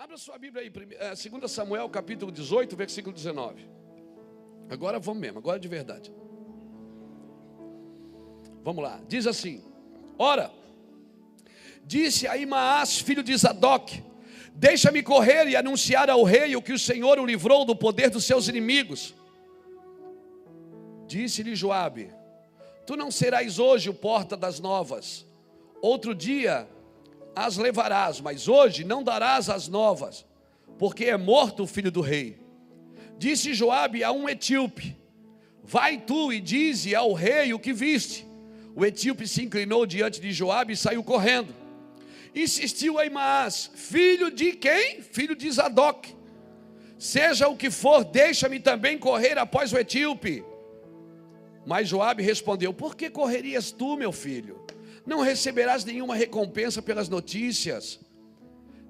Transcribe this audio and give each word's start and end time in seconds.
Abra 0.00 0.16
sua 0.16 0.38
Bíblia 0.38 0.62
aí, 0.62 0.70
2 0.70 1.52
Samuel 1.52 1.86
capítulo 1.90 2.32
18, 2.32 2.74
versículo 2.74 3.14
19. 3.14 3.68
Agora 4.70 4.98
vamos 4.98 5.20
mesmo, 5.20 5.40
agora 5.40 5.60
de 5.60 5.68
verdade. 5.68 6.10
Vamos 8.64 8.82
lá, 8.82 8.98
diz 9.06 9.26
assim: 9.26 9.62
Ora, 10.16 10.50
disse 11.84 12.26
a 12.26 12.34
Imaás, 12.38 12.98
filho 12.98 13.22
de 13.22 13.36
Zadok, 13.36 14.02
deixa-me 14.54 15.02
correr 15.02 15.46
e 15.48 15.54
anunciar 15.54 16.08
ao 16.08 16.22
rei 16.22 16.56
o 16.56 16.62
que 16.62 16.72
o 16.72 16.78
Senhor 16.78 17.18
o 17.18 17.26
livrou 17.26 17.66
do 17.66 17.76
poder 17.76 18.08
dos 18.08 18.24
seus 18.24 18.48
inimigos. 18.48 19.14
Disse-lhe 21.06 21.54
Joabe: 21.54 22.10
Tu 22.86 22.96
não 22.96 23.10
serás 23.10 23.58
hoje 23.58 23.90
o 23.90 23.94
porta 23.94 24.34
das 24.34 24.60
novas. 24.60 25.26
Outro 25.82 26.14
dia 26.14 26.66
as 27.34 27.56
levarás, 27.56 28.20
mas 28.20 28.48
hoje 28.48 28.84
não 28.84 29.02
darás 29.02 29.48
as 29.48 29.68
novas, 29.68 30.26
porque 30.78 31.06
é 31.06 31.16
morto 31.16 31.62
o 31.62 31.66
filho 31.66 31.90
do 31.90 32.00
rei. 32.00 32.38
Disse 33.18 33.54
Joabe 33.54 34.02
a 34.02 34.12
um 34.12 34.28
etíope: 34.28 34.96
Vai 35.62 35.98
tu 35.98 36.32
e 36.32 36.40
dize 36.40 36.94
ao 36.94 37.12
rei 37.12 37.52
o 37.52 37.58
que 37.58 37.72
viste. 37.72 38.26
O 38.74 38.84
etíope 38.84 39.26
se 39.26 39.42
inclinou 39.42 39.84
diante 39.84 40.20
de 40.20 40.32
Joabe 40.32 40.72
e 40.72 40.76
saiu 40.76 41.02
correndo. 41.02 41.54
Insistiu 42.34 42.98
a 42.98 43.04
Imaás: 43.04 43.70
Filho 43.74 44.30
de 44.30 44.52
quem? 44.52 45.02
Filho 45.02 45.36
de 45.36 45.50
Zadok. 45.50 46.14
Seja 46.98 47.48
o 47.48 47.56
que 47.56 47.70
for, 47.70 48.04
deixa-me 48.04 48.60
também 48.60 48.98
correr 48.98 49.38
após 49.38 49.72
o 49.72 49.78
etíope. 49.78 50.44
Mas 51.66 51.88
Joabe 51.88 52.22
respondeu: 52.22 52.72
Por 52.72 52.96
que 52.96 53.10
correrias 53.10 53.70
tu, 53.70 53.96
meu 53.96 54.12
filho? 54.12 54.64
Não 55.10 55.22
receberás 55.22 55.84
nenhuma 55.84 56.14
recompensa 56.14 56.80
pelas 56.80 57.08
notícias. 57.08 57.98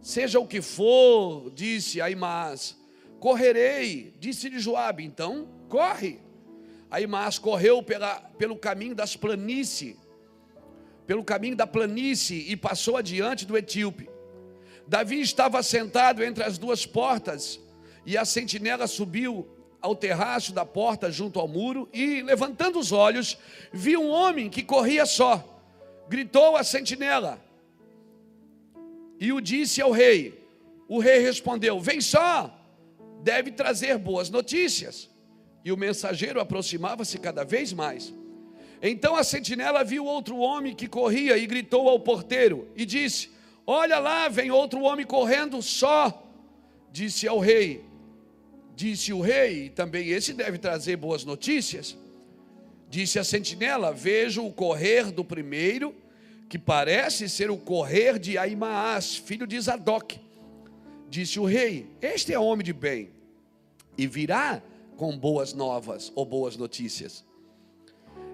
Seja 0.02 0.38
o 0.38 0.46
que 0.46 0.60
for, 0.60 1.50
disse 1.50 1.98
Aimás, 1.98 2.76
correrei, 3.18 4.12
disse-lhe 4.20 4.58
Joabe, 4.58 5.02
então 5.02 5.48
corre. 5.66 6.20
Aimás 6.90 7.38
correu 7.38 7.82
pela, 7.82 8.16
pelo 8.36 8.54
caminho 8.54 8.94
das 8.94 9.16
planícies, 9.16 9.96
pelo 11.06 11.24
caminho 11.24 11.56
da 11.56 11.66
planície 11.66 12.50
e 12.50 12.54
passou 12.54 12.98
adiante 12.98 13.46
do 13.46 13.56
etíope. 13.56 14.10
Davi 14.86 15.22
estava 15.22 15.62
sentado 15.62 16.22
entre 16.22 16.44
as 16.44 16.58
duas 16.58 16.84
portas 16.84 17.58
e 18.04 18.18
a 18.18 18.26
sentinela 18.26 18.86
subiu 18.86 19.48
ao 19.80 19.96
terraço 19.96 20.52
da 20.52 20.66
porta 20.66 21.10
junto 21.10 21.40
ao 21.40 21.48
muro 21.48 21.88
e, 21.94 22.20
levantando 22.20 22.78
os 22.78 22.92
olhos, 22.92 23.38
viu 23.72 24.02
um 24.02 24.10
homem 24.10 24.50
que 24.50 24.62
corria 24.62 25.06
só 25.06 25.59
gritou 26.10 26.56
a 26.56 26.64
sentinela 26.64 27.40
e 29.20 29.32
o 29.32 29.40
disse 29.40 29.80
ao 29.80 29.92
rei. 29.92 30.44
O 30.88 30.98
rei 30.98 31.20
respondeu: 31.20 31.78
Vem 31.78 32.00
só, 32.00 32.52
deve 33.22 33.52
trazer 33.52 33.96
boas 33.96 34.28
notícias. 34.28 35.08
E 35.64 35.70
o 35.70 35.76
mensageiro 35.76 36.40
aproximava-se 36.40 37.16
cada 37.18 37.44
vez 37.44 37.72
mais. 37.72 38.12
Então 38.82 39.14
a 39.14 39.22
sentinela 39.22 39.84
viu 39.84 40.04
outro 40.04 40.38
homem 40.38 40.74
que 40.74 40.88
corria 40.88 41.36
e 41.38 41.46
gritou 41.46 41.88
ao 41.88 42.00
porteiro 42.00 42.66
e 42.74 42.84
disse: 42.84 43.30
Olha 43.64 44.00
lá, 44.00 44.28
vem 44.28 44.50
outro 44.50 44.80
homem 44.80 45.06
correndo 45.06 45.62
só. 45.62 46.26
Disse 46.90 47.28
ao 47.28 47.38
rei: 47.38 47.84
Disse 48.74 49.12
o 49.12 49.20
rei, 49.20 49.68
também 49.68 50.08
esse 50.08 50.32
deve 50.32 50.58
trazer 50.58 50.96
boas 50.96 51.24
notícias. 51.24 51.96
Disse 52.90 53.20
a 53.20 53.24
sentinela: 53.24 53.92
Vejo 53.92 54.44
o 54.44 54.52
correr 54.52 55.12
do 55.12 55.24
primeiro, 55.24 55.94
que 56.48 56.58
parece 56.58 57.28
ser 57.28 57.48
o 57.48 57.56
correr 57.56 58.18
de 58.18 58.36
Aimaas, 58.36 59.14
filho 59.14 59.46
de 59.46 59.58
Zadok. 59.60 60.18
Disse 61.08 61.38
o 61.38 61.44
rei: 61.44 61.86
Este 62.02 62.34
é 62.34 62.38
homem 62.38 62.64
de 62.64 62.72
bem, 62.72 63.10
e 63.96 64.08
virá 64.08 64.60
com 64.96 65.16
boas 65.16 65.54
novas 65.54 66.10
ou 66.16 66.26
boas 66.26 66.56
notícias. 66.56 67.24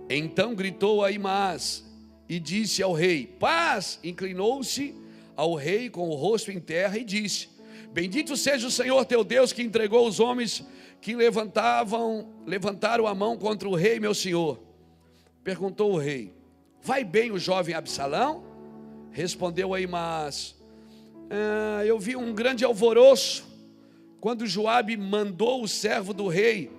Então 0.09 0.55
gritou 0.55 1.05
Aimaas 1.05 1.84
e 2.27 2.41
disse 2.41 2.83
ao 2.83 2.94
rei: 2.94 3.27
Paz! 3.27 4.00
Inclinou-se 4.03 4.94
ao 5.37 5.55
rei 5.55 5.91
com 5.91 6.09
o 6.09 6.15
rosto 6.15 6.50
em 6.50 6.61
terra 6.61 6.97
e 6.97 7.05
disse: 7.05 7.50
Bendito 7.93 8.34
seja 8.38 8.67
o 8.67 8.71
Senhor 8.71 9.05
teu 9.05 9.23
Deus 9.23 9.53
que 9.53 9.62
entregou 9.62 10.09
os 10.09 10.19
homens 10.19 10.65
que 11.06 11.15
levantavam, 11.15 12.27
levantaram 12.44 13.06
a 13.06 13.15
mão 13.15 13.39
contra 13.39 13.69
o 13.69 13.77
rei, 13.77 14.00
meu 14.00 14.12
senhor. 14.12 14.59
Perguntou 15.44 15.93
o 15.93 15.99
rei: 15.99 16.34
Vai 16.83 17.05
bem 17.05 17.31
o 17.31 17.39
jovem 17.39 17.77
Absalão? 17.77 18.43
Respondeu 19.12 19.72
Aimas: 19.72 20.56
ah, 21.31 21.87
Eu 21.87 21.97
vi 21.97 22.17
um 22.17 22.34
grande 22.34 22.65
alvoroço 22.65 23.47
quando 24.21 24.49
Joabe 24.49 24.97
mandou 24.97 25.62
o 25.62 25.69
servo 25.69 26.12
do 26.12 26.27
rei 26.27 26.72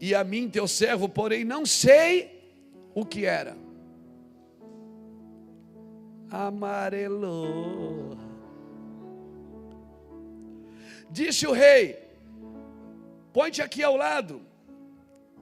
e 0.00 0.14
a 0.14 0.24
mim 0.24 0.48
teu 0.48 0.66
servo, 0.66 1.06
porém 1.06 1.44
não 1.44 1.66
sei 1.66 2.30
o 2.94 3.04
que 3.04 3.26
era. 3.26 3.58
Amarelou. 6.30 8.16
Disse 11.10 11.46
o 11.46 11.52
rei: 11.52 12.05
Põe-te 13.36 13.60
aqui 13.60 13.82
ao 13.82 13.98
lado. 13.98 14.40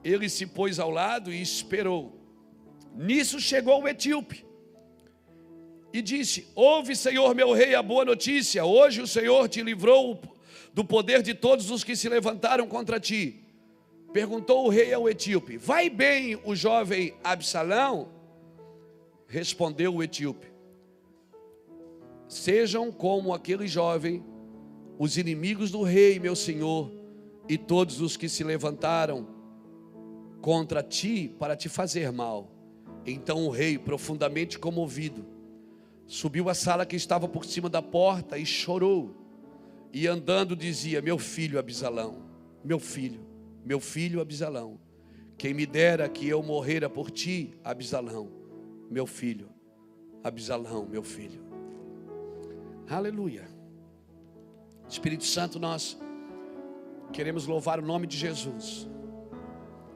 Ele 0.03 0.27
se 0.27 0.45
pôs 0.45 0.79
ao 0.79 0.89
lado 0.89 1.31
e 1.31 1.41
esperou. 1.41 2.19
Nisso 2.93 3.39
chegou 3.39 3.81
o 3.81 3.87
etíope 3.87 4.45
e 5.93 6.01
disse: 6.01 6.45
Ouve, 6.53 6.93
Senhor 6.93 7.33
meu 7.33 7.53
rei, 7.53 7.73
a 7.73 7.81
boa 7.81 8.03
notícia. 8.03 8.65
Hoje 8.65 8.99
o 8.99 9.07
Senhor 9.07 9.47
te 9.47 9.61
livrou 9.61 10.21
do 10.73 10.83
poder 10.83 11.21
de 11.21 11.33
todos 11.33 11.71
os 11.71 11.85
que 11.85 11.95
se 11.95 12.09
levantaram 12.09 12.67
contra 12.67 12.99
ti. 12.99 13.45
Perguntou 14.11 14.65
o 14.65 14.69
rei 14.69 14.93
ao 14.93 15.07
etíope: 15.07 15.55
Vai 15.55 15.89
bem 15.89 16.37
o 16.43 16.53
jovem 16.53 17.13
Absalão? 17.23 18.09
Respondeu 19.25 19.95
o 19.95 20.03
etíope: 20.03 20.47
Sejam 22.27 22.91
como 22.91 23.33
aquele 23.33 23.69
jovem, 23.69 24.21
os 24.99 25.17
inimigos 25.17 25.71
do 25.71 25.81
rei, 25.81 26.19
meu 26.19 26.35
senhor, 26.35 27.04
e 27.47 27.57
todos 27.57 28.01
os 28.01 28.17
que 28.17 28.27
se 28.27 28.43
levantaram 28.43 29.27
contra 30.41 30.83
ti 30.83 31.33
para 31.39 31.55
te 31.55 31.69
fazer 31.69 32.11
mal. 32.11 32.51
Então 33.05 33.45
o 33.45 33.49
rei, 33.49 33.77
profundamente 33.77 34.57
comovido, 34.57 35.25
subiu 36.07 36.49
à 36.49 36.53
sala 36.53 36.85
que 36.85 36.95
estava 36.95 37.27
por 37.27 37.45
cima 37.45 37.69
da 37.69 37.81
porta 37.81 38.37
e 38.37 38.45
chorou. 38.45 39.15
E 39.93 40.07
andando 40.07 40.55
dizia: 40.55 41.01
Meu 41.01 41.17
filho 41.17 41.59
Abisalão, 41.59 42.23
meu 42.63 42.79
filho, 42.79 43.25
meu 43.63 43.79
filho 43.79 44.19
Abisalão, 44.19 44.79
quem 45.37 45.53
me 45.53 45.65
dera 45.65 46.09
que 46.09 46.27
eu 46.27 46.41
morrera 46.41 46.89
por 46.89 47.11
ti, 47.11 47.53
Abisalão, 47.63 48.31
meu 48.89 49.05
filho, 49.05 49.49
Abisalão, 50.23 50.85
meu 50.85 51.03
filho. 51.03 51.43
Aleluia. 52.87 53.47
Espírito 54.87 55.23
Santo, 55.23 55.59
nós 55.59 55.97
queremos 57.15 57.45
louvar 57.45 57.79
o 57.79 57.81
nome 57.81 58.05
de 58.05 58.17
Jesus. 58.17 58.87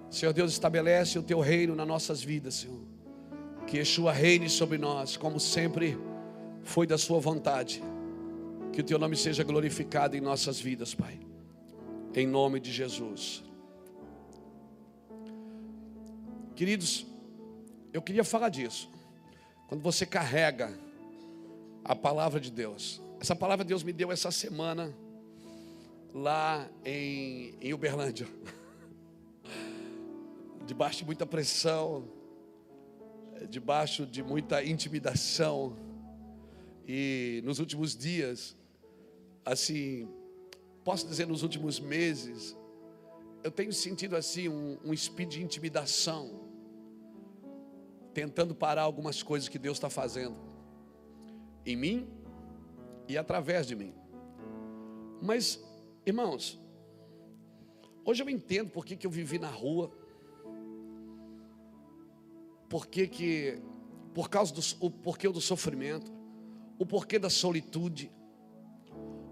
Senhor 0.09 0.31
Deus, 0.31 0.53
estabelece 0.53 1.19
o 1.19 1.23
teu 1.23 1.41
reino 1.41 1.75
nas 1.75 1.85
nossas 1.85 2.23
vidas, 2.23 2.55
Senhor. 2.55 2.79
Que 3.67 3.77
Yeshua 3.77 4.13
reine 4.13 4.49
sobre 4.49 4.77
nós, 4.77 5.17
como 5.17 5.37
sempre 5.37 5.97
foi 6.63 6.87
da 6.87 6.97
Sua 6.97 7.19
vontade. 7.19 7.83
Que 8.71 8.79
o 8.79 8.83
Teu 8.83 8.97
nome 8.97 9.17
seja 9.17 9.43
glorificado 9.43 10.15
em 10.15 10.21
nossas 10.21 10.61
vidas, 10.61 10.95
Pai. 10.95 11.19
Em 12.15 12.25
nome 12.25 12.59
de 12.59 12.71
Jesus. 12.71 13.43
Queridos, 16.55 17.05
eu 17.91 18.01
queria 18.01 18.23
falar 18.23 18.49
disso. 18.49 18.89
Quando 19.67 19.81
você 19.81 20.05
carrega 20.05 20.73
a 21.83 21.95
palavra 21.95 22.39
de 22.39 22.49
Deus. 22.49 23.01
Essa 23.19 23.35
palavra 23.35 23.65
Deus 23.65 23.83
me 23.83 23.91
deu 23.91 24.09
essa 24.11 24.31
semana 24.31 24.95
lá 26.13 26.69
em, 26.83 27.55
em 27.61 27.73
Uberlândia. 27.73 28.27
Debaixo 30.65 30.99
de 30.99 31.05
muita 31.05 31.25
pressão 31.25 32.19
debaixo 33.47 34.05
de 34.05 34.23
muita 34.23 34.63
intimidação. 34.63 35.77
E 36.87 37.41
nos 37.45 37.59
últimos 37.59 37.95
dias, 37.95 38.57
assim, 39.45 40.09
posso 40.83 41.07
dizer 41.07 41.27
nos 41.27 41.43
últimos 41.43 41.79
meses, 41.79 42.57
eu 43.43 43.51
tenho 43.51 43.71
sentido 43.71 44.15
assim 44.15 44.49
um, 44.49 44.77
um 44.83 44.93
espírito 44.93 45.33
de 45.33 45.43
intimidação, 45.43 46.47
tentando 48.13 48.55
parar 48.55 48.81
algumas 48.81 49.21
coisas 49.21 49.47
que 49.47 49.59
Deus 49.59 49.77
está 49.77 49.89
fazendo 49.89 50.35
em 51.65 51.75
mim 51.75 52.09
e 53.07 53.17
através 53.17 53.67
de 53.67 53.75
mim. 53.75 53.93
Mas, 55.21 55.61
irmãos, 56.09 56.59
hoje 58.05 58.21
eu 58.21 58.29
entendo 58.29 58.69
por 58.69 58.85
que, 58.85 58.95
que 58.95 59.07
eu 59.07 59.11
vivi 59.11 59.39
na 59.39 59.49
rua, 59.49 59.91
por 62.69 62.87
que, 62.87 63.07
que 63.07 63.61
por 64.13 64.29
causa 64.29 64.53
do 64.53 64.61
o 64.79 64.91
porquê 64.91 65.29
do 65.29 65.41
sofrimento, 65.41 66.11
o 66.77 66.85
porquê 66.85 67.17
da 67.17 67.29
solitude, 67.29 68.11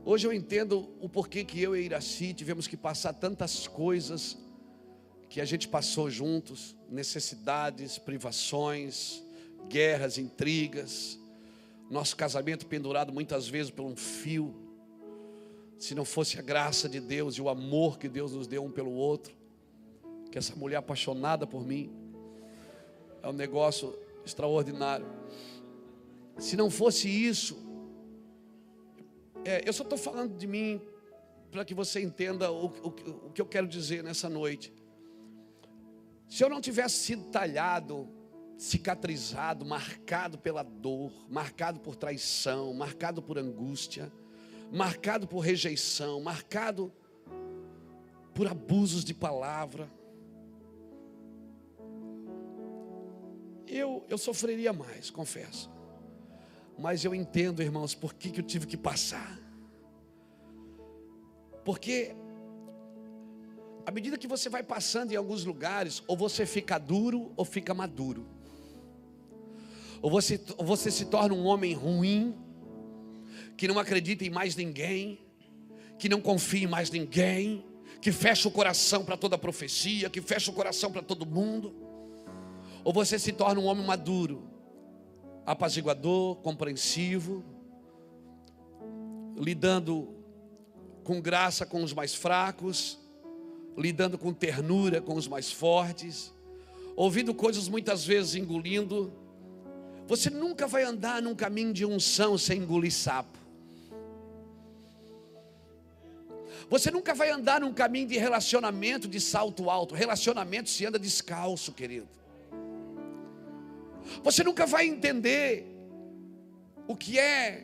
Hoje 0.10 0.26
eu 0.26 0.32
entendo 0.32 0.90
o 1.02 1.10
porquê 1.10 1.44
que 1.44 1.62
eu 1.62 1.76
e 1.76 1.84
Iraci 1.84 2.34
tivemos 2.34 2.66
que 2.66 2.78
passar 2.78 3.12
tantas 3.12 3.68
coisas 3.68 4.38
que 5.28 5.42
a 5.42 5.44
gente 5.44 5.68
passou 5.68 6.10
juntos, 6.10 6.78
necessidades, 6.90 7.98
privações, 7.98 9.22
guerras, 9.68 10.18
intrigas, 10.18 11.20
nosso 11.92 12.16
casamento 12.16 12.68
pendurado 12.68 13.12
muitas 13.12 13.50
vezes 13.50 13.70
por 13.70 13.84
um 13.84 13.98
fio. 13.98 14.56
Se 15.78 15.94
não 15.94 16.04
fosse 16.04 16.40
a 16.40 16.42
graça 16.42 16.90
de 16.90 17.00
Deus 17.00 17.36
e 17.36 17.42
o 17.42 17.50
amor 17.50 18.00
que 18.00 18.10
Deus 18.10 18.34
nos 18.34 18.48
deu 18.48 18.64
um 18.64 18.72
pelo 18.72 18.92
outro, 18.92 19.36
que 20.32 20.38
essa 20.38 20.56
mulher 20.56 20.78
apaixonada 20.78 21.46
por 21.46 21.66
mim 21.66 21.92
é 23.22 23.28
um 23.28 23.34
negócio 23.34 23.98
extraordinário. 24.26 25.06
Se 26.38 26.56
não 26.56 26.70
fosse 26.70 27.08
isso, 27.08 27.58
é, 29.46 29.68
eu 29.68 29.74
só 29.74 29.84
estou 29.84 29.98
falando 29.98 30.36
de 30.36 30.48
mim 30.48 30.82
para 31.52 31.64
que 31.64 31.74
você 31.74 32.02
entenda 32.02 32.52
o, 32.52 32.66
o, 32.66 32.88
o 33.28 33.32
que 33.32 33.42
eu 33.42 33.46
quero 33.46 33.68
dizer 33.68 34.04
nessa 34.04 34.30
noite. 34.30 34.74
Se 36.28 36.44
eu 36.44 36.50
não 36.50 36.60
tivesse 36.60 36.96
sido 36.96 37.32
talhado, 37.32 38.10
cicatrizado, 38.58 39.66
marcado 39.66 40.38
pela 40.38 40.64
dor, 40.64 41.12
marcado 41.30 41.80
por 41.80 41.96
traição, 41.96 42.74
marcado 42.74 43.22
por 43.22 43.38
angústia, 43.38 44.12
marcado 44.72 45.28
por 45.28 45.40
rejeição, 45.40 46.22
marcado 46.22 46.92
por 48.34 48.48
abusos 48.48 49.04
de 49.04 49.14
palavra, 49.14 49.90
eu, 53.68 54.06
eu 54.08 54.18
sofreria 54.18 54.72
mais, 54.72 55.10
confesso. 55.10 55.70
Mas 56.78 57.04
eu 57.04 57.14
entendo, 57.14 57.62
irmãos, 57.62 57.96
por 57.96 58.14
que, 58.14 58.30
que 58.30 58.40
eu 58.40 58.46
tive 58.46 58.68
que 58.68 58.78
passar. 58.78 59.40
Porque 61.66 62.16
à 63.86 63.92
medida 63.92 64.18
que 64.18 64.28
você 64.28 64.50
vai 64.50 64.62
passando 64.62 65.14
em 65.14 65.16
alguns 65.16 65.46
lugares, 65.46 66.04
ou 66.08 66.18
você 66.18 66.46
fica 66.46 66.78
duro 66.78 67.32
ou 67.38 67.46
fica 67.46 67.74
maduro. 67.74 68.28
Ou 70.02 70.12
você, 70.12 70.40
ou 70.58 70.66
você 70.66 70.92
se 70.92 71.06
torna 71.06 71.34
um 71.34 71.46
homem 71.46 71.74
ruim, 71.74 72.36
que 73.58 73.68
não 73.68 73.80
acredita 73.80 74.24
em 74.24 74.30
mais 74.30 74.56
ninguém, 74.56 75.20
que 75.98 76.08
não 76.08 76.22
confia 76.22 76.64
em 76.64 76.68
mais 76.68 76.92
ninguém, 76.92 77.66
que 78.00 78.12
fecha 78.12 78.48
o 78.48 78.52
coração 78.52 79.04
para 79.04 79.18
toda 79.18 79.38
profecia, 79.38 80.10
que 80.10 80.22
fecha 80.22 80.52
o 80.52 80.54
coração 80.54 80.92
para 80.92 81.02
todo 81.02 81.26
mundo. 81.26 81.76
Ou 82.84 82.94
você 82.94 83.18
se 83.18 83.32
torna 83.32 83.60
um 83.60 83.66
homem 83.66 83.86
maduro, 83.86 84.48
apaziguador, 85.46 86.36
compreensivo, 86.38 87.44
lidando 89.36 90.16
com 91.04 91.20
graça 91.20 91.66
com 91.66 91.84
os 91.84 91.94
mais 91.94 92.14
fracos, 92.14 93.00
lidando 93.78 94.18
com 94.18 94.34
ternura 94.34 95.02
com 95.02 95.16
os 95.16 95.28
mais 95.28 95.52
fortes, 95.52 96.34
ouvindo 96.96 97.34
coisas 97.34 97.68
muitas 97.68 98.06
vezes 98.06 98.36
engolindo. 98.36 99.14
Você 100.08 100.30
nunca 100.30 100.68
vai 100.68 100.84
andar 100.84 101.22
num 101.22 101.36
caminho 101.36 101.74
de 101.74 101.86
unção 101.86 102.38
sem 102.38 102.60
engolir 102.60 102.94
sapo. 102.94 103.37
Você 106.70 106.92
nunca 106.92 107.14
vai 107.14 107.30
andar 107.30 107.62
num 107.62 107.74
caminho 107.74 108.08
de 108.08 108.18
relacionamento 108.18 109.08
de 109.08 109.22
salto 109.22 109.70
alto. 109.70 109.96
Relacionamento 109.96 110.70
se 110.70 110.86
anda 110.86 111.00
descalço, 111.00 111.72
querido. 111.72 112.10
Você 114.24 114.44
nunca 114.44 114.66
vai 114.66 114.86
entender 114.86 115.66
o 116.88 116.96
que 116.96 117.20
é 117.20 117.64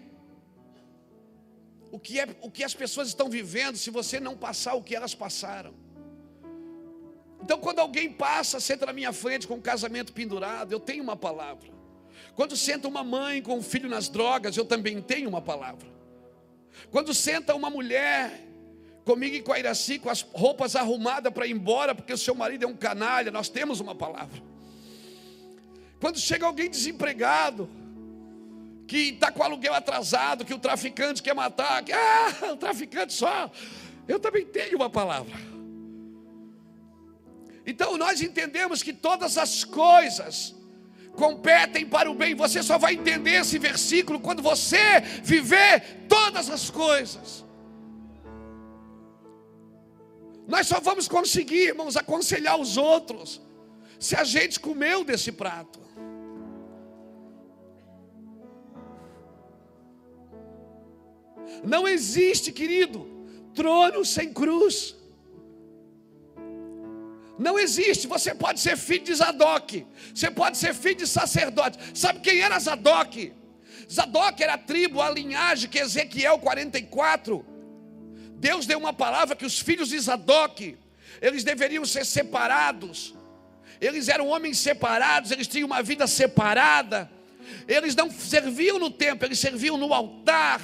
o 1.91 1.99
que 1.99 2.19
é 2.19 2.27
o 2.41 2.49
que 2.49 2.63
as 2.63 2.73
pessoas 2.73 3.07
estão 3.09 3.29
vivendo 3.29 3.77
se 3.77 3.89
você 3.89 4.19
não 4.19 4.35
passar 4.35 4.73
o 4.73 4.81
que 4.81 4.95
elas 4.95 5.13
passaram. 5.13 5.73
Então, 7.41 7.59
quando 7.59 7.79
alguém 7.79 8.11
passa, 8.11 8.59
senta 8.59 8.85
na 8.85 8.93
minha 8.93 9.11
frente 9.11 9.45
com 9.45 9.55
um 9.55 9.61
casamento 9.61 10.13
pendurado, 10.13 10.71
eu 10.71 10.79
tenho 10.79 11.03
uma 11.03 11.15
palavra. 11.15 11.69
Quando 12.35 12.55
senta 12.55 12.87
uma 12.87 13.03
mãe 13.03 13.41
com 13.41 13.57
um 13.57 13.61
filho 13.61 13.89
nas 13.89 14.07
drogas, 14.07 14.55
eu 14.55 14.65
também 14.65 15.01
tenho 15.01 15.27
uma 15.27 15.41
palavra. 15.41 15.87
Quando 16.89 17.13
senta 17.13 17.53
uma 17.53 17.69
mulher 17.69 18.52
comigo 19.03 19.35
e 19.35 19.41
com 19.41 19.51
a 19.51 19.59
Iraci, 19.59 19.99
com 19.99 20.09
as 20.09 20.21
roupas 20.21 20.75
arrumadas 20.75 21.33
para 21.33 21.45
ir 21.45 21.51
embora, 21.51 21.93
porque 21.93 22.13
o 22.13 22.17
seu 22.17 22.33
marido 22.33 22.63
é 22.63 22.67
um 22.67 22.75
canalha, 22.75 23.31
nós 23.31 23.49
temos 23.49 23.79
uma 23.79 23.93
palavra. 23.93 24.41
Quando 25.99 26.19
chega 26.19 26.45
alguém 26.45 26.69
desempregado, 26.69 27.69
que 28.87 29.09
está 29.09 29.31
com 29.31 29.43
aluguel 29.43 29.73
atrasado, 29.73 30.45
que 30.45 30.53
o 30.53 30.59
traficante 30.59 31.23
quer 31.23 31.33
matar, 31.33 31.83
que 31.83 31.93
ah, 31.93 32.51
o 32.53 32.57
traficante 32.57 33.13
só, 33.13 33.51
eu 34.07 34.19
também 34.19 34.45
tenho 34.45 34.75
uma 34.75 34.89
palavra. 34.89 35.33
Então 37.65 37.97
nós 37.97 38.21
entendemos 38.21 38.83
que 38.83 38.93
todas 38.93 39.37
as 39.37 39.63
coisas 39.63 40.53
competem 41.13 41.85
para 41.85 42.11
o 42.11 42.13
bem. 42.13 42.35
Você 42.35 42.61
só 42.61 42.77
vai 42.77 42.95
entender 42.95 43.35
esse 43.35 43.57
versículo 43.57 44.19
quando 44.19 44.41
você 44.41 44.99
viver 45.23 46.05
todas 46.09 46.49
as 46.49 46.69
coisas. 46.69 47.45
Nós 50.47 50.67
só 50.67 50.79
vamos 50.79 51.07
conseguir, 51.07 51.67
irmãos, 51.69 51.95
aconselhar 51.95 52.59
os 52.59 52.77
outros 52.77 53.41
se 53.99 54.15
a 54.15 54.23
gente 54.23 54.59
comeu 54.59 55.03
desse 55.03 55.31
prato. 55.31 55.79
Não 61.63 61.87
existe, 61.87 62.51
querido, 62.51 63.07
trono 63.53 64.03
sem 64.03 64.33
cruz. 64.33 64.95
Não 67.37 67.57
existe. 67.57 68.07
Você 68.07 68.35
pode 68.35 68.59
ser 68.59 68.77
filho 68.77 69.03
de 69.03 69.15
Zadok, 69.15 69.85
você 70.13 70.29
pode 70.29 70.57
ser 70.57 70.73
filho 70.73 70.97
de 70.97 71.07
sacerdote. 71.07 71.77
Sabe 71.93 72.19
quem 72.19 72.41
era 72.41 72.59
Zadok? 72.59 73.33
Zadok 73.91 74.41
era 74.41 74.53
a 74.55 74.57
tribo, 74.57 75.01
a 75.01 75.09
linhagem 75.09 75.69
que 75.69 75.79
Ezequiel 75.79 76.39
44. 76.39 77.52
Deus 78.37 78.65
deu 78.65 78.77
uma 78.77 78.93
palavra 78.93 79.35
que 79.35 79.45
os 79.45 79.59
filhos 79.59 79.89
de 79.89 79.99
Zadok, 79.99 80.77
eles 81.21 81.43
deveriam 81.43 81.85
ser 81.85 82.05
separados. 82.05 83.13
Eles 83.79 84.07
eram 84.07 84.27
homens 84.27 84.57
separados, 84.59 85.31
eles 85.31 85.47
tinham 85.47 85.65
uma 85.65 85.81
vida 85.81 86.07
separada. 86.07 87.09
Eles 87.67 87.95
não 87.95 88.09
serviam 88.09 88.79
no 88.79 88.89
templo, 88.89 89.27
eles 89.27 89.39
serviam 89.39 89.77
no 89.77 89.93
altar. 89.93 90.61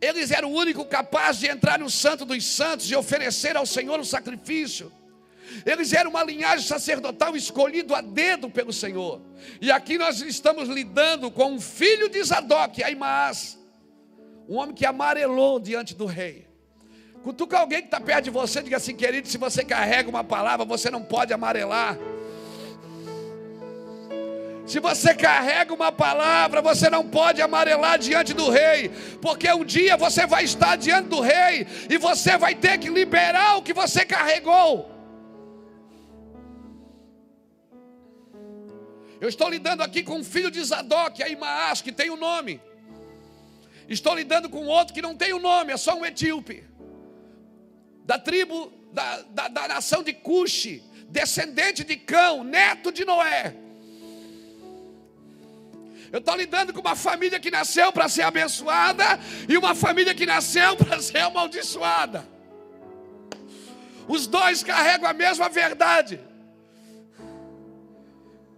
Eles 0.00 0.30
eram 0.30 0.52
o 0.52 0.56
único 0.56 0.84
capaz 0.84 1.38
de 1.38 1.46
entrar 1.46 1.78
no 1.78 1.90
Santo 1.90 2.24
dos 2.24 2.44
Santos 2.44 2.90
e 2.90 2.94
oferecer 2.94 3.56
ao 3.56 3.66
Senhor 3.66 3.98
o 3.98 4.04
sacrifício. 4.04 4.92
Eles 5.64 5.92
eram 5.92 6.10
uma 6.10 6.22
linhagem 6.22 6.66
sacerdotal 6.66 7.34
escolhido 7.34 7.94
a 7.94 8.00
dedo 8.00 8.50
pelo 8.50 8.72
Senhor. 8.72 9.20
E 9.60 9.70
aqui 9.70 9.96
nós 9.96 10.20
estamos 10.20 10.68
lidando 10.68 11.30
com 11.30 11.52
um 11.52 11.60
filho 11.60 12.08
de 12.08 12.22
Zadok, 12.22 12.82
Aimaas, 12.82 13.58
um 14.48 14.56
homem 14.56 14.74
que 14.74 14.84
amarelou 14.84 15.58
diante 15.58 15.94
do 15.94 16.06
rei. 16.06 16.47
Cutuca 17.28 17.58
alguém 17.58 17.80
que 17.80 17.88
está 17.88 18.00
perto 18.00 18.24
de 18.24 18.30
você, 18.30 18.62
diga 18.62 18.78
assim, 18.78 18.96
querido, 18.96 19.28
se 19.28 19.36
você 19.36 19.62
carrega 19.62 20.08
uma 20.08 20.24
palavra, 20.24 20.64
você 20.64 20.90
não 20.90 21.02
pode 21.02 21.30
amarelar. 21.30 21.98
Se 24.66 24.80
você 24.80 25.14
carrega 25.14 25.74
uma 25.74 25.92
palavra, 25.92 26.62
você 26.62 26.88
não 26.88 27.06
pode 27.06 27.42
amarelar 27.42 27.98
diante 27.98 28.32
do 28.32 28.48
rei, 28.48 28.90
porque 29.20 29.52
um 29.52 29.62
dia 29.62 29.94
você 29.94 30.26
vai 30.26 30.44
estar 30.44 30.76
diante 30.76 31.10
do 31.10 31.20
rei 31.20 31.66
e 31.90 31.98
você 31.98 32.38
vai 32.38 32.54
ter 32.54 32.78
que 32.78 32.88
liberar 32.88 33.58
o 33.58 33.62
que 33.62 33.74
você 33.74 34.06
carregou. 34.06 34.90
Eu 39.20 39.28
estou 39.28 39.50
lidando 39.50 39.82
aqui 39.82 40.02
com 40.02 40.14
um 40.14 40.24
filho 40.24 40.50
de 40.50 40.64
Zadok, 40.64 41.22
Aimaas, 41.22 41.82
que 41.82 41.92
tem 41.92 42.08
o 42.08 42.14
um 42.14 42.16
nome. 42.16 42.58
Estou 43.86 44.14
lidando 44.14 44.48
com 44.48 44.64
outro 44.64 44.94
que 44.94 45.02
não 45.02 45.14
tem 45.14 45.34
o 45.34 45.36
um 45.36 45.40
nome, 45.40 45.74
é 45.74 45.76
só 45.76 45.94
um 45.94 46.06
etíope. 46.06 46.67
Da 48.08 48.18
tribo, 48.18 48.72
da, 48.90 49.20
da, 49.20 49.48
da 49.48 49.68
nação 49.68 50.02
de 50.02 50.14
Cuxi, 50.14 50.82
descendente 51.10 51.84
de 51.84 51.94
Cão, 51.94 52.42
neto 52.42 52.90
de 52.90 53.04
Noé. 53.04 53.54
Eu 56.10 56.18
estou 56.20 56.34
lidando 56.34 56.72
com 56.72 56.80
uma 56.80 56.96
família 56.96 57.38
que 57.38 57.50
nasceu 57.50 57.92
para 57.92 58.08
ser 58.08 58.22
abençoada 58.22 59.04
e 59.46 59.58
uma 59.58 59.74
família 59.74 60.14
que 60.14 60.24
nasceu 60.24 60.74
para 60.74 60.98
ser 61.02 61.18
amaldiçoada. 61.18 62.26
Os 64.08 64.26
dois 64.26 64.62
carregam 64.62 65.06
a 65.06 65.12
mesma 65.12 65.50
verdade. 65.50 66.18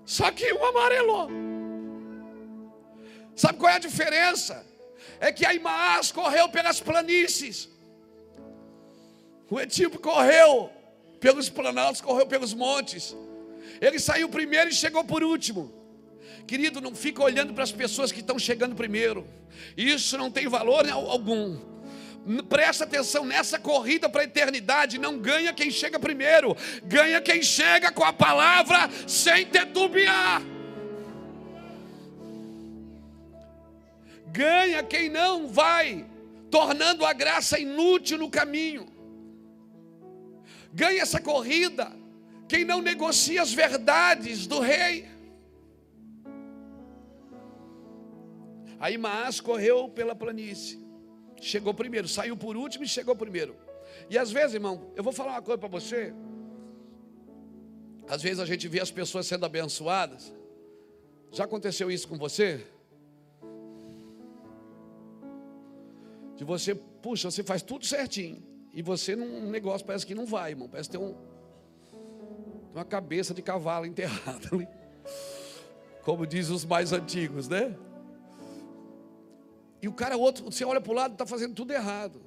Só 0.06 0.30
que 0.30 0.52
um 0.52 0.64
amarelou. 0.64 1.28
Sabe 3.34 3.58
qual 3.58 3.72
é 3.72 3.74
a 3.74 3.80
diferença? 3.80 4.64
É 5.18 5.32
que 5.32 5.44
a 5.44 5.52
Imaás 5.52 6.12
correu 6.12 6.48
pelas 6.48 6.80
planícies. 6.80 7.68
O 9.50 9.58
Etíope 9.58 9.98
correu 9.98 10.70
pelos 11.18 11.50
planaltos, 11.50 12.00
correu 12.00 12.26
pelos 12.26 12.54
montes. 12.54 13.16
Ele 13.80 13.98
saiu 13.98 14.28
primeiro 14.28 14.70
e 14.70 14.74
chegou 14.74 15.04
por 15.04 15.24
último. 15.24 15.72
Querido, 16.46 16.80
não 16.80 16.94
fica 16.94 17.22
olhando 17.22 17.52
para 17.52 17.64
as 17.64 17.72
pessoas 17.72 18.12
que 18.12 18.20
estão 18.20 18.38
chegando 18.38 18.76
primeiro. 18.76 19.26
Isso 19.76 20.16
não 20.16 20.30
tem 20.30 20.46
valor 20.48 20.88
algum. 20.88 21.58
Presta 22.48 22.84
atenção 22.84 23.24
nessa 23.24 23.58
corrida 23.58 24.08
para 24.08 24.22
a 24.22 24.24
eternidade. 24.24 24.98
Não 24.98 25.18
ganha 25.18 25.52
quem 25.52 25.70
chega 25.70 25.98
primeiro, 25.98 26.56
ganha 26.84 27.20
quem 27.20 27.42
chega 27.42 27.90
com 27.90 28.04
a 28.04 28.12
palavra 28.12 28.88
sem 29.06 29.46
titubear. 29.46 30.42
Ganha 34.26 34.80
quem 34.84 35.08
não 35.08 35.48
vai, 35.48 36.06
tornando 36.50 37.04
a 37.04 37.12
graça 37.12 37.58
inútil 37.58 38.16
no 38.16 38.30
caminho. 38.30 38.99
Ganha 40.72 41.02
essa 41.02 41.20
corrida 41.20 42.00
quem 42.50 42.64
não 42.64 42.82
negocia 42.82 43.40
as 43.40 43.52
verdades 43.52 44.44
do 44.44 44.58
rei. 44.58 45.08
Aí 48.80 48.98
Maas 48.98 49.40
correu 49.40 49.88
pela 49.88 50.16
planície. 50.16 50.84
Chegou 51.40 51.72
primeiro, 51.72 52.08
saiu 52.08 52.36
por 52.36 52.56
último 52.56 52.82
e 52.84 52.88
chegou 52.88 53.14
primeiro. 53.14 53.54
E 54.08 54.18
às 54.18 54.32
vezes, 54.32 54.54
irmão, 54.54 54.90
eu 54.96 55.04
vou 55.04 55.12
falar 55.12 55.34
uma 55.34 55.42
coisa 55.42 55.58
para 55.58 55.68
você. 55.68 56.12
Às 58.08 58.20
vezes 58.20 58.40
a 58.40 58.44
gente 58.44 58.66
vê 58.66 58.80
as 58.80 58.90
pessoas 58.90 59.28
sendo 59.28 59.46
abençoadas. 59.46 60.34
Já 61.30 61.44
aconteceu 61.44 61.88
isso 61.88 62.08
com 62.08 62.18
você? 62.18 62.66
De 66.34 66.42
você, 66.42 66.74
puxa, 66.74 67.30
você 67.30 67.44
faz 67.44 67.62
tudo 67.62 67.86
certinho. 67.86 68.49
E 68.72 68.82
você 68.82 69.16
num 69.16 69.50
negócio 69.50 69.86
parece 69.86 70.06
que 70.06 70.14
não 70.14 70.26
vai, 70.26 70.50
irmão. 70.50 70.68
Parece 70.68 70.90
ter 70.90 70.98
um, 70.98 71.14
uma 72.72 72.84
cabeça 72.84 73.34
de 73.34 73.42
cavalo 73.42 73.84
enterrada 73.86 74.48
ali. 74.52 74.68
Como 76.02 76.26
diz 76.26 76.48
os 76.48 76.64
mais 76.64 76.92
antigos, 76.92 77.48
né? 77.48 77.76
E 79.82 79.88
o 79.88 79.92
cara 79.92 80.16
outro, 80.16 80.44
você 80.44 80.64
olha 80.64 80.80
para 80.80 80.92
o 80.92 80.94
lado, 80.94 81.12
está 81.12 81.26
fazendo 81.26 81.54
tudo 81.54 81.72
errado. 81.72 82.20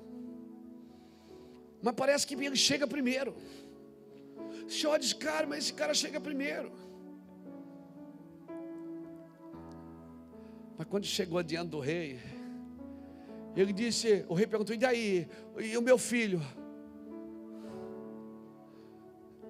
Mas 1.81 1.93
parece 1.93 2.25
que 2.25 2.33
ele 2.33 2.55
chega 2.55 2.87
primeiro. 2.87 3.35
Você 4.67 4.87
olha 4.87 4.99
diz, 4.99 5.13
cara, 5.13 5.45
mas 5.45 5.65
esse 5.65 5.73
cara 5.73 5.93
chega 5.93 6.19
primeiro. 6.19 6.71
Mas 10.77 10.87
quando 10.87 11.05
chegou 11.05 11.41
diante 11.43 11.69
do 11.69 11.79
rei, 11.79 12.19
ele 13.55 13.71
disse, 13.71 14.25
o 14.27 14.33
rei 14.33 14.47
perguntou, 14.47 14.75
e 14.75 14.79
daí? 14.79 15.27
E 15.59 15.77
o 15.77 15.81
meu 15.81 15.97
filho? 15.97 16.41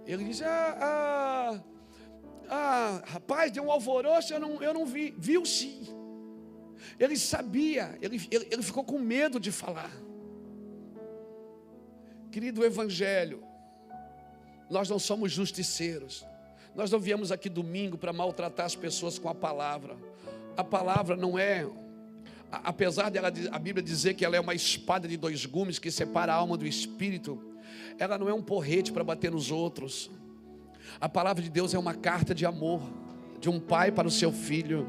Ele 0.06 0.26
disse, 0.26 0.44
ah, 0.44 0.78
ah, 0.82 1.64
ah 2.50 3.04
rapaz, 3.06 3.52
deu 3.52 3.64
um 3.64 3.72
alvoroço, 3.72 4.34
eu 4.34 4.40
não, 4.40 4.62
eu 4.62 4.74
não 4.74 4.86
vi. 4.86 5.14
Viu 5.18 5.46
sim. 5.46 5.88
Ele 7.00 7.18
sabia, 7.18 7.98
ele, 8.02 8.22
ele, 8.30 8.48
ele 8.52 8.62
ficou 8.62 8.84
com 8.84 9.00
medo 9.00 9.40
de 9.40 9.52
falar. 9.52 9.92
Querido 12.30 12.66
Evangelho, 12.66 13.44
nós 14.70 14.90
não 14.90 15.00
somos 15.00 15.32
justiceiros. 15.32 16.26
Nós 16.76 16.92
não 16.92 17.00
viemos 17.00 17.32
aqui 17.32 17.48
domingo 17.48 17.98
para 17.98 18.12
maltratar 18.12 18.66
as 18.66 18.76
pessoas 18.76 19.18
com 19.20 19.30
a 19.30 19.36
palavra. 19.36 19.96
A 20.58 20.64
palavra 20.64 21.16
não 21.16 21.38
é, 21.38 21.66
apesar 22.64 23.10
dela 23.10 23.32
a 23.52 23.60
Bíblia 23.60 23.84
dizer 23.84 24.14
que 24.14 24.24
ela 24.24 24.36
é 24.36 24.40
uma 24.40 24.54
espada 24.54 25.08
de 25.08 25.18
dois 25.18 25.46
gumes 25.46 25.80
que 25.80 25.90
separa 25.90 26.34
a 26.34 26.36
alma 26.36 26.58
do 26.58 26.68
espírito, 26.68 27.42
ela 27.98 28.18
não 28.18 28.30
é 28.30 28.34
um 28.34 28.42
porrete 28.42 28.92
para 28.92 29.04
bater 29.04 29.32
nos 29.32 29.50
outros. 29.50 30.12
A 31.00 31.10
palavra 31.10 31.42
de 31.42 31.50
Deus 31.50 31.74
é 31.74 31.80
uma 31.80 31.94
carta 31.94 32.36
de 32.36 32.46
amor 32.46 32.82
de 33.40 33.50
um 33.50 33.60
pai 33.60 33.92
para 33.92 34.08
o 34.08 34.12
seu 34.12 34.32
filho. 34.32 34.88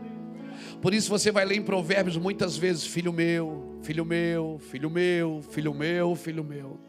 Por 0.83 0.93
isso 0.93 1.09
você 1.09 1.33
vai 1.33 1.45
ler 1.45 1.57
em 1.57 1.63
Provérbios 1.63 2.17
muitas 2.17 2.57
vezes: 2.57 2.85
Filho 2.85 3.13
meu, 3.13 3.79
filho 3.83 4.05
meu, 4.05 4.61
filho 4.71 4.91
meu, 4.91 5.43
filho 5.51 5.75
meu, 5.75 6.15
filho 6.15 6.45
meu. 6.45 6.81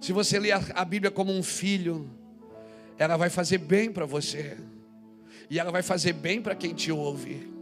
Se 0.00 0.12
você 0.12 0.38
ler 0.38 0.52
a 0.74 0.84
Bíblia 0.84 1.10
como 1.10 1.32
um 1.32 1.42
filho, 1.42 2.10
ela 2.98 3.16
vai 3.16 3.30
fazer 3.30 3.58
bem 3.58 3.90
para 3.90 4.04
você, 4.04 4.56
e 5.48 5.58
ela 5.58 5.70
vai 5.70 5.82
fazer 5.82 6.12
bem 6.12 6.42
para 6.42 6.54
quem 6.54 6.74
te 6.74 6.90
ouve. 6.90 7.55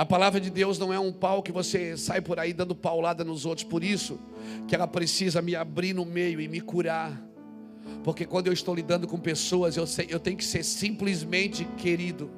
A 0.00 0.06
palavra 0.06 0.40
de 0.40 0.48
Deus 0.48 0.78
não 0.78 0.94
é 0.94 0.98
um 0.98 1.12
pau 1.12 1.42
que 1.42 1.52
você 1.52 1.94
sai 1.94 2.22
por 2.22 2.38
aí 2.38 2.54
dando 2.54 2.74
paulada 2.74 3.22
nos 3.22 3.44
outros, 3.44 3.66
por 3.66 3.84
isso 3.84 4.18
que 4.66 4.74
ela 4.74 4.88
precisa 4.88 5.42
me 5.42 5.54
abrir 5.54 5.92
no 5.92 6.06
meio 6.06 6.40
e 6.40 6.48
me 6.48 6.58
curar. 6.58 7.22
Porque 8.02 8.24
quando 8.24 8.46
eu 8.46 8.52
estou 8.54 8.74
lidando 8.74 9.06
com 9.06 9.18
pessoas, 9.18 9.76
eu, 9.76 9.86
sei, 9.86 10.06
eu 10.08 10.18
tenho 10.18 10.38
que 10.38 10.44
ser 10.44 10.62
simplesmente 10.62 11.66
querido 11.76 12.30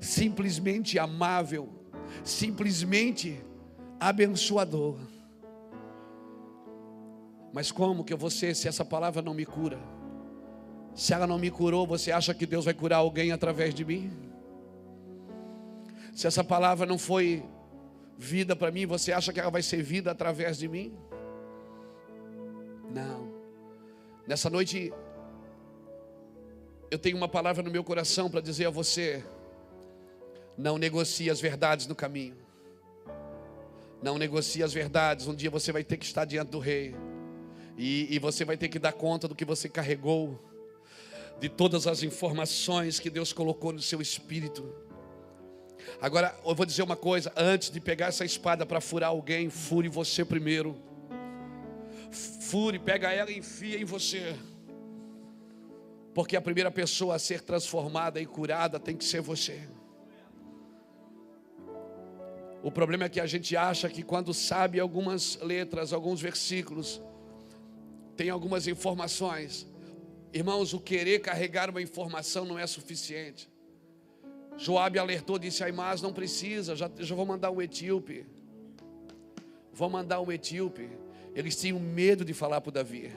simplesmente 0.00 0.96
amável, 0.96 1.68
simplesmente 2.22 3.36
abençoador. 3.98 4.96
Mas 7.52 7.72
como 7.72 8.04
que 8.04 8.12
eu 8.12 8.18
vou 8.18 8.30
ser 8.30 8.54
se 8.54 8.68
essa 8.68 8.84
palavra 8.84 9.20
não 9.20 9.34
me 9.34 9.44
cura? 9.44 9.80
Se 10.94 11.12
ela 11.12 11.26
não 11.26 11.36
me 11.36 11.50
curou, 11.50 11.84
você 11.84 12.12
acha 12.12 12.32
que 12.32 12.46
Deus 12.46 12.64
vai 12.64 12.74
curar 12.74 12.98
alguém 12.98 13.32
através 13.32 13.74
de 13.74 13.84
mim? 13.84 14.25
Se 16.16 16.26
essa 16.26 16.42
palavra 16.42 16.86
não 16.86 16.96
foi 16.96 17.44
vida 18.16 18.56
para 18.56 18.70
mim, 18.70 18.86
você 18.86 19.12
acha 19.12 19.34
que 19.34 19.38
ela 19.38 19.50
vai 19.50 19.62
ser 19.62 19.82
vida 19.82 20.10
através 20.10 20.56
de 20.56 20.66
mim? 20.66 20.96
Não. 22.90 23.34
Nessa 24.26 24.48
noite, 24.48 24.94
eu 26.90 26.98
tenho 26.98 27.18
uma 27.18 27.28
palavra 27.28 27.62
no 27.62 27.70
meu 27.70 27.84
coração 27.84 28.30
para 28.30 28.40
dizer 28.40 28.64
a 28.64 28.70
você: 28.70 29.22
não 30.56 30.78
negocie 30.78 31.28
as 31.28 31.38
verdades 31.38 31.86
no 31.86 31.94
caminho. 31.94 32.38
Não 34.02 34.16
negocie 34.16 34.62
as 34.62 34.72
verdades. 34.72 35.28
Um 35.28 35.34
dia 35.34 35.50
você 35.50 35.70
vai 35.70 35.84
ter 35.84 35.98
que 35.98 36.06
estar 36.06 36.24
diante 36.24 36.48
do 36.48 36.58
rei. 36.58 36.96
E, 37.76 38.16
e, 38.16 38.18
você 38.18 38.42
vai 38.42 38.56
ter 38.56 38.68
que 38.70 38.78
dar 38.78 38.94
conta 38.94 39.28
do 39.28 39.34
que 39.34 39.44
você 39.44 39.68
carregou, 39.68 40.42
de 41.38 41.50
todas 41.50 41.86
as 41.86 42.02
informações 42.02 42.98
que 42.98 43.10
Deus 43.10 43.34
colocou 43.34 43.70
no 43.70 43.82
seu 43.82 44.00
espírito. 44.00 44.85
Agora, 46.00 46.38
eu 46.44 46.54
vou 46.54 46.66
dizer 46.66 46.82
uma 46.82 46.96
coisa: 46.96 47.32
antes 47.36 47.70
de 47.70 47.80
pegar 47.80 48.06
essa 48.06 48.24
espada 48.24 48.66
para 48.66 48.80
furar 48.80 49.10
alguém, 49.10 49.50
fure 49.50 49.88
você 49.88 50.24
primeiro. 50.24 50.76
Fure, 52.10 52.78
pega 52.78 53.12
ela 53.12 53.30
e 53.30 53.38
enfia 53.38 53.80
em 53.80 53.84
você. 53.84 54.36
Porque 56.14 56.36
a 56.36 56.40
primeira 56.40 56.70
pessoa 56.70 57.16
a 57.16 57.18
ser 57.18 57.42
transformada 57.42 58.20
e 58.20 58.26
curada 58.26 58.80
tem 58.80 58.96
que 58.96 59.04
ser 59.04 59.20
você. 59.20 59.68
O 62.62 62.70
problema 62.70 63.04
é 63.04 63.08
que 63.08 63.20
a 63.20 63.26
gente 63.26 63.56
acha 63.56 63.88
que 63.88 64.02
quando 64.02 64.32
sabe 64.32 64.80
algumas 64.80 65.38
letras, 65.40 65.92
alguns 65.92 66.20
versículos, 66.20 67.00
tem 68.16 68.30
algumas 68.30 68.66
informações. 68.66 69.66
Irmãos, 70.32 70.72
o 70.72 70.80
querer 70.80 71.20
carregar 71.20 71.70
uma 71.70 71.82
informação 71.82 72.44
não 72.44 72.58
é 72.58 72.66
suficiente. 72.66 73.48
Joabe 74.58 74.98
alertou, 74.98 75.38
disse 75.38 75.62
a 75.62 75.72
não 76.02 76.12
precisa, 76.12 76.74
já, 76.74 76.90
já 76.98 77.14
vou 77.14 77.26
mandar 77.26 77.50
um 77.50 77.60
etíope. 77.60 78.26
Vou 79.72 79.90
mandar 79.90 80.20
um 80.20 80.32
etíope. 80.32 80.88
Eles 81.34 81.56
tinham 81.56 81.78
medo 81.78 82.24
de 82.24 82.32
falar 82.32 82.60
para 82.60 82.72
Davi. 82.72 83.12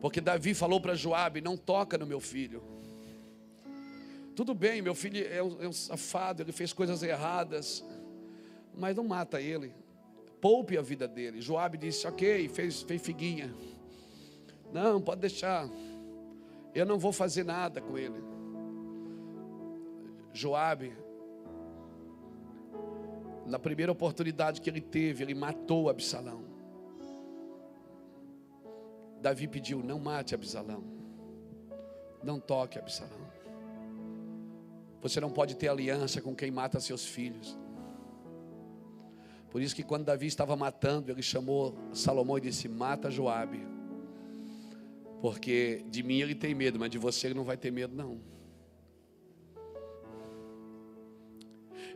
Porque 0.00 0.20
Davi 0.20 0.54
falou 0.54 0.80
para 0.80 0.94
Joabe, 0.94 1.40
não 1.40 1.56
toca 1.56 1.96
no 1.96 2.06
meu 2.06 2.20
filho. 2.20 2.62
Tudo 4.34 4.54
bem, 4.54 4.80
meu 4.82 4.94
filho 4.94 5.26
é 5.26 5.42
um, 5.42 5.62
é 5.62 5.68
um 5.68 5.72
safado, 5.72 6.42
ele 6.42 6.52
fez 6.52 6.72
coisas 6.72 7.02
erradas 7.02 7.84
mas 8.78 8.96
não 8.96 9.04
mata 9.04 9.40
ele. 9.40 9.74
Poupe 10.40 10.78
a 10.78 10.82
vida 10.82 11.08
dele. 11.08 11.40
Joabe 11.40 11.76
disse: 11.76 12.06
Ok, 12.06 12.48
fez, 12.48 12.82
fez 12.82 13.02
figuinha. 13.02 13.52
Não, 14.72 15.00
pode 15.00 15.20
deixar. 15.20 15.68
Eu 16.74 16.86
não 16.86 16.98
vou 16.98 17.12
fazer 17.12 17.44
nada 17.44 17.80
com 17.80 17.98
ele. 17.98 18.22
Joabe, 20.38 20.92
na 23.44 23.58
primeira 23.58 23.90
oportunidade 23.90 24.60
que 24.60 24.70
ele 24.70 24.80
teve, 24.80 25.24
ele 25.24 25.34
matou 25.34 25.88
Absalão. 25.88 26.44
Davi 29.20 29.48
pediu: 29.48 29.82
não 29.82 29.98
mate 29.98 30.36
Absalão. 30.36 30.84
Não 32.22 32.38
toque 32.38 32.78
Absalão. 32.78 33.26
Você 35.02 35.20
não 35.20 35.30
pode 35.30 35.56
ter 35.56 35.68
aliança 35.68 36.20
com 36.20 36.36
quem 36.36 36.52
mata 36.52 36.78
seus 36.78 37.04
filhos. 37.04 37.58
Por 39.50 39.60
isso 39.60 39.74
que 39.74 39.82
quando 39.82 40.04
Davi 40.04 40.26
estava 40.26 40.54
matando, 40.54 41.10
ele 41.10 41.22
chamou 41.22 41.76
Salomão 41.92 42.38
e 42.38 42.42
disse: 42.42 42.68
Mata 42.68 43.10
Joabe. 43.10 43.66
Porque 45.20 45.84
de 45.90 46.04
mim 46.04 46.20
ele 46.20 46.36
tem 46.36 46.54
medo, 46.54 46.78
mas 46.78 46.90
de 46.90 46.98
você 46.98 47.26
ele 47.26 47.34
não 47.34 47.44
vai 47.44 47.56
ter 47.56 47.72
medo 47.72 47.96
não. 47.96 48.37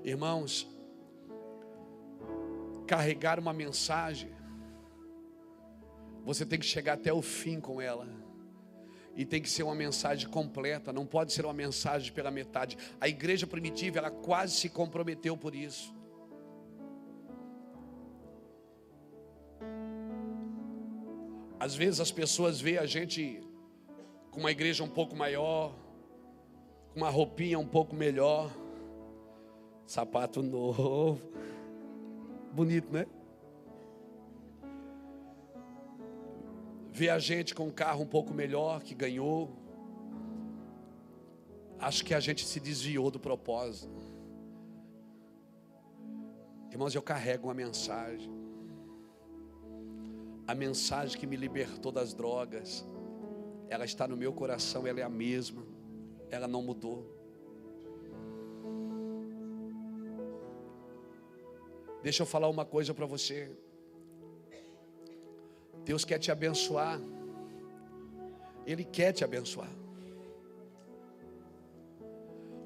Irmãos, 0.04 0.68
carregar 2.86 3.38
uma 3.38 3.52
mensagem, 3.52 4.30
você 6.24 6.44
tem 6.44 6.58
que 6.58 6.66
chegar 6.66 6.94
até 6.94 7.12
o 7.12 7.22
fim 7.22 7.60
com 7.60 7.80
ela. 7.80 8.08
E 9.14 9.24
tem 9.24 9.42
que 9.42 9.48
ser 9.48 9.62
uma 9.62 9.74
mensagem 9.74 10.28
completa, 10.28 10.92
não 10.92 11.06
pode 11.06 11.32
ser 11.32 11.44
uma 11.44 11.52
mensagem 11.52 12.12
pela 12.12 12.30
metade. 12.30 12.78
A 13.00 13.08
igreja 13.08 13.46
primitiva, 13.46 13.98
ela 13.98 14.10
quase 14.10 14.54
se 14.54 14.68
comprometeu 14.68 15.36
por 15.36 15.54
isso. 15.54 15.94
Às 21.60 21.76
vezes 21.76 22.00
as 22.00 22.10
pessoas 22.10 22.60
veem 22.60 22.78
a 22.78 22.86
gente 22.86 23.40
com 24.30 24.40
uma 24.40 24.50
igreja 24.50 24.82
um 24.82 24.88
pouco 24.88 25.14
maior, 25.14 25.72
com 26.92 27.00
uma 27.00 27.10
roupinha 27.10 27.58
um 27.58 27.66
pouco 27.66 27.94
melhor, 27.94 28.50
sapato 29.86 30.42
novo, 30.42 31.20
bonito, 32.52 32.92
né? 32.92 33.06
Vê 36.90 37.08
a 37.08 37.18
gente 37.18 37.54
com 37.54 37.68
um 37.68 37.70
carro 37.70 38.02
um 38.02 38.06
pouco 38.06 38.34
melhor 38.34 38.82
que 38.82 38.94
ganhou. 38.94 39.50
Acho 41.78 42.04
que 42.04 42.14
a 42.14 42.20
gente 42.20 42.44
se 42.46 42.60
desviou 42.60 43.10
do 43.10 43.18
propósito. 43.18 44.12
Irmãos, 46.70 46.94
eu 46.94 47.02
carrego 47.02 47.48
uma 47.48 47.54
mensagem. 47.54 48.30
A 50.46 50.54
mensagem 50.54 51.18
que 51.18 51.26
me 51.26 51.36
libertou 51.36 51.90
das 51.90 52.12
drogas, 52.12 52.86
ela 53.68 53.84
está 53.84 54.06
no 54.06 54.16
meu 54.16 54.32
coração, 54.32 54.86
ela 54.86 55.00
é 55.00 55.02
a 55.02 55.08
mesma, 55.08 55.62
ela 56.30 56.46
não 56.46 56.62
mudou. 56.62 57.21
Deixa 62.02 62.22
eu 62.22 62.26
falar 62.26 62.48
uma 62.48 62.64
coisa 62.64 62.92
para 62.92 63.06
você. 63.06 63.50
Deus 65.84 66.04
quer 66.04 66.18
te 66.18 66.30
abençoar. 66.30 67.00
Ele 68.66 68.84
quer 68.84 69.12
te 69.12 69.24
abençoar. 69.24 69.70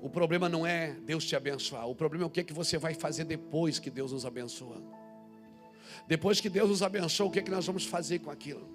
O 0.00 0.10
problema 0.10 0.48
não 0.48 0.66
é 0.66 0.92
Deus 0.92 1.24
te 1.24 1.34
abençoar, 1.34 1.88
o 1.88 1.94
problema 1.94 2.24
é 2.24 2.26
o 2.28 2.30
que, 2.30 2.40
é 2.40 2.44
que 2.44 2.52
você 2.52 2.78
vai 2.78 2.94
fazer 2.94 3.24
depois 3.24 3.78
que 3.78 3.90
Deus 3.90 4.12
nos 4.12 4.24
abençoa. 4.24 4.80
Depois 6.06 6.40
que 6.40 6.48
Deus 6.48 6.68
nos 6.68 6.82
abençoa, 6.82 7.26
o 7.26 7.30
que, 7.30 7.40
é 7.40 7.42
que 7.42 7.50
nós 7.50 7.66
vamos 7.66 7.84
fazer 7.84 8.20
com 8.20 8.30
aquilo? 8.30 8.68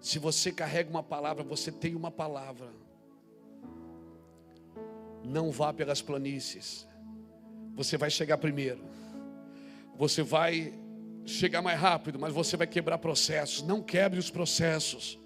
Se 0.00 0.18
você 0.18 0.52
carrega 0.52 0.88
uma 0.88 1.02
palavra, 1.02 1.42
você 1.42 1.72
tem 1.72 1.94
uma 1.94 2.10
palavra. 2.10 2.72
Não 5.24 5.50
vá 5.50 5.72
pelas 5.72 6.00
planícies. 6.00 6.86
Você 7.80 7.96
vai 7.96 8.10
chegar 8.10 8.36
primeiro. 8.36 8.84
Você 9.96 10.22
vai 10.22 10.74
chegar 11.24 11.62
mais 11.62 11.80
rápido, 11.80 12.18
mas 12.18 12.30
você 12.30 12.54
vai 12.54 12.66
quebrar 12.66 12.98
processos. 12.98 13.62
Não 13.62 13.80
quebre 13.80 14.18
os 14.18 14.28
processos. 14.28 15.18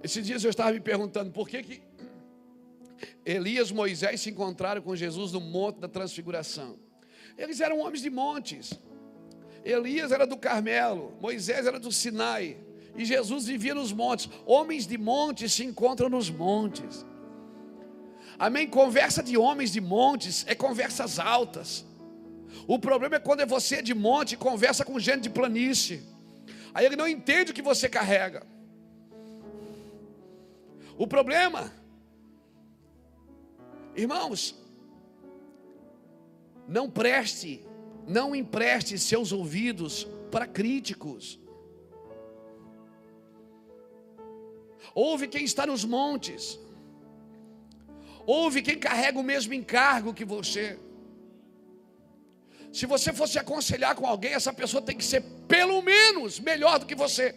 Esses 0.00 0.24
dias 0.24 0.44
eu 0.44 0.50
estava 0.50 0.70
me 0.70 0.78
perguntando 0.78 1.32
por 1.32 1.48
que, 1.48 1.60
que 1.60 1.82
Elias 3.24 3.70
e 3.70 3.74
Moisés 3.74 4.20
se 4.20 4.30
encontraram 4.30 4.80
com 4.80 4.94
Jesus 4.94 5.32
no 5.32 5.40
Monte 5.40 5.80
da 5.80 5.88
Transfiguração. 5.88 6.78
Eles 7.36 7.60
eram 7.60 7.80
homens 7.80 8.00
de 8.00 8.08
montes. 8.08 8.72
Elias 9.64 10.12
era 10.12 10.24
do 10.24 10.36
Carmelo, 10.36 11.16
Moisés 11.20 11.66
era 11.66 11.80
do 11.80 11.90
Sinai, 11.90 12.58
e 12.94 13.04
Jesus 13.04 13.46
vivia 13.46 13.74
nos 13.74 13.92
montes. 13.92 14.28
Homens 14.46 14.86
de 14.86 14.96
montes 14.96 15.52
se 15.52 15.64
encontram 15.64 16.08
nos 16.08 16.30
montes. 16.30 17.04
Amém? 18.38 18.66
Conversa 18.66 19.22
de 19.22 19.36
homens 19.36 19.72
de 19.72 19.80
montes 19.80 20.44
é 20.46 20.54
conversas 20.54 21.18
altas. 21.18 21.84
O 22.66 22.78
problema 22.78 23.16
é 23.16 23.20
quando 23.20 23.40
é 23.40 23.46
você 23.46 23.80
de 23.80 23.94
monte 23.94 24.32
e 24.32 24.36
conversa 24.36 24.84
com 24.84 24.98
gente 24.98 25.22
de 25.22 25.30
planície. 25.30 26.02
Aí 26.74 26.84
ele 26.84 26.96
não 26.96 27.08
entende 27.08 27.50
o 27.50 27.54
que 27.54 27.62
você 27.62 27.88
carrega. 27.88 28.46
O 30.98 31.06
problema, 31.06 31.72
irmãos, 33.94 34.54
não 36.66 36.90
preste, 36.90 37.64
não 38.06 38.34
empreste 38.34 38.98
seus 38.98 39.32
ouvidos 39.32 40.06
para 40.30 40.46
críticos. 40.46 41.38
Ouve 44.94 45.28
quem 45.28 45.44
está 45.44 45.66
nos 45.66 45.84
montes. 45.84 46.58
Ouve 48.26 48.60
quem 48.60 48.76
carrega 48.76 49.18
o 49.18 49.22
mesmo 49.22 49.54
encargo 49.54 50.12
que 50.12 50.24
você. 50.24 50.78
Se 52.72 52.84
você 52.84 53.12
fosse 53.12 53.38
aconselhar 53.38 53.94
com 53.94 54.04
alguém, 54.04 54.34
essa 54.34 54.52
pessoa 54.52 54.82
tem 54.82 54.96
que 54.96 55.04
ser 55.04 55.22
pelo 55.46 55.80
menos 55.80 56.40
melhor 56.40 56.80
do 56.80 56.86
que 56.86 56.94
você. 56.94 57.34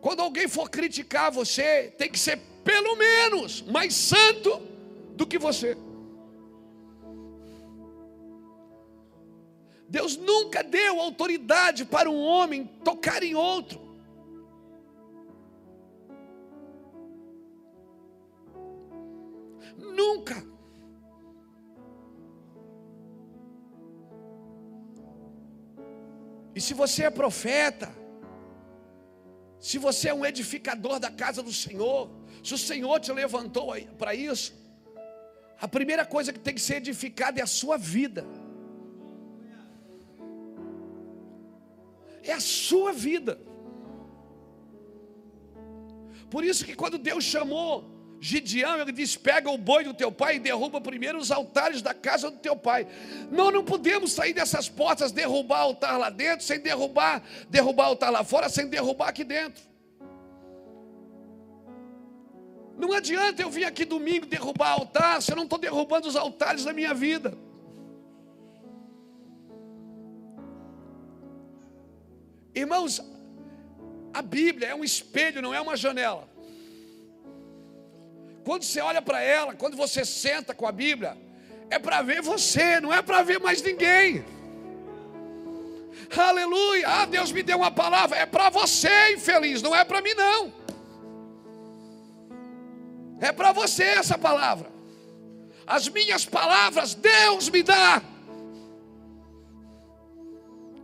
Quando 0.00 0.20
alguém 0.20 0.48
for 0.48 0.70
criticar 0.70 1.30
você, 1.30 1.92
tem 1.98 2.10
que 2.10 2.18
ser 2.18 2.38
pelo 2.64 2.96
menos 2.96 3.62
mais 3.62 3.94
santo 3.94 4.60
do 5.14 5.26
que 5.26 5.38
você. 5.38 5.76
Deus 9.88 10.16
nunca 10.16 10.62
deu 10.62 11.00
autoridade 11.00 11.84
para 11.84 12.10
um 12.10 12.20
homem 12.20 12.64
tocar 12.84 13.22
em 13.22 13.34
outro. 13.34 13.87
Se 26.68 26.74
você 26.74 27.04
é 27.04 27.10
profeta, 27.10 27.88
se 29.58 29.78
você 29.78 30.10
é 30.10 30.14
um 30.14 30.24
edificador 30.30 31.00
da 31.00 31.10
casa 31.10 31.42
do 31.42 31.52
Senhor, 31.52 32.10
se 32.44 32.52
o 32.52 32.58
Senhor 32.58 33.00
te 33.00 33.10
levantou 33.10 33.68
para 33.96 34.14
isso, 34.14 34.48
a 35.58 35.66
primeira 35.66 36.04
coisa 36.04 36.32
que 36.32 36.38
tem 36.38 36.54
que 36.54 36.60
ser 36.60 36.76
edificada 36.76 37.40
é 37.40 37.42
a 37.42 37.46
sua 37.46 37.78
vida. 37.78 38.26
É 42.22 42.34
a 42.34 42.40
sua 42.40 42.92
vida. 42.92 43.40
Por 46.28 46.44
isso 46.44 46.66
que 46.66 46.74
quando 46.74 46.98
Deus 46.98 47.24
chamou 47.24 47.70
Gideão, 48.20 48.80
ele 48.80 48.92
diz: 48.92 49.16
pega 49.16 49.50
o 49.50 49.56
boi 49.56 49.84
do 49.84 49.94
teu 49.94 50.10
pai 50.10 50.36
e 50.36 50.38
derruba 50.40 50.80
primeiro 50.80 51.18
os 51.18 51.30
altares 51.30 51.80
da 51.80 51.94
casa 51.94 52.30
do 52.30 52.38
teu 52.38 52.56
pai. 52.56 52.86
Nós 53.30 53.52
não 53.52 53.64
podemos 53.64 54.12
sair 54.12 54.32
dessas 54.32 54.68
portas, 54.68 55.12
derrubar 55.12 55.60
o 55.60 55.68
altar 55.68 55.98
lá 55.98 56.10
dentro, 56.10 56.44
sem 56.44 56.58
derrubar, 56.60 57.22
derrubar 57.48 57.84
o 57.84 57.90
altar 57.90 58.10
lá 58.10 58.24
fora, 58.24 58.48
sem 58.48 58.68
derrubar 58.68 59.08
aqui 59.08 59.22
dentro. 59.22 59.62
Não 62.76 62.92
adianta 62.92 63.42
eu 63.42 63.50
vir 63.50 63.64
aqui 63.64 63.84
domingo 63.84 64.26
derrubar 64.26 64.70
altar, 64.70 65.20
se 65.20 65.32
eu 65.32 65.36
não 65.36 65.44
estou 65.44 65.58
derrubando 65.58 66.08
os 66.08 66.16
altares 66.16 66.64
da 66.64 66.72
minha 66.72 66.94
vida. 66.94 67.36
Irmãos, 72.54 73.00
a 74.12 74.22
Bíblia 74.22 74.68
é 74.68 74.74
um 74.74 74.82
espelho, 74.82 75.42
não 75.42 75.54
é 75.54 75.60
uma 75.60 75.76
janela. 75.76 76.28
Quando 78.48 78.62
você 78.62 78.80
olha 78.80 79.02
para 79.02 79.20
ela, 79.20 79.54
quando 79.54 79.76
você 79.76 80.06
senta 80.06 80.54
com 80.54 80.66
a 80.66 80.72
Bíblia, 80.72 81.18
é 81.68 81.78
para 81.78 82.00
ver 82.00 82.22
você, 82.22 82.80
não 82.80 82.90
é 82.90 83.02
para 83.02 83.22
ver 83.22 83.38
mais 83.38 83.60
ninguém. 83.60 84.24
Aleluia! 86.16 86.88
Ah, 86.88 87.04
Deus 87.04 87.30
me 87.30 87.42
deu 87.42 87.58
uma 87.58 87.70
palavra, 87.70 88.16
é 88.16 88.24
para 88.24 88.48
você, 88.48 89.12
infeliz, 89.12 89.60
não 89.60 89.76
é 89.76 89.84
para 89.84 90.00
mim 90.00 90.14
não. 90.14 90.54
É 93.20 93.30
para 93.32 93.52
você 93.52 93.82
essa 93.82 94.16
palavra. 94.16 94.70
As 95.66 95.86
minhas 95.86 96.24
palavras 96.24 96.94
Deus 96.94 97.50
me 97.50 97.62
dá. 97.62 98.00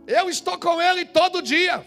Eu 0.05 0.29
estou 0.29 0.59
com 0.59 0.79
Ele 0.79 1.03
todo 1.03 1.41
dia. 1.41 1.83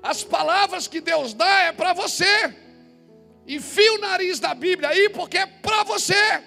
As 0.00 0.22
palavras 0.22 0.86
que 0.86 1.00
Deus 1.00 1.34
dá 1.34 1.62
é 1.62 1.72
para 1.72 1.92
você. 1.92 2.65
Enfia 3.46 3.94
o 3.94 3.98
nariz 3.98 4.40
da 4.40 4.54
Bíblia 4.54 4.88
aí, 4.88 5.08
porque 5.08 5.38
é 5.38 5.46
para 5.46 5.84
você. 5.84 6.42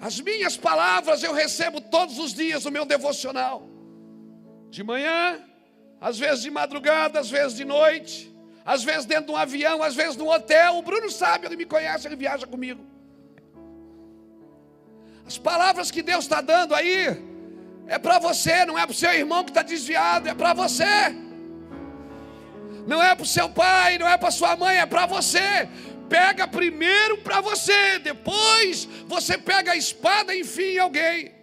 As 0.00 0.20
minhas 0.20 0.56
palavras 0.56 1.22
eu 1.22 1.32
recebo 1.32 1.80
todos 1.80 2.18
os 2.18 2.34
dias 2.34 2.64
no 2.64 2.70
meu 2.70 2.84
devocional. 2.84 3.66
De 4.68 4.84
manhã, 4.84 5.42
às 6.00 6.18
vezes 6.18 6.42
de 6.42 6.50
madrugada, 6.50 7.18
às 7.18 7.30
vezes 7.30 7.56
de 7.56 7.64
noite, 7.64 8.32
às 8.64 8.84
vezes 8.84 9.06
dentro 9.06 9.26
de 9.26 9.32
um 9.32 9.36
avião, 9.36 9.82
às 9.82 9.94
vezes 9.94 10.14
no 10.16 10.30
hotel. 10.30 10.76
O 10.76 10.82
Bruno 10.82 11.10
sabe, 11.10 11.46
ele 11.46 11.56
me 11.56 11.64
conhece, 11.64 12.06
ele 12.06 12.16
viaja 12.16 12.46
comigo. 12.46 12.84
As 15.26 15.38
palavras 15.38 15.90
que 15.90 16.02
Deus 16.02 16.24
está 16.24 16.42
dando 16.42 16.74
aí 16.74 17.22
é 17.86 17.98
para 17.98 18.18
você, 18.18 18.66
não 18.66 18.78
é 18.78 18.82
para 18.82 18.92
o 18.92 18.94
seu 18.94 19.12
irmão 19.12 19.44
que 19.44 19.50
está 19.50 19.62
desviado, 19.62 20.28
é 20.28 20.34
para 20.34 20.52
você 20.52 21.27
não 22.88 23.02
é 23.02 23.14
para 23.14 23.22
o 23.22 23.26
seu 23.26 23.50
pai, 23.50 23.98
não 23.98 24.08
é 24.08 24.16
para 24.16 24.30
sua 24.30 24.56
mãe, 24.56 24.78
é 24.78 24.86
para 24.86 25.04
você. 25.04 25.68
Pega 26.08 26.48
primeiro 26.48 27.18
para 27.18 27.38
você, 27.42 27.98
depois 27.98 28.86
você 29.06 29.36
pega 29.36 29.72
a 29.72 29.76
espada 29.76 30.34
e 30.34 30.40
enfia 30.40 30.72
em 30.72 30.78
alguém. 30.78 31.34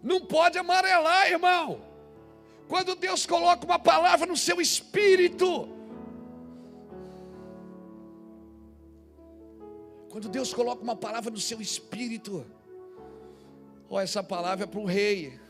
Não 0.00 0.20
pode 0.20 0.56
amarelar, 0.56 1.26
irmão. 1.28 1.82
Quando 2.68 2.94
Deus 2.94 3.26
coloca 3.26 3.66
uma 3.66 3.80
palavra 3.80 4.24
no 4.24 4.36
seu 4.36 4.60
espírito. 4.60 5.68
Quando 10.08 10.28
Deus 10.28 10.54
coloca 10.54 10.84
uma 10.84 10.94
palavra 10.94 11.32
no 11.32 11.40
seu 11.40 11.60
espírito. 11.60 12.46
Ó, 13.90 14.00
essa 14.00 14.22
palavra 14.22 14.66
é 14.66 14.68
para 14.68 14.78
um 14.78 14.84
rei. 14.84 15.47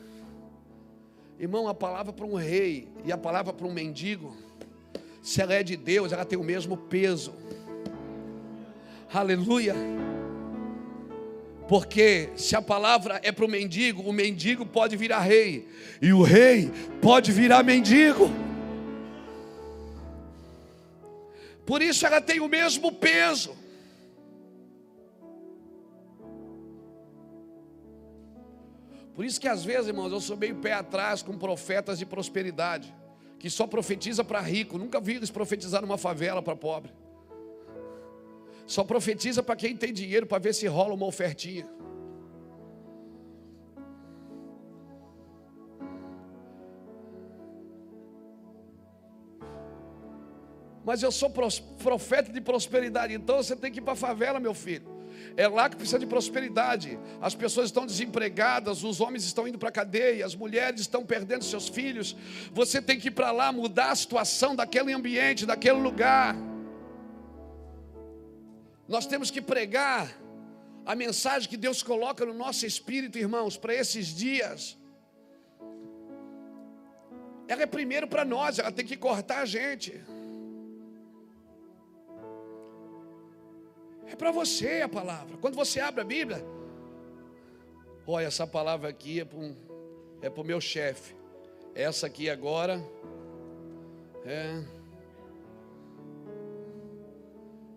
Irmão, 1.38 1.68
a 1.68 1.74
palavra 1.74 2.12
para 2.12 2.26
um 2.26 2.34
rei 2.34 2.88
e 3.04 3.12
a 3.12 3.16
palavra 3.16 3.52
para 3.52 3.66
um 3.66 3.72
mendigo, 3.72 4.36
se 5.22 5.40
ela 5.40 5.54
é 5.54 5.62
de 5.62 5.76
Deus, 5.76 6.12
ela 6.12 6.24
tem 6.24 6.36
o 6.36 6.42
mesmo 6.42 6.76
peso. 6.76 7.32
Aleluia. 9.12 9.74
Porque 11.68 12.30
se 12.34 12.56
a 12.56 12.62
palavra 12.62 13.20
é 13.22 13.30
para 13.30 13.44
o 13.44 13.48
mendigo, 13.48 14.02
o 14.02 14.12
mendigo 14.12 14.66
pode 14.66 14.96
virar 14.96 15.20
rei, 15.20 15.68
e 16.02 16.12
o 16.12 16.22
rei 16.22 16.72
pode 17.00 17.30
virar 17.30 17.62
mendigo. 17.62 18.28
Por 21.64 21.82
isso 21.82 22.04
ela 22.04 22.20
tem 22.20 22.40
o 22.40 22.48
mesmo 22.48 22.90
peso. 22.90 23.54
Por 29.18 29.24
isso 29.24 29.40
que 29.40 29.48
às 29.48 29.64
vezes, 29.64 29.88
irmãos, 29.88 30.12
eu 30.12 30.20
sou 30.20 30.36
meio 30.36 30.54
pé 30.54 30.74
atrás 30.74 31.24
com 31.24 31.36
profetas 31.36 31.98
de 31.98 32.06
prosperidade, 32.06 32.94
que 33.36 33.50
só 33.50 33.66
profetiza 33.66 34.22
para 34.22 34.38
rico, 34.38 34.78
nunca 34.78 35.00
vi 35.00 35.16
eles 35.16 35.28
profetizar 35.28 35.82
numa 35.82 35.98
favela 35.98 36.40
para 36.40 36.54
pobre. 36.54 36.92
Só 38.64 38.84
profetiza 38.84 39.42
para 39.42 39.56
quem 39.56 39.76
tem 39.76 39.92
dinheiro 39.92 40.24
para 40.24 40.38
ver 40.38 40.54
se 40.54 40.68
rola 40.68 40.94
uma 40.94 41.04
ofertinha. 41.04 41.68
Mas 50.88 51.02
eu 51.02 51.12
sou 51.12 51.28
profeta 51.28 52.32
de 52.32 52.40
prosperidade, 52.40 53.12
então 53.12 53.36
você 53.36 53.54
tem 53.54 53.70
que 53.70 53.78
ir 53.78 53.82
para 53.82 53.92
a 53.92 53.96
favela, 53.96 54.40
meu 54.40 54.54
filho. 54.54 54.88
É 55.36 55.46
lá 55.46 55.68
que 55.68 55.76
precisa 55.76 55.98
de 55.98 56.06
prosperidade. 56.06 56.98
As 57.20 57.34
pessoas 57.34 57.66
estão 57.66 57.84
desempregadas, 57.84 58.82
os 58.82 58.98
homens 58.98 59.22
estão 59.26 59.46
indo 59.46 59.58
para 59.58 59.68
a 59.68 59.72
cadeia, 59.72 60.24
as 60.24 60.34
mulheres 60.34 60.80
estão 60.80 61.04
perdendo 61.04 61.44
seus 61.44 61.68
filhos. 61.68 62.16
Você 62.52 62.80
tem 62.80 62.98
que 62.98 63.08
ir 63.08 63.10
para 63.10 63.30
lá 63.30 63.52
mudar 63.52 63.90
a 63.90 63.94
situação 63.94 64.56
daquele 64.56 64.90
ambiente, 64.94 65.44
daquele 65.44 65.78
lugar. 65.78 66.34
Nós 68.88 69.04
temos 69.04 69.30
que 69.30 69.42
pregar 69.42 70.10
a 70.86 70.94
mensagem 70.94 71.50
que 71.50 71.58
Deus 71.58 71.82
coloca 71.82 72.24
no 72.24 72.32
nosso 72.32 72.64
espírito, 72.64 73.18
irmãos, 73.18 73.58
para 73.58 73.74
esses 73.74 74.06
dias. 74.06 74.78
Ela 77.46 77.64
é 77.64 77.66
primeiro 77.66 78.08
para 78.08 78.24
nós, 78.24 78.58
ela 78.58 78.72
tem 78.72 78.86
que 78.86 78.96
cortar 78.96 79.40
a 79.42 79.44
gente. 79.44 80.02
É 84.10 84.16
para 84.16 84.30
você 84.30 84.82
a 84.82 84.88
palavra. 84.88 85.36
Quando 85.36 85.54
você 85.54 85.80
abre 85.80 86.00
a 86.00 86.04
Bíblia, 86.04 86.44
olha, 88.06 88.26
essa 88.26 88.46
palavra 88.46 88.88
aqui 88.88 89.20
é 89.20 89.24
para 89.24 89.38
um, 89.38 89.54
é 90.22 90.30
o 90.30 90.44
meu 90.44 90.60
chefe. 90.60 91.14
Essa 91.74 92.06
aqui 92.06 92.28
agora 92.30 92.82
é. 94.24 94.62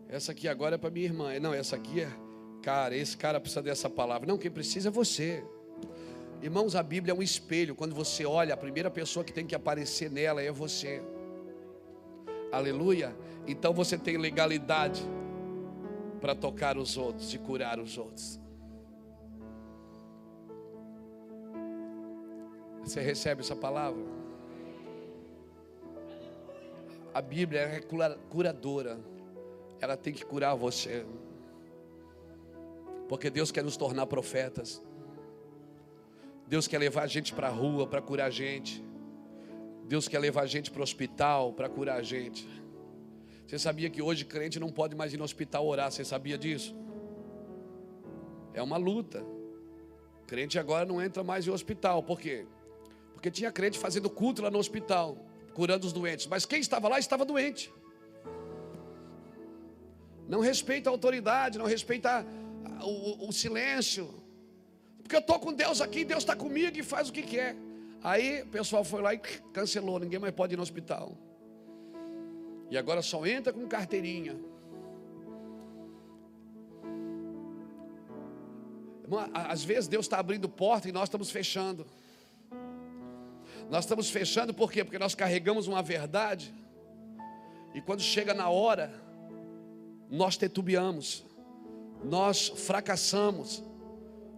Essa 0.09 0.31
aqui 0.31 0.47
agora 0.47 0.75
é 0.75 0.77
para 0.77 0.89
minha 0.89 1.05
irmã. 1.05 1.39
Não, 1.39 1.53
essa 1.53 1.75
aqui 1.75 2.01
é. 2.01 2.09
Cara, 2.61 2.95
esse 2.95 3.17
cara 3.17 3.39
precisa 3.39 3.61
dessa 3.61 3.89
palavra. 3.89 4.27
Não, 4.27 4.37
quem 4.37 4.51
precisa 4.51 4.89
é 4.89 4.91
você. 4.91 5.43
Irmãos, 6.41 6.75
a 6.75 6.83
Bíblia 6.83 7.13
é 7.13 7.15
um 7.15 7.21
espelho. 7.21 7.75
Quando 7.75 7.93
você 7.93 8.25
olha, 8.25 8.53
a 8.53 8.57
primeira 8.57 8.89
pessoa 8.89 9.23
que 9.23 9.31
tem 9.31 9.45
que 9.45 9.55
aparecer 9.55 10.09
nela 10.09 10.41
é 10.41 10.51
você. 10.51 11.01
Aleluia. 12.51 13.15
Então 13.47 13.73
você 13.73 13.97
tem 13.97 14.17
legalidade 14.17 15.03
para 16.21 16.35
tocar 16.35 16.77
os 16.77 16.95
outros 16.95 17.33
e 17.33 17.39
curar 17.39 17.79
os 17.79 17.97
outros. 17.97 18.39
Você 22.83 23.01
recebe 23.01 23.41
essa 23.41 23.55
palavra? 23.55 24.03
A 27.13 27.21
Bíblia 27.21 27.61
é 27.61 27.81
curadora. 28.29 28.99
Ela 29.79 29.97
tem 29.97 30.13
que 30.13 30.23
curar 30.23 30.55
você. 30.55 31.05
Porque 33.09 33.29
Deus 33.29 33.51
quer 33.51 33.63
nos 33.63 33.75
tornar 33.75 34.05
profetas. 34.05 34.81
Deus 36.47 36.67
quer 36.67 36.77
levar 36.77 37.03
a 37.03 37.07
gente 37.07 37.33
para 37.33 37.47
a 37.47 37.51
rua 37.51 37.87
para 37.87 38.01
curar 38.01 38.27
a 38.27 38.29
gente. 38.29 38.83
Deus 39.85 40.07
quer 40.07 40.19
levar 40.19 40.43
a 40.43 40.45
gente 40.45 40.69
para 40.69 40.79
o 40.79 40.83
hospital 40.83 41.51
para 41.53 41.67
curar 41.67 41.97
a 41.97 42.03
gente. 42.03 42.47
Você 43.51 43.59
sabia 43.59 43.89
que 43.89 44.01
hoje 44.01 44.23
crente 44.23 44.57
não 44.61 44.69
pode 44.69 44.95
mais 44.95 45.13
ir 45.13 45.17
no 45.17 45.25
hospital 45.25 45.67
orar? 45.67 45.91
Você 45.91 46.05
sabia 46.05 46.37
disso? 46.37 46.73
É 48.53 48.63
uma 48.63 48.77
luta. 48.77 49.25
Crente 50.25 50.57
agora 50.57 50.85
não 50.85 51.01
entra 51.01 51.21
mais 51.21 51.45
em 51.45 51.49
hospital. 51.49 52.01
Por 52.01 52.17
quê? 52.17 52.45
Porque 53.11 53.29
tinha 53.29 53.51
crente 53.51 53.77
fazendo 53.77 54.09
culto 54.09 54.41
lá 54.41 54.49
no 54.49 54.57
hospital, 54.57 55.17
curando 55.53 55.85
os 55.85 55.91
doentes. 55.91 56.27
Mas 56.27 56.45
quem 56.45 56.61
estava 56.61 56.87
lá 56.87 56.97
estava 56.97 57.25
doente. 57.25 57.69
Não 60.29 60.39
respeita 60.39 60.89
a 60.89 60.93
autoridade, 60.93 61.57
não 61.57 61.65
respeita 61.65 62.25
o, 62.81 63.27
o 63.27 63.33
silêncio. 63.33 64.23
Porque 65.03 65.17
eu 65.17 65.19
estou 65.19 65.37
com 65.41 65.51
Deus 65.51 65.81
aqui, 65.81 66.05
Deus 66.05 66.23
está 66.23 66.37
comigo 66.37 66.77
e 66.77 66.83
faz 66.83 67.09
o 67.09 67.11
que 67.11 67.21
quer. 67.21 67.57
Aí 68.01 68.43
o 68.43 68.47
pessoal 68.47 68.85
foi 68.85 69.01
lá 69.01 69.13
e 69.13 69.17
cancelou, 69.17 69.99
ninguém 69.99 70.19
mais 70.19 70.33
pode 70.33 70.53
ir 70.53 70.55
no 70.55 70.63
hospital. 70.63 71.17
E 72.71 72.77
agora 72.77 73.01
só 73.01 73.25
entra 73.25 73.51
com 73.51 73.67
carteirinha. 73.67 74.39
Às 79.33 79.61
vezes 79.61 79.89
Deus 79.89 80.05
está 80.05 80.19
abrindo 80.19 80.47
porta 80.47 80.87
e 80.87 80.91
nós 80.93 81.03
estamos 81.03 81.29
fechando. 81.29 81.85
Nós 83.69 83.83
estamos 83.83 84.09
fechando 84.09 84.53
por 84.53 84.71
quê? 84.71 84.85
Porque 84.85 84.97
nós 84.97 85.13
carregamos 85.13 85.67
uma 85.67 85.83
verdade. 85.83 86.53
E 87.75 87.81
quando 87.81 88.01
chega 88.01 88.33
na 88.33 88.49
hora, 88.49 88.89
nós 90.09 90.37
tetubiamos. 90.37 91.25
Nós 92.05 92.47
fracassamos. 92.47 93.61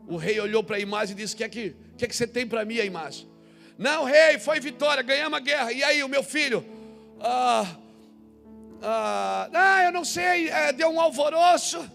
O 0.07 0.17
rei 0.17 0.39
olhou 0.39 0.63
para 0.63 0.77
a 0.77 0.79
imagem 0.79 1.15
e 1.15 1.17
disse: 1.17 1.35
O 1.35 1.37
que, 1.37 1.43
é 1.43 1.49
que, 1.49 1.75
que, 1.95 2.05
é 2.05 2.07
que 2.07 2.15
você 2.15 2.25
tem 2.25 2.47
para 2.47 2.65
mim, 2.65 2.79
a 2.79 2.85
imagem? 2.85 3.29
Não, 3.77 4.05
rei, 4.05 4.39
foi 4.39 4.59
vitória, 4.59 5.03
ganhamos 5.03 5.37
a 5.37 5.39
guerra. 5.39 5.71
E 5.71 5.83
aí, 5.83 6.03
o 6.03 6.09
meu 6.09 6.23
filho? 6.23 6.65
Ah, 7.19 7.77
ah, 8.81 9.49
ah, 9.53 9.83
eu 9.83 9.91
não 9.91 10.03
sei, 10.03 10.49
é, 10.49 10.73
deu 10.73 10.89
um 10.89 10.99
alvoroço. 10.99 11.89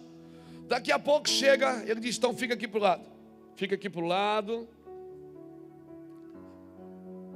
Daqui 0.67 0.93
a 0.93 0.99
pouco 0.99 1.29
chega, 1.29 1.83
ele 1.87 2.01
diz: 2.01 2.17
então 2.17 2.35
fica 2.35 2.55
aqui 2.55 2.69
para 2.69 2.79
o 2.79 2.83
lado. 2.83 3.05
Fica 3.57 3.75
aqui 3.75 3.89
para 3.91 4.01
o 4.01 4.07
lado. 4.07 4.69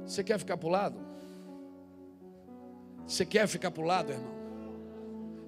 Você 0.05 0.23
quer 0.23 0.37
ficar 0.37 0.57
para 0.57 0.67
o 0.67 0.71
lado? 0.71 0.99
Você 3.07 3.25
quer 3.25 3.47
ficar 3.47 3.71
para 3.71 3.83
o 3.83 3.85
lado, 3.85 4.11
irmão? 4.11 4.33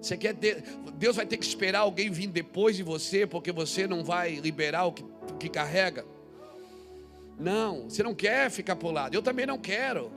Você 0.01 0.17
quer 0.17 0.36
ter, 0.36 0.62
Deus 0.95 1.15
vai 1.15 1.25
ter 1.25 1.38
que 1.38 1.45
esperar 1.45 1.79
alguém 1.79 2.12
vir 2.12 2.27
depois 2.27 2.75
de 2.75 2.84
você, 2.84 3.25
porque 3.25 3.51
você 3.51 3.88
não 3.88 4.03
vai 4.03 4.36
liberar 4.36 4.86
o 4.86 4.91
que, 4.91 5.03
que 5.39 5.49
carrega? 5.49 6.05
Não, 7.39 7.89
você 7.89 8.03
não 8.03 8.13
quer 8.13 8.49
ficar 8.51 8.75
para 8.75 8.88
o 8.88 8.91
lado. 8.91 9.15
Eu 9.15 9.21
também 9.21 9.45
não 9.45 9.58
quero. 9.58 10.12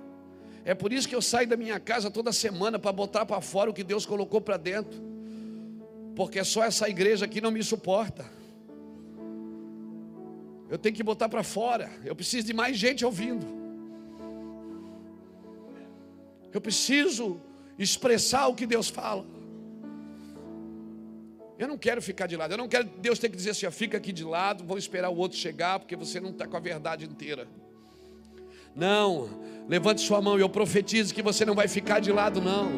É 0.69 0.75
por 0.75 0.93
isso 0.93 1.09
que 1.09 1.15
eu 1.15 1.23
saio 1.23 1.49
da 1.49 1.57
minha 1.57 1.81
casa 1.81 2.11
toda 2.11 2.31
semana 2.31 2.79
para 2.79 2.93
botar 2.93 3.25
para 3.25 3.41
fora 3.41 3.71
o 3.71 3.73
que 3.73 3.83
Deus 3.83 4.05
colocou 4.05 4.39
para 4.39 4.59
dentro. 4.59 5.01
Porque 6.15 6.45
só 6.45 6.63
essa 6.63 6.87
igreja 6.91 7.25
aqui 7.25 7.41
não 7.41 7.51
me 7.51 7.63
suporta. 7.63 8.27
Eu 10.69 10.77
tenho 10.77 10.95
que 10.95 11.03
botar 11.03 11.27
para 11.27 11.43
fora. 11.43 11.91
Eu 12.05 12.15
preciso 12.15 12.47
de 12.49 12.53
mais 12.53 12.77
gente 12.77 13.03
ouvindo. 13.03 13.47
Eu 16.53 16.61
preciso 16.61 17.41
expressar 17.79 18.49
o 18.49 18.55
que 18.55 18.67
Deus 18.67 18.91
fala. 18.91 19.25
Eu 21.59 21.67
não 21.67 21.79
quero 21.79 22.03
ficar 22.03 22.27
de 22.27 22.37
lado. 22.37 22.53
Eu 22.53 22.59
não 22.59 22.69
quero 22.69 22.85
Deus 22.85 23.19
ter 23.19 23.31
que 23.31 23.37
dizer 23.39 23.53
assim: 23.53 23.71
fica 23.71 23.97
aqui 23.97 24.13
de 24.13 24.23
lado, 24.23 24.65
vou 24.65 24.77
esperar 24.77 25.09
o 25.09 25.17
outro 25.17 25.39
chegar, 25.39 25.79
porque 25.79 25.97
você 25.97 26.21
não 26.21 26.29
está 26.29 26.47
com 26.47 26.59
a 26.59 26.61
verdade 26.61 27.07
inteira. 27.07 27.49
Não, 28.79 29.29
levante 29.69 30.01
sua 30.01 30.23
mão 30.23 30.39
e 30.39 30.41
eu 30.41 30.49
profetizo 30.49 31.13
que 31.13 31.21
você 31.21 31.45
não 31.45 31.57
vai 31.57 31.67
ficar 31.67 31.99
de 31.99 32.13
lado, 32.13 32.41
não. 32.41 32.71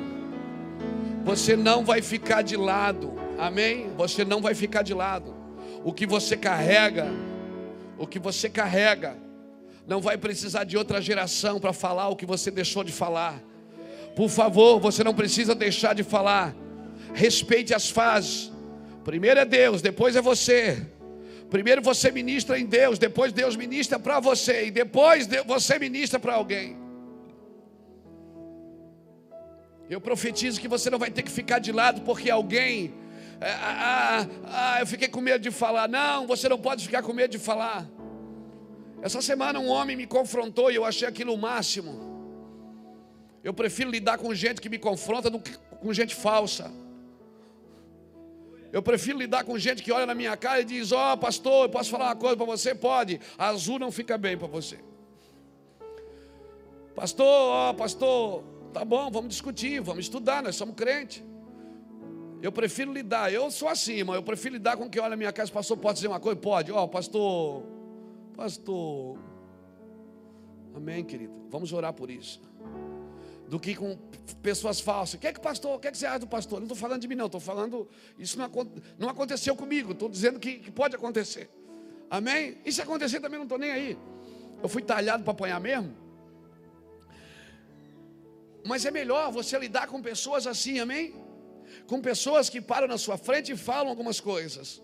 Você 1.27 1.55
não 1.55 1.85
vai 1.85 2.01
ficar 2.01 2.41
de 2.41 2.57
lado, 2.57 3.13
amém? 3.39 3.91
Você 3.99 4.25
não 4.25 4.41
vai 4.41 4.55
ficar 4.55 4.81
de 4.81 4.95
lado. 4.95 5.35
O 5.85 5.93
que 5.93 6.07
você 6.07 6.39
carrega, 6.39 7.07
o 7.99 8.07
que 8.07 8.19
você 8.19 8.49
carrega, 8.49 9.15
não 9.87 10.01
vai 10.01 10.17
precisar 10.17 10.65
de 10.65 10.75
outra 10.75 11.03
geração 11.03 11.61
para 11.61 11.75
falar 11.75 12.09
o 12.09 12.17
que 12.17 12.25
você 12.25 12.51
deixou 12.51 12.83
de 12.83 12.93
falar. 12.93 13.39
Por 14.17 14.31
favor, 14.31 14.81
você 14.81 15.05
não 15.05 15.13
precisa 15.13 15.55
deixar 15.55 15.95
de 15.95 16.03
falar. 16.03 16.57
Respeite 17.13 17.75
as 17.75 17.91
fases. 17.91 18.51
Primeiro 19.05 19.39
é 19.39 19.45
Deus, 19.45 19.83
depois 19.83 20.17
é 20.17 20.23
você. 20.23 20.81
Primeiro 21.51 21.83
você 21.83 22.13
ministra 22.13 22.59
em 22.59 22.65
Deus, 22.65 22.99
depois 22.99 23.33
Deus 23.33 23.57
ministra 23.57 23.99
para 23.99 24.21
você, 24.21 24.67
e 24.67 24.71
depois 24.71 25.29
você 25.45 25.79
ministra 25.79 26.19
para 26.21 26.35
alguém. 26.35 26.79
Eu 29.89 30.01
profetizo 30.01 30.61
que 30.61 30.69
você 30.69 30.89
não 30.89 31.01
vai 31.01 31.11
ter 31.11 31.23
que 31.23 31.31
ficar 31.31 31.59
de 31.59 31.73
lado 31.73 32.03
porque 32.03 32.31
alguém. 32.31 32.95
É, 33.41 33.51
ah, 33.51 33.57
ah, 33.81 34.27
ah, 34.45 34.81
eu 34.81 34.87
fiquei 34.87 35.09
com 35.09 35.21
medo 35.21 35.43
de 35.43 35.51
falar. 35.51 35.89
Não, 35.89 36.29
você 36.29 36.49
não 36.49 36.59
pode 36.59 36.85
ficar 36.85 37.03
com 37.03 37.13
medo 37.13 37.33
de 37.33 37.39
falar. 37.41 37.85
Essa 39.03 39.21
semana 39.21 39.59
um 39.59 39.67
homem 39.67 39.97
me 39.97 40.07
confrontou 40.07 40.71
e 40.71 40.77
eu 40.77 40.85
achei 40.85 41.09
aquilo 41.09 41.35
o 41.35 41.39
máximo. 41.39 41.93
Eu 43.43 43.53
prefiro 43.53 43.91
lidar 43.91 44.19
com 44.19 44.33
gente 44.33 44.61
que 44.61 44.69
me 44.69 44.79
confronta 44.79 45.29
do 45.29 45.41
que 45.41 45.57
com 45.81 45.93
gente 45.93 46.15
falsa. 46.15 46.71
Eu 48.73 48.83
prefiro 48.83 49.19
lidar 49.19 49.45
com 49.45 49.59
gente 49.59 49.83
que 49.83 49.93
olha 49.93 50.07
na 50.07 50.15
minha 50.15 50.37
cara 50.37 50.61
e 50.61 50.65
diz: 50.65 50.93
Ó, 50.93 51.13
oh, 51.13 51.17
pastor, 51.17 51.65
eu 51.65 51.71
posso 51.71 51.91
falar 51.91 52.07
uma 52.07 52.17
coisa 52.17 52.37
para 52.37 52.47
você? 52.47 52.75
Pode. 52.75 53.21
Azul 53.37 53.79
não 53.79 53.91
fica 53.91 54.17
bem 54.17 54.37
para 54.37 54.47
você. 54.47 54.79
Pastor, 56.95 57.27
ó, 57.27 57.71
oh, 57.71 57.75
pastor, 57.75 58.45
Tá 58.73 58.85
bom, 58.85 59.11
vamos 59.11 59.31
discutir, 59.31 59.81
vamos 59.81 60.05
estudar, 60.05 60.43
nós 60.43 60.55
somos 60.55 60.77
crentes. 60.77 61.25
Eu 62.41 62.53
prefiro 62.53 62.93
lidar, 62.93 63.33
eu 63.33 63.51
sou 63.51 63.69
assim, 63.69 63.95
irmão, 63.95 64.15
eu 64.15 64.23
prefiro 64.23 64.55
lidar 64.55 64.77
com 64.77 64.89
quem 64.89 65.03
olha 65.03 65.15
a 65.15 65.17
minha 65.17 65.33
casa, 65.33 65.53
pastor, 65.53 65.77
pode 65.77 65.97
dizer 65.97 66.09
uma 66.09 66.21
coisa? 66.21 66.41
Pode, 66.41 66.73
ó, 66.73 66.85
oh, 66.85 66.89
pastor, 66.89 67.65
pastor, 68.35 69.19
amém, 70.75 71.05
querido, 71.05 71.35
vamos 71.51 71.73
orar 71.73 71.93
por 71.93 72.11
isso. 72.11 72.41
Do 73.51 73.61
que 73.61 73.75
com 73.75 73.99
pessoas 74.43 74.81
falsas. 74.81 75.15
O 75.15 75.19
que 75.19 75.27
é 75.27 75.33
que 75.33 75.41
pastor, 75.41 75.77
o 75.77 75.79
que 75.79 75.89
é 75.89 75.91
que 75.91 75.99
você 75.99 76.07
acha 76.07 76.21
do 76.21 76.27
pastor? 76.27 76.61
Não 76.61 76.67
estou 76.67 76.77
falando 76.77 77.03
de 77.03 77.09
mim, 77.09 77.17
não, 77.17 77.27
estou 77.27 77.41
falando, 77.41 77.89
isso 78.17 78.39
não, 78.39 78.49
não 78.99 79.09
aconteceu 79.09 79.55
comigo, 79.57 79.93
estou 79.93 80.09
dizendo 80.09 80.39
que, 80.39 80.61
que 80.61 80.71
pode 80.71 80.95
acontecer. 80.95 81.51
Amém? 82.09 82.59
E 82.65 82.73
se 82.73 82.81
acontecer 82.81 83.21
também 83.21 83.39
não 83.39 83.45
estou 83.45 83.59
nem 83.59 83.73
aí. 83.73 83.99
Eu 84.63 84.69
fui 84.69 84.83
talhado 84.83 85.25
para 85.25 85.33
apanhar 85.33 85.61
mesmo. 85.61 85.95
Mas 88.65 88.85
é 88.85 88.91
melhor 88.91 89.33
você 89.33 89.59
lidar 89.59 89.87
com 89.87 90.01
pessoas 90.01 90.47
assim, 90.47 90.79
amém? 90.79 91.15
Com 91.87 92.01
pessoas 92.01 92.49
que 92.49 92.61
param 92.61 92.87
na 92.87 92.99
sua 92.99 93.17
frente 93.17 93.53
e 93.53 93.57
falam 93.57 93.89
algumas 93.91 94.21
coisas. 94.21 94.83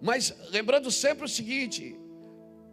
Mas 0.00 0.34
lembrando 0.50 0.90
sempre 0.90 1.24
o 1.24 1.28
seguinte: 1.28 1.98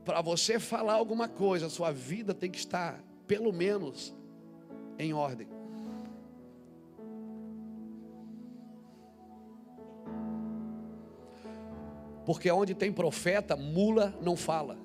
para 0.06 0.21
você 0.21 0.60
falar 0.60 0.93
alguma 0.93 1.28
coisa, 1.28 1.69
sua 1.69 1.91
vida 1.91 2.34
tem 2.34 2.50
que 2.50 2.58
estar, 2.58 3.04
pelo 3.28 3.52
menos, 3.52 4.13
em 4.97 5.13
ordem. 5.13 5.47
Porque 12.25 12.51
onde 12.51 12.75
tem 12.75 12.91
profeta, 12.91 13.55
mula 13.55 14.13
não 14.21 14.36
fala. 14.36 14.77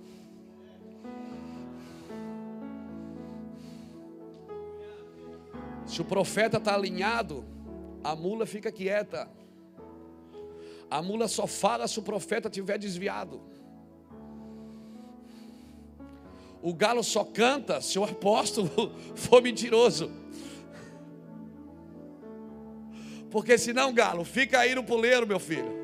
Se 5.85 6.01
o 6.01 6.05
profeta 6.05 6.59
está 6.59 6.75
alinhado, 6.75 7.44
a 8.05 8.14
mula 8.14 8.46
fica 8.46 8.70
quieta. 8.70 9.29
A 10.88 11.03
mula 11.03 11.27
só 11.27 11.46
fala 11.46 11.88
se 11.88 11.98
o 11.98 12.03
profeta 12.03 12.48
estiver 12.48 12.79
desviado. 12.79 13.42
O 16.62 16.72
galo 16.72 17.03
só 17.03 17.25
canta 17.25 17.81
se 17.81 17.98
o 17.98 18.05
apóstolo 18.05 18.94
for 19.16 19.42
mentiroso. 19.42 20.11
Porque 23.31 23.59
senão, 23.59 23.92
galo, 23.92 24.25
fica 24.25 24.61
aí 24.61 24.75
no 24.75 24.85
puleiro, 24.85 25.27
meu 25.27 25.40
filho. 25.40 25.83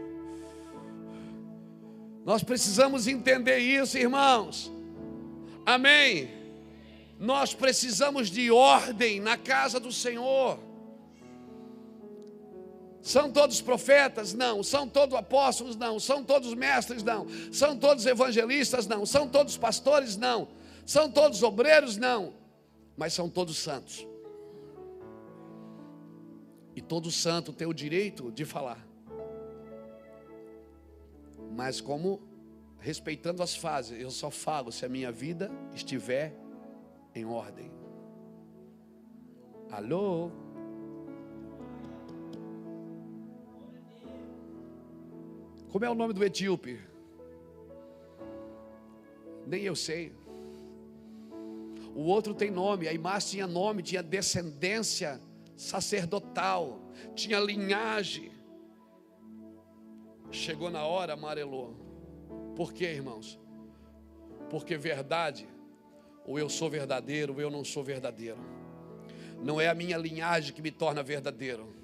Nós 2.25 2.43
precisamos 2.43 3.09
entender 3.09 3.59
isso, 3.59 3.99
irmãos. 3.99 4.71
Amém. 5.65 6.31
Nós 7.19 7.55
precisamos 7.55 8.31
de 8.31 8.51
ordem 8.51 9.19
na 9.19 9.37
casa 9.37 9.81
do 9.81 9.91
Senhor. 9.91 10.59
São 13.01 13.33
todos 13.33 13.63
profetas? 13.63 14.35
Não. 14.35 14.63
São 14.63 14.87
todos 14.87 15.17
apóstolos? 15.17 15.75
Não. 15.75 15.99
São 15.99 16.23
todos 16.23 16.53
mestres? 16.53 17.03
Não. 17.03 17.27
São 17.51 17.77
todos 17.77 18.05
evangelistas? 18.05 18.87
Não. 18.87 19.07
São 19.07 19.27
todos 19.27 19.57
pastores? 19.57 20.17
Não. 20.17 20.49
São 20.89 21.13
todos 21.13 21.43
obreiros? 21.43 21.99
Não. 21.99 22.33
Mas 22.97 23.13
são 23.13 23.29
todos 23.29 23.59
santos. 23.59 24.09
E 26.75 26.81
todo 26.81 27.11
santo 27.11 27.53
tem 27.53 27.69
o 27.69 27.75
direito 27.75 28.33
de 28.33 28.47
falar. 28.47 28.83
Mas 31.55 31.79
como 31.79 32.23
respeitando 32.81 33.43
as 33.43 33.55
fases, 33.55 34.01
eu 34.01 34.11
só 34.11 34.31
falo 34.31 34.73
se 34.73 34.87
a 34.87 34.89
minha 34.89 35.13
vida 35.13 35.51
estiver 35.75 36.35
em 37.15 37.27
ordem. 37.27 37.71
Alô? 39.71 40.31
Como 45.69 45.85
é 45.85 45.91
o 45.91 45.95
nome 45.95 46.15
do 46.15 46.25
etíope? 46.25 46.81
Nem 49.47 49.65
eu 49.65 49.77
sei. 49.77 50.17
O 51.99 52.03
outro 52.03 52.33
tem 52.33 52.49
nome, 52.49 52.87
a 52.87 52.93
imagem 52.93 53.31
tinha 53.31 53.47
nome, 53.49 53.83
tinha 53.83 54.05
descendência 54.05 55.21
sacerdotal, 55.57 56.81
tinha 57.17 57.41
linhagem. 57.41 58.31
Chegou 60.31 60.71
na 60.71 60.85
hora, 60.85 61.15
amarelou. 61.15 61.75
Por 62.55 62.73
quê, 62.73 62.85
irmãos? 62.85 63.37
Porque 64.49 64.77
verdade 64.77 65.49
ou 66.25 66.39
eu 66.39 66.49
sou 66.49 66.71
verdadeiro, 66.71 67.33
ou 67.33 67.41
eu 67.41 67.51
não 67.51 67.65
sou 67.65 67.83
verdadeiro. 67.83 68.39
Não 69.43 69.61
é 69.61 69.67
a 69.67 69.75
minha 69.75 69.99
linhagem 69.99 70.55
que 70.55 70.63
me 70.63 70.71
torna 70.71 71.03
verdadeiro. 71.03 71.75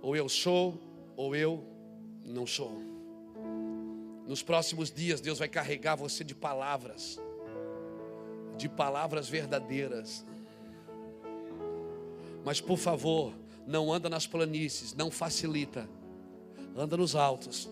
Ou 0.00 0.16
eu 0.16 0.26
sou, 0.26 0.80
ou 1.14 1.36
eu 1.36 1.62
não 2.24 2.46
sou. 2.46 2.80
Nos 4.26 4.42
próximos 4.42 4.90
dias, 4.90 5.20
Deus 5.20 5.38
vai 5.38 5.48
carregar 5.50 5.96
você 5.96 6.24
de 6.24 6.34
palavras, 6.34 7.20
de 8.56 8.68
palavras 8.68 9.28
verdadeiras. 9.28 10.24
Mas 12.44 12.60
por 12.60 12.78
favor, 12.78 13.32
não 13.66 13.92
anda 13.92 14.08
nas 14.08 14.26
planícies, 14.26 14.94
não 14.94 15.10
facilita. 15.10 15.88
Anda 16.76 16.96
nos 16.96 17.16
altos. 17.16 17.68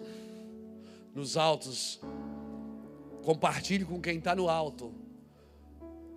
Nos 1.14 1.36
altos. 1.36 2.00
Compartilhe 3.22 3.84
com 3.84 4.00
quem 4.00 4.18
está 4.18 4.34
no 4.34 4.48
alto 4.48 5.04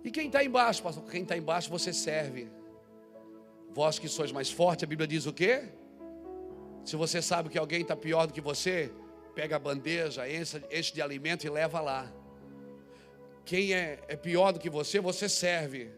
e 0.08 0.10
quem 0.10 0.28
está 0.28 0.42
embaixo, 0.42 0.82
pastor? 0.82 1.04
Quem 1.04 1.22
está 1.22 1.36
embaixo 1.36 1.68
você 1.68 1.92
serve. 1.92 2.48
Vós 3.74 3.98
que 3.98 4.08
sois 4.08 4.32
mais 4.32 4.50
forte, 4.50 4.84
a 4.84 4.88
Bíblia 4.88 5.06
diz 5.06 5.26
o 5.26 5.32
quê? 5.34 5.68
Se 6.82 6.96
você 6.96 7.20
sabe 7.20 7.48
que 7.48 7.58
alguém 7.58 7.82
está 7.82 7.94
pior 7.94 8.26
do 8.26 8.32
que 8.32 8.40
você, 8.40 8.90
pega 9.34 9.56
a 9.56 9.58
bandeja, 9.58 10.26
enche, 10.26 10.62
enche 10.72 10.94
de 10.94 11.02
alimento 11.02 11.44
e 11.44 11.50
leva 11.50 11.80
lá. 11.80 12.10
Quem 13.48 13.72
é, 13.72 13.98
é 14.08 14.14
pior 14.14 14.52
do 14.52 14.58
que 14.58 14.68
você, 14.68 15.00
você 15.00 15.26
serve. 15.26 15.90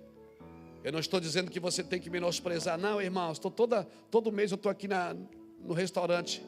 Eu 0.84 0.92
não 0.92 1.00
estou 1.00 1.18
dizendo 1.18 1.50
que 1.50 1.58
você 1.58 1.82
tem 1.82 2.00
que 2.00 2.08
menosprezar, 2.08 2.78
não, 2.78 3.02
irmãos. 3.02 3.32
Estou 3.32 3.50
toda, 3.50 3.88
todo 4.08 4.30
mês 4.30 4.52
eu 4.52 4.54
estou 4.54 4.70
aqui 4.70 4.86
na, 4.86 5.16
no 5.58 5.74
restaurante 5.74 6.40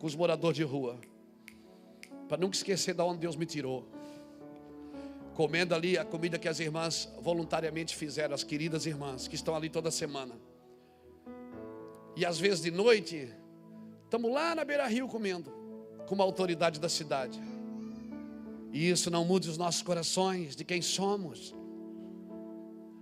com 0.00 0.06
os 0.08 0.16
moradores 0.16 0.56
de 0.56 0.64
rua, 0.64 0.98
para 2.28 2.38
nunca 2.38 2.56
esquecer 2.56 2.92
de 2.92 3.00
onde 3.02 3.20
Deus 3.20 3.36
me 3.36 3.46
tirou 3.46 3.88
comendo 5.36 5.72
ali 5.72 5.96
a 5.96 6.04
comida 6.04 6.36
que 6.36 6.48
as 6.48 6.58
irmãs 6.58 7.08
voluntariamente 7.20 7.94
fizeram, 7.94 8.34
as 8.34 8.42
queridas 8.42 8.86
irmãs 8.86 9.28
que 9.28 9.36
estão 9.36 9.54
ali 9.54 9.70
toda 9.70 9.88
semana. 9.88 10.34
E 12.16 12.26
às 12.26 12.40
vezes 12.40 12.60
de 12.60 12.72
noite, 12.72 13.32
estamos 14.02 14.32
lá 14.32 14.56
na 14.56 14.64
beira 14.64 14.84
rio 14.88 15.06
comendo, 15.06 15.52
com 16.08 16.16
uma 16.16 16.24
autoridade 16.24 16.80
da 16.80 16.88
cidade. 16.88 17.40
E 18.72 18.90
isso 18.90 19.10
não 19.10 19.24
muda 19.24 19.48
os 19.48 19.56
nossos 19.56 19.82
corações 19.82 20.54
de 20.54 20.64
quem 20.64 20.82
somos. 20.82 21.54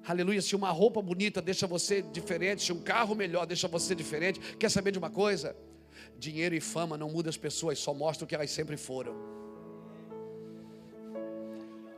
Aleluia. 0.06 0.40
Se 0.40 0.54
uma 0.54 0.70
roupa 0.70 1.02
bonita 1.02 1.42
deixa 1.42 1.66
você 1.66 2.00
diferente, 2.00 2.62
se 2.62 2.72
um 2.72 2.80
carro 2.80 3.14
melhor 3.14 3.46
deixa 3.46 3.66
você 3.66 3.94
diferente, 3.94 4.38
quer 4.56 4.70
saber 4.70 4.92
de 4.92 4.98
uma 4.98 5.10
coisa? 5.10 5.56
Dinheiro 6.18 6.54
e 6.54 6.60
fama 6.60 6.96
não 6.96 7.10
mudam 7.10 7.30
as 7.30 7.36
pessoas, 7.36 7.78
só 7.78 7.92
mostram 7.92 8.24
o 8.24 8.28
que 8.28 8.34
elas 8.34 8.50
sempre 8.50 8.76
foram. 8.76 9.14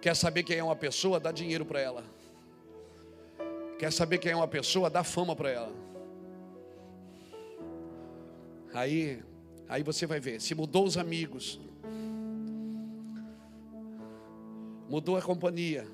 Quer 0.00 0.16
saber 0.16 0.42
quem 0.42 0.58
é 0.58 0.64
uma 0.64 0.76
pessoa? 0.76 1.20
Dá 1.20 1.30
dinheiro 1.30 1.66
para 1.66 1.80
ela. 1.80 2.04
Quer 3.78 3.92
saber 3.92 4.18
quem 4.18 4.32
é 4.32 4.36
uma 4.36 4.48
pessoa? 4.48 4.88
Dá 4.88 5.04
fama 5.04 5.36
para 5.36 5.50
ela. 5.50 5.72
Aí, 8.72 9.22
aí 9.68 9.82
você 9.82 10.06
vai 10.06 10.20
ver. 10.20 10.40
Se 10.40 10.54
mudou 10.54 10.84
os 10.84 10.96
amigos, 10.96 11.60
mudou 14.88 15.16
a 15.16 15.22
companhia. 15.22 15.86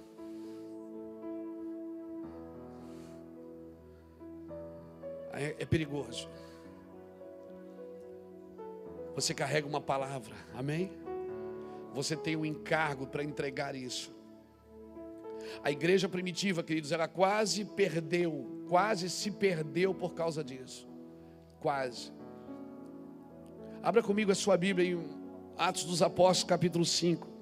É, 5.33 5.57
é 5.59 5.66
perigoso. 5.66 6.28
Você 9.14 9.35
carrega 9.35 9.66
uma 9.66 9.80
palavra, 9.80 10.35
amém? 10.54 10.92
Você 11.92 12.16
tem 12.16 12.37
um 12.37 12.44
encargo 12.44 13.07
para 13.07 13.22
entregar 13.22 13.74
isso. 13.74 14.14
A 15.62 15.70
igreja 15.70 16.09
primitiva, 16.09 16.62
queridos, 16.62 16.90
ela 16.90 17.07
quase 17.07 17.64
perdeu 17.64 18.54
quase 18.68 19.09
se 19.11 19.30
perdeu 19.30 19.94
por 19.94 20.14
causa 20.14 20.42
disso. 20.42 20.88
Quase. 21.61 22.12
Abra 23.83 24.02
comigo 24.02 24.33
a 24.33 24.35
sua 24.35 24.57
Bíblia 24.57 24.92
em 24.92 25.09
Atos 25.57 25.85
dos 25.85 26.02
Apóstolos, 26.02 26.44
capítulo 26.44 26.85
5. 26.85 27.33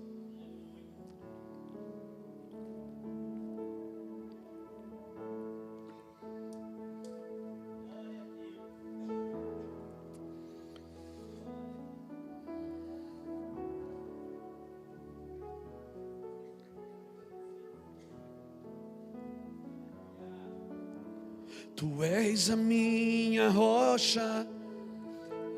A 22.52 22.56
minha 22.56 23.48
rocha, 23.48 24.46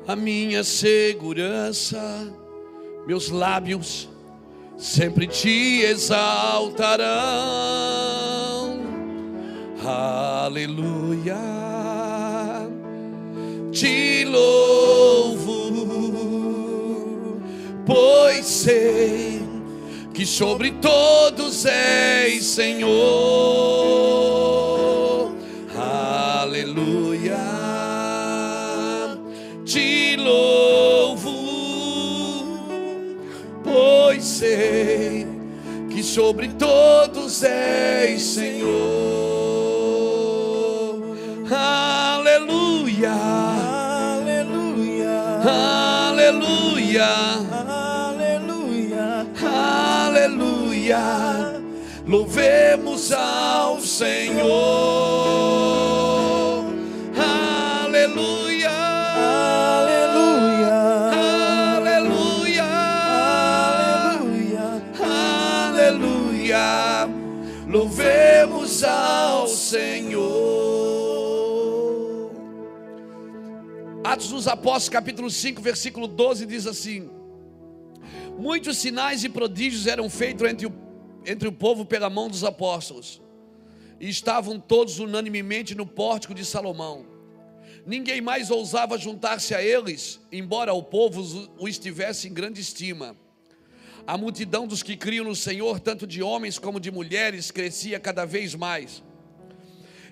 a 0.07 0.15
minha 0.15 0.63
segurança, 0.63 1.99
meus 3.05 3.29
lábios 3.29 4.07
sempre 4.77 5.27
te 5.27 5.81
exaltarão. 5.81 7.05
Aleluia, 9.83 11.35
te 13.73 14.23
louvo, 14.23 15.51
pois 17.85 18.45
sei 18.45 19.43
que 20.13 20.25
sobre 20.25 20.71
todos 20.71 21.65
és 21.65 22.45
Senhor. 22.45 24.04
Sobre 36.15 36.47
todos 36.47 37.43
és 37.43 38.21
Senhor. 38.21 38.71
Aleluia, 41.51 43.11
aleluia, 44.21 45.41
aleluia, 46.07 47.09
aleluia, 48.07 49.27
aleluia. 49.43 51.03
Louvemos 52.07 53.11
ao 53.11 53.81
Senhor. 53.81 55.04
Dos 74.45 74.47
Apóstolos, 74.47 74.89
capítulo 74.89 75.31
5, 75.31 75.59
versículo 75.59 76.07
12, 76.07 76.45
diz 76.45 76.67
assim: 76.67 77.09
Muitos 78.37 78.77
sinais 78.77 79.23
e 79.23 79.29
prodígios 79.29 79.87
eram 79.87 80.07
feitos 80.07 80.47
entre 80.47 80.67
o, 80.67 80.73
entre 81.25 81.47
o 81.47 81.51
povo 81.51 81.83
pela 81.83 82.11
mão 82.11 82.29
dos 82.29 82.43
apóstolos, 82.43 83.19
e 83.99 84.07
estavam 84.07 84.59
todos 84.59 84.99
unanimemente 84.99 85.73
no 85.73 85.87
pórtico 85.87 86.35
de 86.35 86.45
Salomão. 86.45 87.07
Ninguém 87.87 88.21
mais 88.21 88.51
ousava 88.51 88.99
juntar-se 88.99 89.55
a 89.55 89.63
eles, 89.63 90.19
embora 90.31 90.73
o 90.73 90.83
povo 90.83 91.49
o 91.57 91.67
estivesse 91.67 92.27
em 92.27 92.33
grande 92.33 92.61
estima. 92.61 93.17
A 94.05 94.15
multidão 94.15 94.67
dos 94.67 94.83
que 94.83 94.95
criam 94.95 95.25
no 95.25 95.35
Senhor, 95.35 95.79
tanto 95.79 96.05
de 96.05 96.21
homens 96.21 96.59
como 96.59 96.79
de 96.79 96.91
mulheres, 96.91 97.49
crescia 97.49 97.99
cada 97.99 98.25
vez 98.25 98.53
mais. 98.53 99.03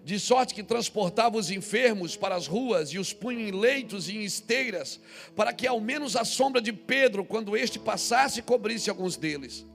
De 0.04 0.20
sorte 0.20 0.54
que 0.54 0.62
transportava 0.62 1.38
os 1.38 1.50
enfermos 1.50 2.18
para 2.18 2.36
as 2.36 2.46
ruas 2.46 2.90
e 2.90 3.00
os 3.00 3.14
punha 3.14 3.48
em 3.48 3.52
leitos 3.52 4.10
e 4.10 4.18
em 4.18 4.24
esteiras, 4.24 5.00
para 5.36 5.54
que 5.54 5.66
ao 5.66 5.80
menos 5.80 6.18
a 6.18 6.26
sombra 6.26 6.62
de 6.62 6.74
Pedro, 6.74 7.24
quando 7.24 7.56
este 7.56 7.80
passasse, 7.80 8.42
cobrisse 8.42 8.90
alguns 8.90 9.16
deles. 9.16 9.66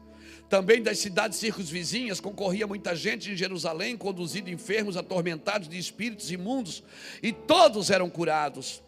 Também 0.49 0.83
das 0.83 0.99
cidades 0.99 1.38
circunvizinhas 1.38 2.21
concorria 2.21 2.67
muita 2.67 2.95
gente 2.95 3.31
em 3.31 3.37
Jerusalém, 3.37 3.97
conduzindo 3.97 4.51
enfermos 4.51 4.97
atormentados 4.97 5.69
de 5.69 5.79
espíritos 5.79 6.31
imundos, 6.31 6.83
e 7.23 7.33
todos 7.33 7.91
eram 7.91 8.09
curados. 8.11 8.83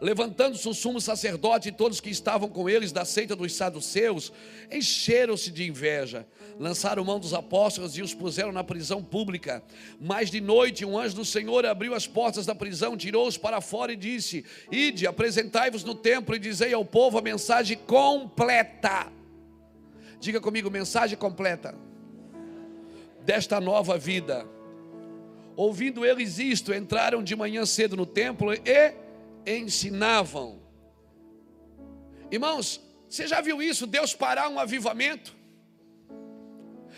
Levantando-se 0.00 0.68
o 0.68 0.74
sumo 0.74 1.00
sacerdote 1.00 1.68
e 1.68 1.72
todos 1.72 2.00
que 2.00 2.10
estavam 2.10 2.48
com 2.48 2.68
eles 2.68 2.92
da 2.92 3.04
seita 3.04 3.36
dos 3.36 3.54
saduceus, 3.54 4.32
encheram-se 4.70 5.50
de 5.50 5.68
inveja, 5.68 6.26
lançaram 6.58 7.04
mão 7.04 7.20
dos 7.20 7.34
apóstolos 7.34 7.96
e 7.96 8.02
os 8.02 8.14
puseram 8.14 8.52
na 8.52 8.64
prisão 8.64 9.02
pública. 9.02 9.62
Mas 10.00 10.30
de 10.30 10.40
noite 10.40 10.84
um 10.84 10.98
anjo 10.98 11.16
do 11.16 11.24
Senhor 11.24 11.64
abriu 11.66 11.94
as 11.94 12.06
portas 12.06 12.46
da 12.46 12.54
prisão, 12.54 12.96
tirou-os 12.96 13.36
para 13.36 13.60
fora 13.60 13.92
e 13.92 13.96
disse: 13.96 14.44
Ide, 14.70 15.06
apresentai-vos 15.06 15.84
no 15.84 15.94
templo 15.94 16.34
e 16.34 16.38
dizei 16.38 16.72
ao 16.72 16.84
povo 16.84 17.18
a 17.18 17.22
mensagem 17.22 17.76
completa. 17.76 19.10
Diga 20.20 20.40
comigo, 20.40 20.70
mensagem 20.70 21.16
completa 21.16 21.74
desta 23.24 23.60
nova 23.60 23.98
vida. 23.98 24.46
Ouvindo 25.56 26.04
eles 26.04 26.38
isto, 26.38 26.72
entraram 26.72 27.22
de 27.22 27.36
manhã 27.36 27.66
cedo 27.66 27.96
no 27.96 28.06
templo 28.06 28.52
e 28.54 28.94
ensinavam. 29.46 30.60
Irmãos, 32.30 32.80
você 33.08 33.26
já 33.26 33.40
viu 33.40 33.62
isso? 33.62 33.86
Deus 33.86 34.14
parar 34.14 34.48
um 34.48 34.58
avivamento? 34.58 35.36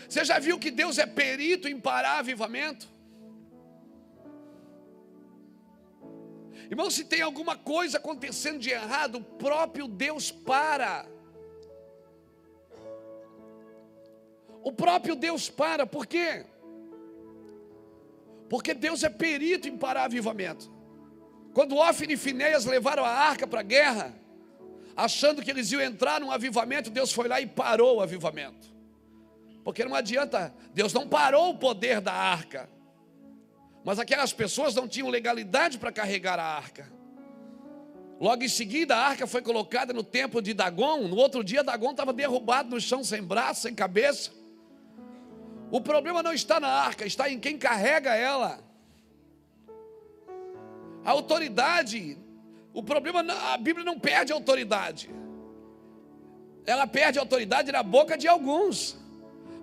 Você 0.07 0.23
já 0.23 0.39
viu 0.39 0.59
que 0.59 0.71
Deus 0.71 0.97
é 0.97 1.05
perito 1.05 1.67
em 1.67 1.79
parar 1.79 2.19
avivamento? 2.19 2.87
Irmão, 6.69 6.89
se 6.89 7.05
tem 7.05 7.21
alguma 7.21 7.55
coisa 7.57 7.97
acontecendo 7.97 8.59
de 8.59 8.69
errado, 8.69 9.15
o 9.15 9.23
próprio 9.23 9.87
Deus 9.87 10.31
para. 10.31 11.05
O 14.63 14.71
próprio 14.71 15.15
Deus 15.15 15.49
para, 15.49 15.85
por 15.85 16.07
quê? 16.07 16.45
Porque 18.49 18.73
Deus 18.73 19.03
é 19.03 19.09
perito 19.09 19.67
em 19.67 19.77
parar 19.77 20.05
avivamento. 20.05 20.74
Quando 21.55 21.77
Ofne 21.77 22.15
e 22.15 22.17
Finéias 22.17 22.65
levaram 22.65 23.05
a 23.05 23.09
arca 23.09 23.47
para 23.47 23.61
a 23.61 23.63
guerra, 23.63 24.13
achando 24.93 25.41
que 25.41 25.49
eles 25.49 25.71
iam 25.71 25.81
entrar 25.81 26.19
num 26.19 26.29
avivamento, 26.29 26.89
Deus 26.89 27.13
foi 27.13 27.29
lá 27.29 27.39
e 27.39 27.47
parou 27.47 27.95
o 27.95 28.01
avivamento. 28.01 28.67
Porque 29.63 29.85
não 29.85 29.95
adianta, 29.95 30.53
Deus 30.73 30.91
não 30.91 31.07
parou 31.07 31.51
o 31.51 31.57
poder 31.57 32.01
da 32.01 32.11
arca. 32.11 32.69
Mas 33.85 33.99
aquelas 33.99 34.33
pessoas 34.33 34.75
não 34.75 34.85
tinham 34.85 35.07
legalidade 35.07 35.77
para 35.77 35.93
carregar 35.93 36.37
a 36.39 36.43
arca. 36.43 36.91
Logo 38.19 38.43
em 38.43 38.49
seguida, 38.49 38.93
a 38.93 39.07
arca 39.07 39.25
foi 39.25 39.41
colocada 39.41 39.93
no 39.93 40.03
templo 40.03 40.41
de 40.41 40.53
Dagon. 40.53 41.07
No 41.07 41.15
outro 41.15 41.41
dia, 41.41 41.63
Dagon 41.63 41.91
estava 41.91 42.11
derrubado 42.11 42.69
no 42.69 42.81
chão, 42.81 43.01
sem 43.01 43.23
braço, 43.23 43.61
sem 43.61 43.73
cabeça. 43.73 44.29
O 45.71 45.79
problema 45.79 46.21
não 46.21 46.33
está 46.33 46.59
na 46.59 46.67
arca, 46.67 47.05
está 47.05 47.29
em 47.29 47.39
quem 47.39 47.57
carrega 47.57 48.13
ela. 48.13 48.64
A 51.05 51.11
autoridade, 51.11 52.17
o 52.73 52.81
problema, 52.81 53.21
a 53.53 53.57
Bíblia 53.57 53.85
não 53.85 53.99
perde 53.99 54.33
autoridade. 54.33 55.09
Ela 56.65 56.87
perde 56.87 57.19
autoridade 57.19 57.71
na 57.71 57.83
boca 57.83 58.17
de 58.17 58.27
alguns. 58.27 58.97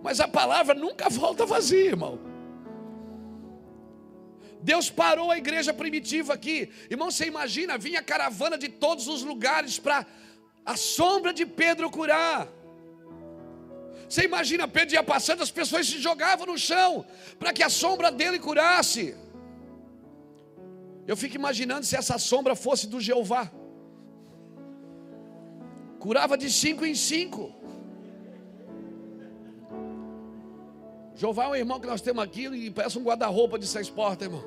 Mas 0.03 0.21
a 0.21 0.29
palavra 0.29 0.75
nunca 0.75 1.09
volta 1.11 1.45
vazia, 1.45 1.87
irmão. 1.87 2.19
Deus 4.63 4.89
parou 4.89 5.31
a 5.33 5.37
igreja 5.37 5.75
primitiva 5.75 6.35
aqui. 6.35 6.71
Irmão, 6.89 7.11
você 7.11 7.27
imagina, 7.27 7.77
vinha 7.77 8.01
caravana 8.03 8.57
de 8.57 8.69
todos 8.69 9.09
os 9.09 9.23
lugares 9.23 9.81
para 9.81 10.07
a 10.65 10.77
sombra 10.77 11.33
de 11.33 11.45
Pedro 11.45 11.91
curar. 11.91 12.47
Você 14.09 14.23
imagina, 14.25 14.69
Pedro 14.69 14.95
ia 14.95 15.03
passando, 15.03 15.43
as 15.43 15.51
pessoas 15.51 15.89
se 15.89 15.99
jogavam 15.99 16.47
no 16.47 16.57
chão 16.57 17.05
para 17.39 17.53
que 17.53 17.63
a 17.63 17.69
sombra 17.69 18.13
dele 18.13 18.39
curasse. 18.39 19.17
Eu 21.07 21.17
fico 21.17 21.35
imaginando 21.35 21.85
se 21.85 21.97
essa 21.97 22.19
sombra 22.19 22.55
fosse 22.55 22.87
do 22.87 23.01
Jeová. 23.01 23.51
Curava 25.99 26.37
de 26.37 26.51
cinco 26.51 26.85
em 26.85 26.95
cinco. 26.95 27.53
Jeová 31.15 31.45
é 31.45 31.49
um 31.49 31.55
irmão 31.57 31.81
que 31.81 31.87
nós 31.87 32.01
temos 32.01 32.23
aqui 32.23 32.47
e 32.47 32.71
parece 32.71 32.99
um 32.99 33.03
guarda-roupa 33.03 33.59
de 33.59 33.67
seis 33.67 33.89
portas, 33.89 34.27
irmão. 34.27 34.45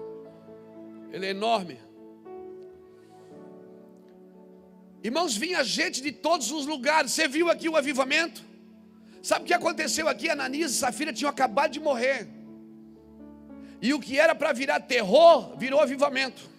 Ele 1.11 1.25
é 1.25 1.29
enorme. 1.29 1.79
Irmãos, 5.03 5.37
vinha 5.37 5.63
gente 5.63 6.01
de 6.01 6.11
todos 6.11 6.51
os 6.51 6.65
lugares. 6.65 7.11
Você 7.11 7.27
viu 7.27 7.49
aqui 7.49 7.69
o 7.69 7.75
avivamento? 7.75 8.43
Sabe 9.21 9.43
o 9.43 9.47
que 9.47 9.53
aconteceu 9.53 10.07
aqui? 10.07 10.29
Ananias 10.29 10.71
e 10.71 10.75
Safira 10.75 11.13
tinham 11.13 11.29
acabado 11.29 11.71
de 11.71 11.79
morrer. 11.79 12.27
E 13.81 13.93
o 13.93 13.99
que 13.99 14.19
era 14.19 14.33
para 14.33 14.53
virar 14.53 14.79
terror, 14.81 15.57
virou 15.57 15.79
avivamento. 15.79 16.49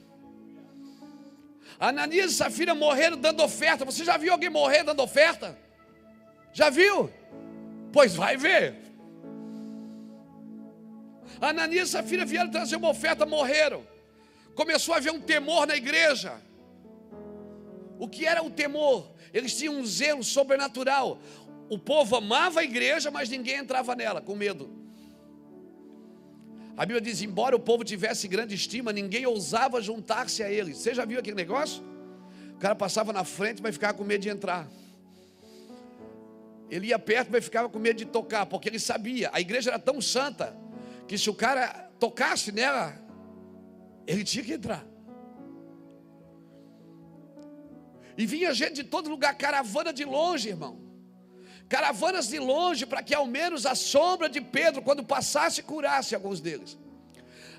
Ananias 1.79 2.33
e 2.33 2.35
Safira 2.35 2.75
morreram 2.75 3.19
dando 3.19 3.43
oferta. 3.43 3.85
Você 3.85 4.05
já 4.05 4.17
viu 4.17 4.33
alguém 4.33 4.49
morrer 4.49 4.83
dando 4.83 5.03
oferta? 5.03 5.59
Já 6.53 6.71
viu? 6.71 7.11
Pois 7.93 8.14
vai 8.14 8.37
ver. 8.37 8.77
Ananias 11.41 11.89
e 11.89 11.93
Safira 11.93 12.25
vieram 12.25 12.51
trazer 12.51 12.77
uma 12.77 12.89
oferta, 12.89 13.27
morreram. 13.27 13.87
Começou 14.55 14.95
a 14.95 14.99
haver 14.99 15.12
um 15.12 15.21
temor 15.21 15.67
na 15.67 15.77
igreja. 15.77 16.41
O 17.99 18.09
que 18.09 18.27
era 18.27 18.43
o 18.43 18.51
temor? 18.51 19.12
Eles 19.33 19.57
tinham 19.57 19.75
um 19.75 19.85
zelo 19.85 20.25
sobrenatural. 20.25 21.19
O 21.69 21.79
povo 21.79 22.17
amava 22.17 22.61
a 22.61 22.64
igreja, 22.64 23.11
mas 23.11 23.29
ninguém 23.29 23.57
entrava 23.57 23.95
nela, 23.95 24.21
com 24.21 24.35
medo. 24.35 24.86
A 26.77 26.85
Bíblia 26.85 27.01
diz: 27.01 27.22
embora 27.22 27.57
o 27.57 27.61
povo 27.61 27.83
tivesse 27.83 28.29
grande 28.29 28.55
estima, 28.55 28.93
ninguém 28.93 29.27
ousava 29.27 29.81
juntar-se 29.81 30.43
a 30.43 30.51
eles. 30.51 30.77
Você 30.79 30.95
já 30.95 31.05
viu 31.05 31.18
aquele 31.18 31.37
negócio? 31.37 31.83
O 32.53 32.59
cara 32.59 32.74
passava 32.74 33.12
na 33.12 33.24
frente, 33.24 33.62
mas 33.62 33.74
ficava 33.74 33.95
com 33.95 34.05
medo 34.05 34.22
de 34.22 34.29
entrar. 34.29 34.68
Ele 36.70 36.89
ia 36.89 36.99
perto, 36.99 37.31
mas 37.31 37.45
ficava 37.45 37.68
com 37.68 37.79
medo 37.79 37.97
de 37.97 38.05
tocar, 38.05 38.45
porque 38.47 38.68
ele 38.68 38.79
sabia, 38.79 39.31
a 39.33 39.41
igreja 39.41 39.70
era 39.70 39.79
tão 39.79 40.01
santa, 40.01 40.57
que 41.07 41.16
se 41.16 41.31
o 41.31 41.35
cara 41.35 41.91
tocasse 41.99 42.51
nela, 42.51 43.01
ele 44.07 44.24
tinha 44.24 44.45
que 44.45 44.53
entrar. 44.53 44.85
E 48.18 48.27
vinha 48.27 48.53
gente 48.53 48.74
de 48.74 48.85
todo 48.85 49.09
lugar, 49.09 49.37
caravana 49.37 49.93
de 49.93 50.05
longe, 50.05 50.49
irmão. 50.49 50.86
Caravanas 51.69 52.29
de 52.29 52.39
longe, 52.39 52.87
para 52.87 53.03
que 53.03 53.14
ao 53.14 53.27
menos 53.27 53.67
a 53.67 53.75
sombra 53.75 54.29
de 54.29 54.41
Pedro, 54.41 54.83
quando 54.83 55.03
passasse, 55.03 55.62
curasse 55.62 56.14
alguns 56.14 56.41
deles. 56.41 56.79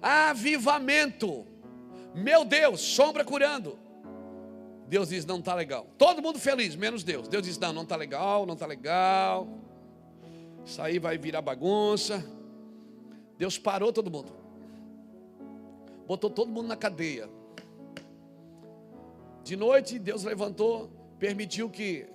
Avivamento. 0.01 1.45
Meu 2.15 2.45
Deus, 2.45 2.79
sombra 2.81 3.25
curando. 3.25 3.77
Deus 4.87 5.09
diz: 5.09 5.25
não 5.25 5.39
está 5.39 5.53
legal. 5.53 5.87
Todo 5.97 6.21
mundo 6.21 6.39
feliz, 6.39 6.75
menos 6.75 7.03
Deus. 7.03 7.27
Deus 7.27 7.43
diz: 7.43 7.57
não, 7.57 7.73
não 7.73 7.83
está 7.83 7.95
legal, 7.95 8.45
não 8.45 8.53
está 8.53 8.65
legal. 8.65 9.47
Isso 10.65 10.81
aí 10.81 10.99
vai 10.99 11.17
virar 11.17 11.41
bagunça. 11.41 12.25
Deus 13.37 13.57
parou 13.57 13.91
todo 13.91 14.09
mundo. 14.09 14.31
Botou 16.07 16.29
todo 16.29 16.49
mundo 16.49 16.67
na 16.67 16.75
cadeia. 16.77 17.29
De 19.43 19.55
noite, 19.55 19.99
Deus 19.99 20.23
levantou, 20.23 20.89
permitiu 21.19 21.69
que 21.69 22.07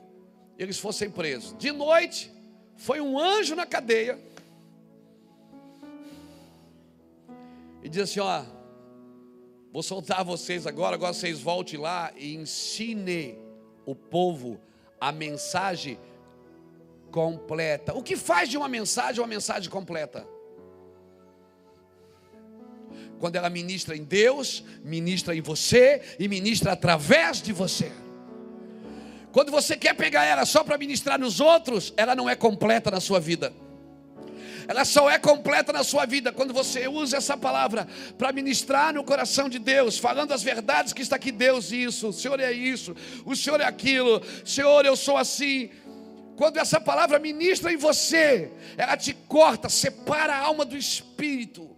eles 0.58 0.78
fossem 0.78 1.10
presos. 1.10 1.56
De 1.58 1.72
noite, 1.72 2.32
foi 2.76 3.00
um 3.00 3.18
anjo 3.18 3.54
na 3.54 3.66
cadeia. 3.66 4.18
E 7.82 7.88
diz 7.88 8.02
assim: 8.02 8.20
Ó, 8.20 8.44
vou 9.72 9.82
soltar 9.82 10.24
vocês 10.24 10.66
agora, 10.66 10.94
agora 10.94 11.12
vocês 11.12 11.40
voltem 11.40 11.78
lá 11.78 12.12
e 12.16 12.34
ensine 12.34 13.38
o 13.84 13.94
povo 13.94 14.60
a 15.00 15.10
mensagem 15.10 15.98
completa. 17.10 17.94
O 17.94 18.02
que 18.02 18.16
faz 18.16 18.48
de 18.48 18.56
uma 18.56 18.68
mensagem 18.68 19.20
uma 19.20 19.26
mensagem 19.26 19.68
completa? 19.70 20.26
Quando 23.18 23.36
ela 23.36 23.48
ministra 23.48 23.96
em 23.96 24.02
Deus, 24.02 24.64
ministra 24.82 25.34
em 25.36 25.40
você 25.40 26.02
e 26.18 26.26
ministra 26.26 26.72
através 26.72 27.40
de 27.40 27.52
você. 27.52 27.92
Quando 29.32 29.50
você 29.50 29.76
quer 29.76 29.94
pegar 29.94 30.24
ela 30.24 30.44
só 30.44 30.62
para 30.62 30.76
ministrar 30.76 31.18
nos 31.18 31.40
outros, 31.40 31.92
ela 31.96 32.14
não 32.14 32.28
é 32.28 32.36
completa 32.36 32.90
na 32.90 33.00
sua 33.00 33.18
vida. 33.18 33.52
Ela 34.68 34.84
só 34.84 35.10
é 35.10 35.18
completa 35.18 35.72
na 35.72 35.82
sua 35.82 36.06
vida 36.06 36.30
quando 36.30 36.54
você 36.54 36.86
usa 36.86 37.16
essa 37.16 37.36
palavra 37.36 37.88
para 38.16 38.32
ministrar 38.32 38.92
no 38.94 39.02
coração 39.02 39.48
de 39.48 39.58
Deus, 39.58 39.98
falando 39.98 40.32
as 40.32 40.42
verdades 40.42 40.92
que 40.92 41.02
está 41.02 41.16
aqui. 41.16 41.32
Deus, 41.32 41.72
isso, 41.72 42.08
o 42.08 42.12
Senhor 42.12 42.38
é 42.40 42.52
isso, 42.52 42.94
o 43.24 43.34
Senhor 43.34 43.60
é 43.60 43.64
aquilo, 43.64 44.22
Senhor, 44.44 44.84
eu 44.84 44.94
sou 44.94 45.16
assim. 45.16 45.70
Quando 46.36 46.58
essa 46.58 46.80
palavra 46.80 47.18
ministra 47.18 47.72
em 47.72 47.76
você, 47.76 48.50
ela 48.76 48.96
te 48.96 49.14
corta, 49.14 49.68
separa 49.68 50.34
a 50.34 50.38
alma 50.38 50.64
do 50.64 50.76
espírito, 50.76 51.74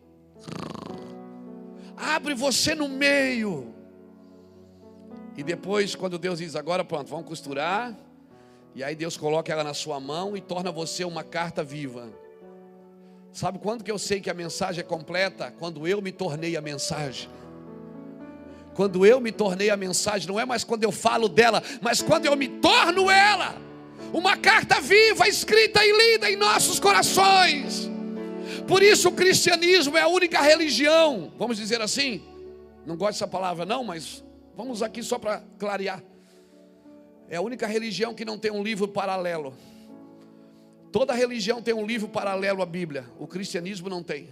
abre 1.97 2.35
você 2.35 2.75
no 2.75 2.89
meio. 2.89 3.74
E 5.37 5.43
depois, 5.43 5.95
quando 5.95 6.19
Deus 6.19 6.39
diz, 6.39 6.55
agora 6.55 6.85
pronto, 6.85 7.09
vamos 7.09 7.27
costurar. 7.27 7.97
E 8.75 8.83
aí 8.83 8.95
Deus 8.95 9.17
coloca 9.17 9.53
ela 9.53 9.65
na 9.65 9.75
sua 9.75 10.01
mão 10.01 10.37
e 10.37 10.41
torna 10.41 10.71
você 10.71 11.05
uma 11.05 11.23
carta 11.23 11.63
viva. 11.63 12.09
Sabe 13.33 13.59
quando 13.59 13.83
que 13.83 13.91
eu 13.91 13.99
sei 13.99 14.21
que 14.21 14.31
a 14.31 14.35
mensagem 14.35 14.81
é 14.81 14.85
completa? 14.85 15.53
Quando 15.59 15.87
eu 15.87 16.01
me 16.01 16.13
tornei 16.13 16.57
a 16.57 16.61
mensagem. 16.61 17.29
Quando 18.75 19.07
eu 19.07 19.21
me 19.21 19.31
tornei 19.31 19.71
a 19.71 19.77
mensagem, 19.77 20.29
não 20.29 20.39
é 20.39 20.45
mais 20.45 20.65
quando 20.65 20.83
eu 20.83 20.91
falo 20.91 21.29
dela, 21.29 21.63
mas 21.81 22.03
quando 22.03 22.27
eu 22.27 22.37
me 22.37 22.49
torno 22.49 23.11
ela. 23.11 23.57
Uma 24.13 24.37
carta 24.37 24.81
viva, 24.81 25.29
escrita 25.29 25.85
e 25.85 25.93
lida 25.93 26.31
em 26.31 26.37
nossos 26.37 26.81
corações. 26.81 27.91
Por 28.67 28.83
isso 28.83 29.09
o 29.09 29.13
cristianismo 29.13 29.97
é 29.97 30.03
a 30.03 30.09
única 30.09 30.41
religião, 30.41 31.33
vamos 31.39 31.57
dizer 31.57 31.81
assim. 31.81 32.23
Não 32.87 32.97
gosto 32.97 33.13
dessa 33.15 33.29
palavra, 33.29 33.65
não, 33.65 33.85
mas 33.85 34.24
Vamos 34.57 34.83
aqui 34.83 35.03
só 35.03 35.19
para 35.19 35.43
clarear. 35.59 36.03
É 37.29 37.37
a 37.37 37.41
única 37.41 37.67
religião 37.67 38.15
que 38.15 38.25
não 38.25 38.39
tem 38.39 38.51
um 38.51 38.63
livro 38.63 38.87
paralelo. 38.87 39.55
Toda 40.93 41.13
religião 41.13 41.61
tem 41.61 41.75
um 41.75 41.85
livro 41.85 42.09
paralelo 42.09 42.63
à 42.63 42.67
Bíblia. 42.67 43.05
O 43.19 43.27
cristianismo 43.27 43.89
não 43.89 44.03
tem. 44.03 44.29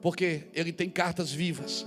Porque 0.00 0.44
ele 0.52 0.72
tem 0.72 0.90
cartas 0.90 1.30
vivas. 1.30 1.86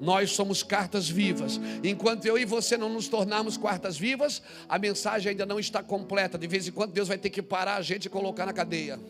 Nós 0.00 0.30
somos 0.30 0.62
cartas 0.62 1.08
vivas. 1.08 1.58
Enquanto 1.82 2.26
eu 2.26 2.38
e 2.38 2.44
você 2.44 2.76
não 2.76 2.88
nos 2.88 3.08
tornarmos 3.08 3.56
cartas 3.56 3.98
vivas, 3.98 4.42
a 4.68 4.78
mensagem 4.78 5.30
ainda 5.30 5.44
não 5.46 5.58
está 5.58 5.82
completa. 5.82 6.38
De 6.38 6.46
vez 6.46 6.68
em 6.68 6.72
quando 6.72 6.92
Deus 6.92 7.08
vai 7.08 7.18
ter 7.18 7.30
que 7.30 7.42
parar 7.42 7.76
a 7.76 7.82
gente 7.82 8.06
e 8.06 8.08
colocar 8.08 8.46
na 8.46 8.52
cadeia. 8.52 9.00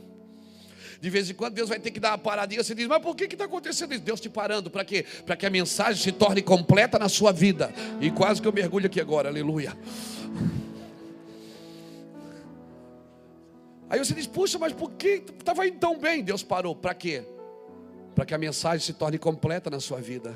De 1.05 1.11
vez 1.11 1.29
em 1.29 1.35
quando 1.35 1.53
Deus 1.53 1.69
vai 1.69 1.79
ter 1.79 1.91
que 1.91 2.01
dar 2.01 2.13
uma 2.13 2.19
paradinha. 2.19 2.65
Você 2.65 2.75
diz, 2.75 2.87
mas 2.87 3.03
por 3.03 3.15
que 3.15 3.25
está 3.25 3.45
acontecendo 3.45 3.93
isso? 3.93 4.03
Deus 4.03 4.19
te 4.19 4.31
parando, 4.31 4.71
para 4.71 4.83
quê? 4.87 5.05
Para 5.27 5.37
que 5.37 5.45
a 5.45 5.51
mensagem 5.51 6.03
se 6.03 6.11
torne 6.11 6.41
completa 6.41 6.99
na 6.99 7.11
sua 7.11 7.31
vida. 7.31 7.71
E 8.01 8.11
quase 8.11 8.41
que 8.41 8.49
eu 8.49 8.53
mergulho 8.55 8.87
aqui 8.87 8.99
agora, 9.03 9.29
aleluia. 9.29 9.77
Aí 13.91 13.99
você 13.99 14.15
diz, 14.15 14.27
puxa, 14.27 14.59
mas 14.59 14.73
por 14.73 14.93
que 14.93 15.23
estava 15.39 15.67
indo 15.67 15.77
tão 15.77 15.99
bem? 15.99 16.25
Deus 16.25 16.43
parou, 16.43 16.75
para 16.75 16.95
quê? 16.95 17.23
Para 18.15 18.25
que 18.25 18.33
a 18.33 18.39
mensagem 18.39 18.81
se 18.81 18.95
torne 18.95 19.19
completa 19.19 19.69
na 19.69 19.81
sua 19.81 20.01
vida. 20.01 20.35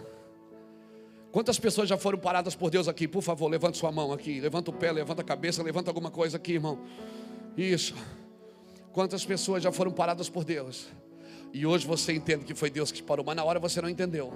Quantas 1.33 1.59
pessoas 1.59 1.89
já 1.89 1.97
foram 1.97 2.19
paradas 2.19 2.55
por 2.55 2.69
Deus 2.69 2.89
aqui? 2.89 3.09
Por 3.09 3.23
favor, 3.23 3.49
levante 3.49 3.79
sua 3.79 3.91
mão 3.91 4.12
aqui, 4.12 4.39
levanta 4.39 4.71
o 4.71 4.75
pé, 4.75 4.93
levanta 4.93 5.23
a 5.23 5.25
cabeça, 5.25 5.62
levanta 5.62 5.89
alguma 5.89 6.11
coisa 6.11 6.37
aqui, 6.37 6.53
irmão. 6.53 6.79
Isso. 7.57 7.95
Quantas 8.93 9.24
pessoas 9.24 9.62
já 9.62 9.70
foram 9.70 9.93
paradas 9.93 10.28
por 10.28 10.45
Deus? 10.45 10.86
E 11.53 11.64
hoje 11.66 11.86
você 11.86 12.12
entende 12.12 12.45
que 12.45 12.55
foi 12.55 12.70
Deus 12.70 12.93
que 12.93 13.03
parou, 13.03 13.24
mas 13.24 13.36
na 13.36 13.45
hora 13.45 13.59
você 13.59 13.80
não 13.80 13.89
entendeu. 13.89 14.32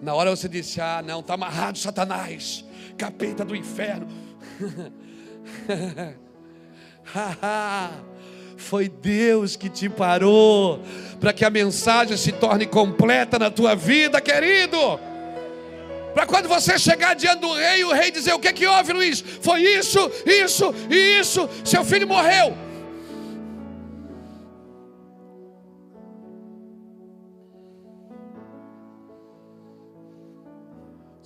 Na 0.00 0.14
hora 0.14 0.30
você 0.30 0.48
disse: 0.48 0.80
Ah, 0.80 1.02
não, 1.04 1.20
está 1.20 1.34
amarrado, 1.34 1.78
Satanás, 1.78 2.64
capeta 2.96 3.44
do 3.44 3.54
inferno. 3.54 4.08
foi 8.56 8.88
Deus 8.88 9.56
que 9.56 9.68
te 9.68 9.88
parou 9.88 10.82
para 11.20 11.32
que 11.32 11.44
a 11.44 11.50
mensagem 11.50 12.16
se 12.16 12.32
torne 12.32 12.66
completa 12.66 13.38
na 13.38 13.50
tua 13.50 13.74
vida, 13.74 14.20
querido. 14.20 14.76
Para 16.12 16.26
quando 16.26 16.48
você 16.48 16.78
chegar 16.78 17.14
diante 17.14 17.40
do 17.40 17.52
rei, 17.52 17.84
o 17.84 17.92
rei 17.92 18.10
dizer: 18.10 18.32
O 18.34 18.38
que 18.40 18.48
é 18.48 18.52
que 18.52 18.66
houve, 18.66 18.92
Luiz? 18.92 19.20
Foi 19.20 19.62
isso, 19.62 20.10
isso 20.26 20.74
e 20.90 21.20
isso. 21.20 21.48
Seu 21.64 21.84
filho 21.84 22.08
morreu. 22.08 22.67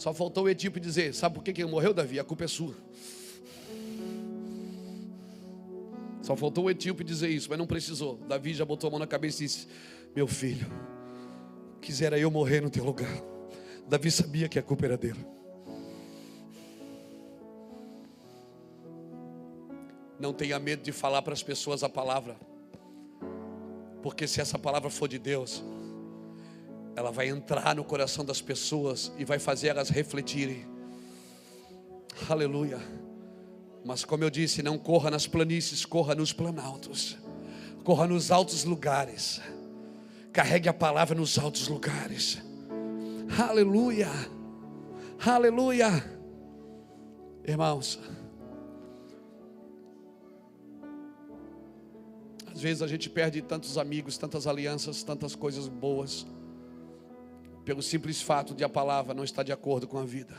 Só 0.03 0.12
faltou 0.12 0.46
o 0.46 0.48
Etíope 0.48 0.80
dizer: 0.80 1.14
Sabe 1.14 1.36
por 1.36 1.44
que 1.44 1.62
ele 1.62 1.70
morreu, 1.70 1.94
Davi? 1.94 2.18
A 2.18 2.24
culpa 2.24 2.42
é 2.42 2.48
sua. 2.48 2.74
Só 6.20 6.34
faltou 6.34 6.64
o 6.64 6.70
Etíope 6.70 7.05
dizer 7.05 7.28
isso, 7.28 7.48
mas 7.48 7.57
não 7.57 7.68
precisou. 7.68 8.16
Davi 8.26 8.53
já 8.53 8.64
botou 8.64 8.88
a 8.88 8.90
mão 8.90 8.98
na 8.98 9.07
cabeça 9.07 9.44
e 9.44 9.46
disse: 9.46 9.68
Meu 10.12 10.26
filho, 10.26 10.66
quisera 11.80 12.18
eu 12.18 12.32
morrer 12.32 12.61
no 12.61 12.68
teu 12.68 12.84
lugar. 12.84 13.16
Davi 13.86 14.11
sabia 14.11 14.48
que 14.48 14.59
a 14.59 14.62
culpa 14.62 14.86
era 14.86 14.96
dele. 14.96 15.24
Não 20.18 20.32
tenha 20.32 20.59
medo 20.59 20.82
de 20.82 20.90
falar 20.90 21.22
para 21.22 21.32
as 21.32 21.44
pessoas 21.44 21.84
a 21.84 21.88
palavra, 21.88 22.36
porque 24.03 24.26
se 24.26 24.40
essa 24.40 24.59
palavra 24.59 24.90
for 24.90 25.07
de 25.07 25.20
Deus, 25.20 25.62
ela 26.95 27.11
vai 27.11 27.28
entrar 27.28 27.74
no 27.74 27.84
coração 27.84 28.24
das 28.24 28.40
pessoas 28.40 29.12
e 29.18 29.24
vai 29.24 29.38
fazer 29.38 29.68
elas 29.68 29.88
refletirem. 29.88 30.66
Aleluia. 32.28 32.80
Mas 33.84 34.05
como 34.05 34.22
eu 34.22 34.30
disse, 34.30 34.62
não 34.62 34.78
corra 34.78 35.11
nas 35.11 35.26
planícies, 35.26 35.84
corra 35.84 36.14
nos 36.14 36.32
planaltos, 36.32 37.16
corra 37.82 38.07
nos 38.07 38.30
altos 38.30 38.64
lugares. 38.64 39.40
Carregue 40.32 40.68
a 40.68 40.74
palavra 40.74 41.16
nos 41.16 41.38
altos 41.38 41.68
lugares. 41.68 42.38
Aleluia. 43.38 44.09
Aleluia. 45.24 45.88
Irmãos, 47.47 47.99
às 52.53 52.61
vezes 52.61 52.82
a 52.82 52.86
gente 52.86 53.11
perde 53.11 53.43
tantos 53.43 53.76
amigos, 53.76 54.16
tantas 54.16 54.47
alianças, 54.47 55.03
tantas 55.03 55.34
coisas 55.34 55.66
boas, 55.66 56.24
pelo 57.64 57.82
simples 57.82 58.20
fato 58.20 58.54
de 58.54 58.64
a 58.64 58.68
palavra 58.68 59.14
não 59.14 59.24
estar 59.24 59.42
de 59.42 59.52
acordo 59.52 59.86
com 59.86 59.98
a 59.98 60.04
vida. 60.04 60.34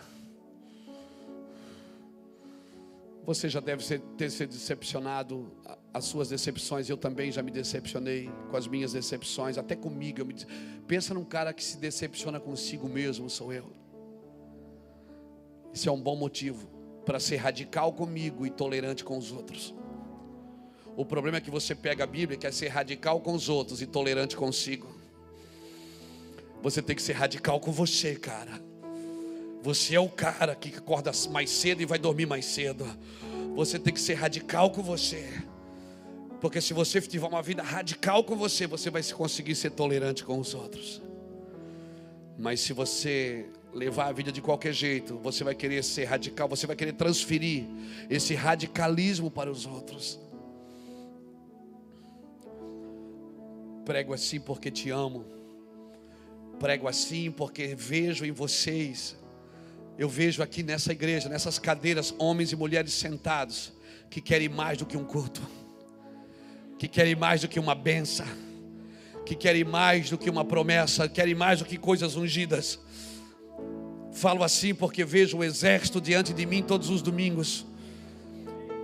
Você 3.26 3.48
já 3.48 3.62
deve 3.62 4.00
ter 4.18 4.30
se 4.30 4.46
decepcionado, 4.46 5.50
as 5.94 6.04
suas 6.04 6.28
decepções, 6.28 6.90
eu 6.90 6.98
também 6.98 7.32
já 7.32 7.42
me 7.42 7.52
decepcionei 7.52 8.30
com 8.52 8.58
as 8.58 8.68
minhas 8.68 8.92
decepções, 8.92 9.58
até 9.58 9.78
comigo. 9.78 10.20
Eu 10.20 10.26
me, 10.26 10.36
pensa 10.86 11.14
num 11.14 11.24
cara 11.24 11.54
que 11.54 11.64
se 11.64 11.78
decepciona 11.78 12.38
consigo 12.38 12.90
mesmo, 12.90 13.30
sou 13.30 13.54
eu. 13.54 13.72
Isso 15.74 15.88
é 15.88 15.92
um 15.92 16.02
bom 16.02 16.18
motivo 16.18 16.68
para 17.06 17.20
ser 17.20 17.38
radical 17.38 17.94
comigo 17.94 18.46
e 18.46 18.50
tolerante 18.50 19.06
com 19.06 19.18
os 19.18 19.32
outros. 19.32 19.74
O 20.96 21.06
problema 21.06 21.38
é 21.38 21.42
que 21.42 21.50
você 21.50 21.74
pega 21.74 22.04
a 22.04 22.08
Bíblia 22.08 22.36
e 22.36 22.40
quer 22.40 22.52
ser 22.52 22.68
radical 22.68 23.22
com 23.22 23.34
os 23.34 23.48
outros 23.48 23.82
e 23.82 23.88
tolerante 23.88 24.36
consigo. 24.36 25.03
Você 26.64 26.82
tem 26.82 26.96
que 26.96 27.02
ser 27.02 27.12
radical 27.12 27.60
com 27.60 27.74
você, 27.74 28.16
cara. 28.16 28.62
Você 29.62 29.96
é 29.96 30.00
o 30.00 30.08
cara 30.08 30.56
que 30.56 30.76
acorda 30.78 31.12
mais 31.30 31.50
cedo 31.50 31.82
e 31.82 31.86
vai 31.86 32.00
dormir 32.00 32.26
mais 32.26 32.46
cedo. 32.46 32.86
Você 33.54 33.78
tem 33.78 33.94
que 33.94 34.00
ser 34.00 34.14
radical 34.14 34.72
com 34.72 34.82
você. 34.82 35.28
Porque 36.40 36.62
se 36.62 36.74
você 36.74 37.02
tiver 37.02 37.28
uma 37.28 37.42
vida 37.42 37.62
radical 37.62 38.24
com 38.24 38.38
você, 38.38 38.66
você 38.66 38.90
vai 38.90 39.04
conseguir 39.04 39.56
ser 39.56 39.72
tolerante 39.72 40.24
com 40.24 40.40
os 40.40 40.54
outros. 40.54 41.02
Mas 42.38 42.62
se 42.62 42.72
você 42.72 43.46
levar 43.74 44.08
a 44.08 44.12
vida 44.14 44.32
de 44.32 44.42
qualquer 44.42 44.72
jeito, 44.72 45.18
você 45.18 45.44
vai 45.44 45.56
querer 45.56 45.84
ser 45.84 46.06
radical, 46.06 46.48
você 46.48 46.66
vai 46.66 46.78
querer 46.78 46.94
transferir 46.94 47.66
esse 48.10 48.36
radicalismo 48.36 49.30
para 49.30 49.52
os 49.52 49.66
outros. 49.66 50.18
Prego 53.84 54.14
assim 54.14 54.40
porque 54.40 54.72
te 54.72 54.90
amo. 54.90 55.43
Prego 56.64 56.88
assim 56.88 57.30
porque 57.30 57.76
vejo 57.76 58.24
em 58.24 58.32
vocês 58.32 59.18
eu 59.98 60.08
vejo 60.08 60.42
aqui 60.42 60.64
nessa 60.64 60.94
igreja, 60.94 61.28
nessas 61.28 61.60
cadeiras, 61.60 62.16
homens 62.18 62.54
e 62.54 62.56
mulheres 62.56 62.94
sentados 62.94 63.74
que 64.10 64.22
querem 64.22 64.48
mais 64.48 64.78
do 64.78 64.86
que 64.86 64.96
um 64.96 65.04
culto, 65.04 65.42
que 66.80 66.88
querem 66.88 67.18
mais 67.18 67.42
do 67.42 67.50
que 67.50 67.60
uma 67.60 67.76
benção, 67.76 68.26
que 69.26 69.36
querem 69.36 69.66
mais 69.66 70.10
do 70.10 70.18
que 70.18 70.30
uma 70.30 70.46
promessa, 70.46 71.10
querem 71.10 71.36
mais 71.36 71.60
do 71.60 71.66
que 71.66 71.78
coisas 71.78 72.16
ungidas. 72.16 72.80
Falo 74.14 74.42
assim 74.42 74.74
porque 74.74 75.04
vejo 75.04 75.40
o 75.40 75.44
exército 75.44 76.00
diante 76.00 76.32
de 76.32 76.46
mim 76.46 76.64
todos 76.64 76.90
os 76.90 77.02
domingos. 77.02 77.66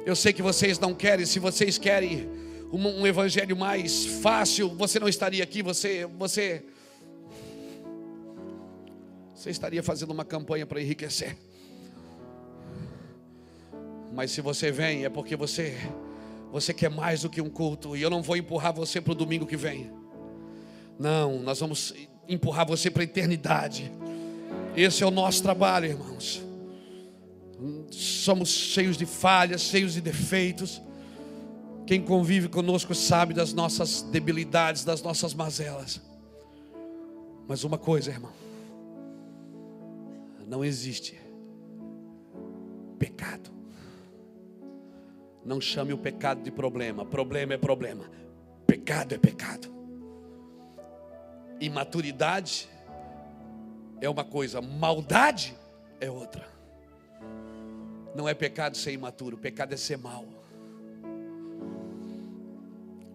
Eu 0.05 0.17
sei 0.17 0.33
que 0.33 0.41
vocês 0.41 0.77
não 0.79 0.93
querem, 0.93 1.25
se 1.25 1.39
vocês 1.39 1.77
querem 1.77 2.27
um, 2.73 3.03
um 3.03 3.07
evangelho 3.07 3.55
mais 3.55 4.05
fácil, 4.05 4.67
você 4.75 4.99
não 4.99 5.07
estaria 5.07 5.41
aqui, 5.45 5.63
você, 5.63 6.05
você 6.17 6.65
você 9.39 9.51
estaria 9.51 9.81
fazendo 9.81 10.11
uma 10.11 10.25
campanha 10.25 10.65
para 10.65 10.81
enriquecer. 10.81 11.37
Mas 14.13 14.31
se 14.31 14.41
você 14.41 14.69
vem, 14.69 15.05
é 15.05 15.09
porque 15.09 15.37
você 15.37 15.77
você 16.51 16.73
quer 16.73 16.89
mais 16.89 17.21
do 17.21 17.29
que 17.29 17.39
um 17.39 17.49
culto, 17.49 17.95
e 17.95 18.01
eu 18.01 18.09
não 18.09 18.21
vou 18.21 18.35
empurrar 18.35 18.73
você 18.73 18.99
para 18.99 19.11
o 19.13 19.15
domingo 19.15 19.45
que 19.45 19.55
vem. 19.55 19.89
Não, 20.97 21.39
nós 21.39 21.59
vamos 21.59 21.93
empurrar 22.27 22.67
você 22.67 22.91
para 22.91 23.03
a 23.03 23.05
eternidade. 23.05 23.89
Esse 24.75 25.03
é 25.03 25.05
o 25.05 25.11
nosso 25.11 25.41
trabalho, 25.41 25.85
irmãos. 25.85 26.43
Somos 27.91 28.49
cheios 28.49 28.97
de 28.97 29.05
falhas, 29.05 29.61
cheios 29.61 29.93
de 29.93 30.01
defeitos. 30.01 30.81
Quem 31.85 32.01
convive 32.01 32.49
conosco 32.49 32.93
sabe 32.93 33.33
das 33.33 33.53
nossas 33.53 34.01
debilidades, 34.01 34.83
das 34.83 35.01
nossas 35.01 35.33
mazelas. 35.33 36.01
Mas 37.47 37.63
uma 37.63 37.77
coisa, 37.77 38.09
irmão 38.09 38.48
não 40.49 40.65
existe 40.65 41.15
pecado. 42.97 43.51
Não 45.45 45.61
chame 45.61 45.93
o 45.93 45.97
pecado 45.97 46.41
de 46.41 46.51
problema. 46.51 47.05
Problema 47.05 47.53
é 47.53 47.57
problema. 47.57 48.09
Pecado 48.65 49.13
é 49.13 49.17
pecado. 49.19 49.71
Imaturidade 51.61 52.67
é 54.01 54.09
uma 54.09 54.23
coisa, 54.23 54.59
maldade 54.59 55.55
é 56.01 56.09
outra. 56.09 56.47
Não 58.15 58.27
é 58.27 58.33
pecado 58.33 58.75
ser 58.75 58.91
imaturo, 58.91 59.37
pecado 59.37 59.73
é 59.73 59.77
ser 59.77 59.97
mal. 59.97 60.25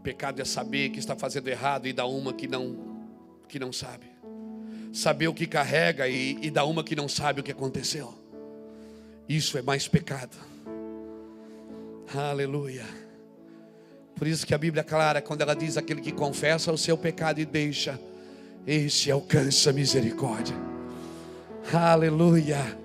Pecado 0.05 0.41
é 0.41 0.45
saber 0.45 0.91
que 0.91 1.01
está 1.01 1.17
fazendo 1.17 1.49
errado 1.49 1.89
e 1.89 1.93
dar 1.93 2.07
uma 2.07 2.33
que 2.33 2.47
não 2.47 2.95
que 3.49 3.59
não 3.59 3.73
sabe 3.73 4.14
saber 4.95 5.27
o 5.27 5.35
que 5.35 5.47
carrega 5.47 6.09
e, 6.09 6.39
e 6.41 6.51
dar 6.51 6.65
uma 6.65 6.85
que 6.85 6.95
não 6.95 7.09
sabe 7.09 7.41
o 7.41 7.43
que 7.43 7.51
aconteceu. 7.51 8.15
Isso 9.29 9.59
é 9.59 9.63
mais 9.63 9.89
pecado. 9.89 10.37
Aleluia. 12.15 12.85
Por 14.15 14.29
isso 14.29 14.47
que 14.47 14.55
a 14.55 14.59
Bíblia 14.59 14.83
é 14.83 14.85
clara 14.85 15.21
quando 15.21 15.41
ela 15.41 15.57
diz 15.57 15.77
aquele 15.77 16.01
que 16.01 16.13
confessa 16.13 16.71
o 16.71 16.79
seu 16.79 16.97
pecado 16.97 17.41
e 17.41 17.45
deixa, 17.45 17.99
esse 18.65 19.11
alcança 19.11 19.73
misericórdia. 19.73 20.55
Aleluia. 21.73 22.79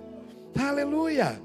Aleluia. 0.59 1.39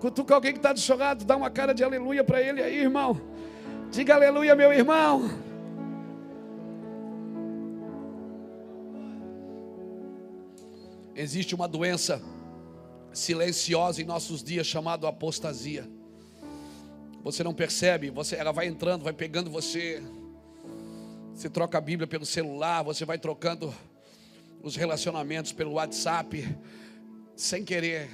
Cutuca 0.00 0.34
alguém 0.34 0.52
que 0.52 0.58
está 0.58 0.72
do 0.72 0.80
seu 0.80 0.96
lado, 0.96 1.24
dá 1.24 1.36
uma 1.36 1.50
cara 1.50 1.72
de 1.72 1.84
aleluia 1.84 2.24
para 2.24 2.42
ele 2.42 2.60
aí, 2.60 2.80
irmão. 2.80 3.20
Diga 3.92 4.16
aleluia, 4.16 4.56
meu 4.56 4.72
irmão. 4.72 5.47
Existe 11.20 11.52
uma 11.52 11.66
doença 11.66 12.22
silenciosa 13.12 14.00
em 14.00 14.04
nossos 14.04 14.40
dias 14.40 14.68
chamada 14.68 15.08
apostasia. 15.08 15.84
Você 17.24 17.42
não 17.42 17.52
percebe, 17.52 18.08
você, 18.08 18.36
ela 18.36 18.52
vai 18.52 18.68
entrando, 18.68 19.02
vai 19.02 19.12
pegando 19.12 19.50
você. 19.50 20.00
Você 21.34 21.50
troca 21.50 21.76
a 21.76 21.80
Bíblia 21.80 22.06
pelo 22.06 22.24
celular, 22.24 22.84
você 22.84 23.04
vai 23.04 23.18
trocando 23.18 23.74
os 24.62 24.76
relacionamentos 24.76 25.50
pelo 25.50 25.72
WhatsApp, 25.72 26.56
sem 27.34 27.64
querer. 27.64 28.08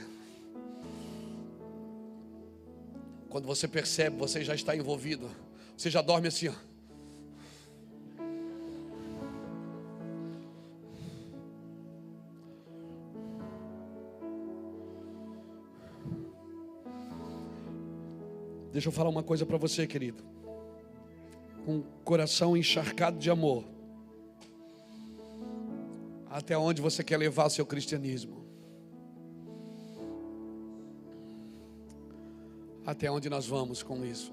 Quando 3.29 3.45
você 3.45 3.69
percebe, 3.69 4.17
você 4.17 4.43
já 4.43 4.55
está 4.55 4.75
envolvido. 4.75 5.31
Você 5.77 5.91
já 5.91 6.01
dorme 6.01 6.29
assim, 6.29 6.49
ó. 6.49 6.55
Deixa 18.75 18.89
eu 18.89 18.93
falar 18.93 19.09
uma 19.09 19.23
coisa 19.23 19.47
para 19.47 19.57
você, 19.57 19.87
querido. 19.87 20.25
Com 21.65 21.79
o 21.79 21.85
coração 22.05 22.57
encharcado 22.57 23.17
de 23.17 23.31
amor. 23.31 23.65
Até 26.29 26.59
onde 26.59 26.83
você 26.83 27.05
quer 27.05 27.17
levar 27.17 27.49
seu 27.51 27.65
cristianismo? 27.65 28.45
Até 32.85 33.09
onde 33.09 33.31
nós 33.31 33.47
vamos 33.47 33.81
com 33.81 34.05
isso? 34.05 34.33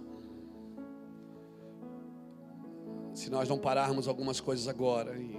Se 3.14 3.30
nós 3.30 3.48
não 3.48 3.60
pararmos 3.60 4.08
algumas 4.08 4.40
coisas 4.40 4.68
agora 4.68 5.16
e, 5.20 5.38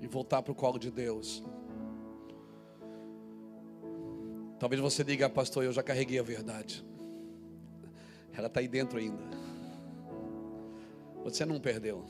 e 0.00 0.06
voltar 0.06 0.40
para 0.40 0.52
o 0.52 0.54
colo 0.54 0.78
de 0.78 0.88
Deus. 0.88 1.42
Talvez 4.60 4.80
você 4.80 5.02
diga, 5.02 5.28
pastor, 5.28 5.64
eu 5.64 5.72
já 5.72 5.82
carreguei 5.82 6.20
a 6.20 6.22
verdade. 6.22 6.88
Ela 8.36 8.46
está 8.46 8.60
aí 8.60 8.68
dentro 8.68 8.98
ainda. 8.98 9.22
Você 11.24 11.44
não 11.44 11.60
perdeu. 11.60 12.04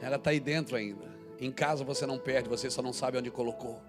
Ela 0.00 0.16
está 0.16 0.30
aí 0.30 0.40
dentro 0.40 0.76
ainda. 0.76 1.06
Em 1.38 1.50
casa 1.50 1.84
você 1.84 2.06
não 2.06 2.18
perde, 2.18 2.48
você 2.48 2.70
só 2.70 2.82
não 2.82 2.92
sabe 2.92 3.18
onde 3.18 3.30
colocou. 3.30 3.80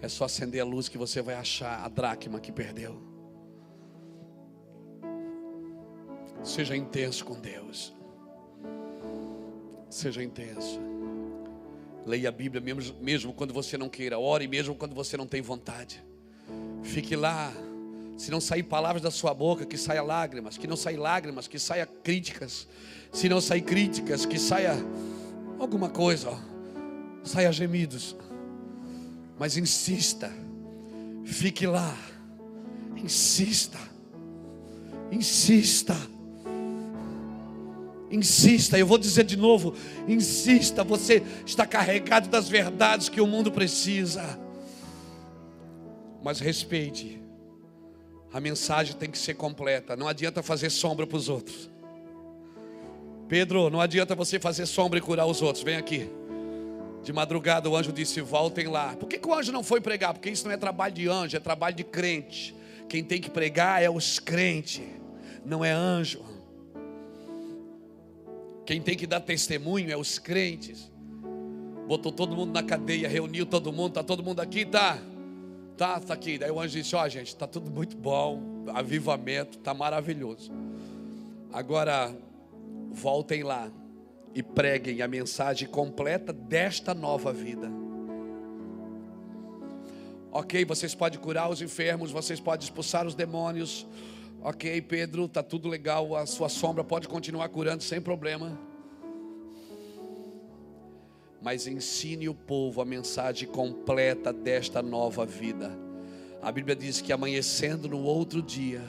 É 0.00 0.08
só 0.08 0.24
acender 0.24 0.60
a 0.60 0.64
luz 0.64 0.88
que 0.88 0.98
você 0.98 1.22
vai 1.22 1.36
achar 1.36 1.84
a 1.84 1.88
dracma 1.88 2.40
que 2.40 2.50
perdeu. 2.50 3.00
Seja 6.42 6.76
intenso 6.76 7.24
com 7.24 7.38
Deus. 7.38 7.94
Seja 9.88 10.22
intenso. 10.22 10.80
Leia 12.04 12.30
a 12.30 12.32
Bíblia 12.32 12.60
mesmo, 12.60 13.00
mesmo 13.00 13.32
quando 13.32 13.54
você 13.54 13.78
não 13.78 13.88
queira. 13.88 14.18
Ore 14.18 14.48
mesmo 14.48 14.74
quando 14.74 14.94
você 14.94 15.16
não 15.16 15.26
tem 15.26 15.40
vontade. 15.40 16.02
Fique 16.82 17.16
lá 17.16 17.52
Se 18.16 18.30
não 18.30 18.40
sair 18.40 18.62
palavras 18.62 19.02
da 19.02 19.10
sua 19.10 19.34
boca, 19.34 19.66
que 19.66 19.76
saia 19.76 20.02
lágrimas. 20.02 20.56
Que 20.56 20.66
não 20.66 20.76
saia 20.76 21.00
lágrimas, 21.00 21.48
que 21.48 21.58
saia 21.58 21.86
críticas. 21.86 22.68
Se 23.12 23.28
não 23.28 23.40
sair 23.40 23.62
críticas, 23.62 24.24
que 24.24 24.38
saia 24.38 24.74
alguma 25.58 25.88
coisa, 25.88 26.30
ó. 26.30 26.38
saia 27.22 27.52
gemidos. 27.52 28.16
Mas 29.38 29.56
insista, 29.56 30.32
fique 31.24 31.66
lá, 31.66 31.96
insista, 32.96 33.78
insista. 35.10 35.96
Insista, 38.10 38.78
eu 38.78 38.86
vou 38.86 38.98
dizer 38.98 39.24
de 39.24 39.36
novo: 39.36 39.74
insista, 40.06 40.84
você 40.84 41.22
está 41.46 41.66
carregado 41.66 42.28
das 42.28 42.48
verdades 42.48 43.08
que 43.08 43.20
o 43.20 43.26
mundo 43.26 43.50
precisa. 43.50 44.38
Mas 46.22 46.38
respeite, 46.38 47.20
a 48.32 48.40
mensagem 48.40 48.94
tem 48.96 49.10
que 49.10 49.18
ser 49.18 49.34
completa, 49.34 49.96
não 49.96 50.08
adianta 50.08 50.42
fazer 50.42 50.70
sombra 50.70 51.06
para 51.06 51.16
os 51.16 51.28
outros. 51.28 51.70
Pedro, 53.28 53.70
não 53.70 53.80
adianta 53.80 54.14
você 54.14 54.38
fazer 54.38 54.66
sombra 54.66 54.98
e 54.98 55.02
curar 55.02 55.26
os 55.26 55.42
outros, 55.42 55.64
vem 55.64 55.76
aqui. 55.76 56.08
De 57.02 57.12
madrugada 57.12 57.68
o 57.68 57.76
anjo 57.76 57.92
disse: 57.92 58.20
voltem 58.20 58.68
lá. 58.68 58.94
Por 58.94 59.08
que, 59.08 59.18
que 59.18 59.26
o 59.26 59.34
anjo 59.34 59.50
não 59.50 59.64
foi 59.64 59.80
pregar? 59.80 60.14
Porque 60.14 60.30
isso 60.30 60.44
não 60.44 60.52
é 60.52 60.56
trabalho 60.56 60.94
de 60.94 61.08
anjo, 61.08 61.36
é 61.36 61.40
trabalho 61.40 61.74
de 61.74 61.82
crente. 61.82 62.54
Quem 62.88 63.02
tem 63.02 63.20
que 63.20 63.30
pregar 63.30 63.82
é 63.82 63.90
os 63.90 64.18
crentes, 64.18 64.82
não 65.44 65.64
é 65.64 65.72
anjo. 65.72 66.22
Quem 68.64 68.80
tem 68.80 68.96
que 68.96 69.06
dar 69.06 69.20
testemunho 69.20 69.90
é 69.90 69.96
os 69.96 70.18
crentes. 70.18 70.90
Botou 71.88 72.12
todo 72.12 72.36
mundo 72.36 72.52
na 72.52 72.62
cadeia, 72.62 73.08
reuniu 73.08 73.44
todo 73.44 73.72
mundo, 73.72 73.94
tá 73.94 74.04
todo 74.04 74.22
mundo 74.22 74.40
aqui, 74.40 74.64
tá? 74.64 75.02
Tá, 75.76 75.98
tá 76.00 76.14
aqui. 76.14 76.38
Daí 76.38 76.50
o 76.50 76.60
anjo 76.60 76.78
disse: 76.78 76.94
Ó, 76.94 77.04
oh, 77.04 77.08
gente, 77.08 77.34
tá 77.34 77.46
tudo 77.46 77.70
muito 77.70 77.96
bom, 77.96 78.64
avivamento, 78.74 79.58
tá 79.58 79.72
maravilhoso. 79.74 80.52
Agora, 81.52 82.14
voltem 82.90 83.42
lá 83.42 83.70
e 84.34 84.42
preguem 84.42 85.02
a 85.02 85.08
mensagem 85.08 85.68
completa 85.68 86.32
desta 86.32 86.94
nova 86.94 87.32
vida. 87.32 87.70
Ok, 90.30 90.64
vocês 90.64 90.94
podem 90.94 91.20
curar 91.20 91.50
os 91.50 91.60
enfermos, 91.60 92.10
vocês 92.10 92.40
podem 92.40 92.64
expulsar 92.64 93.06
os 93.06 93.14
demônios, 93.14 93.86
Ok, 94.44 94.82
Pedro, 94.82 95.28
tá 95.28 95.40
tudo 95.40 95.68
legal, 95.68 96.16
a 96.16 96.26
sua 96.26 96.48
sombra 96.48 96.82
pode 96.82 97.06
continuar 97.06 97.48
curando 97.48 97.80
sem 97.84 98.00
problema. 98.00 98.58
Mas 101.42 101.66
ensine 101.66 102.28
o 102.28 102.34
povo 102.34 102.80
a 102.80 102.84
mensagem 102.84 103.48
completa 103.48 104.32
desta 104.32 104.80
nova 104.80 105.26
vida. 105.26 105.76
A 106.40 106.52
Bíblia 106.52 106.76
diz 106.76 107.00
que 107.00 107.12
amanhecendo 107.12 107.88
no 107.88 108.02
outro 108.02 108.40
dia, 108.40 108.82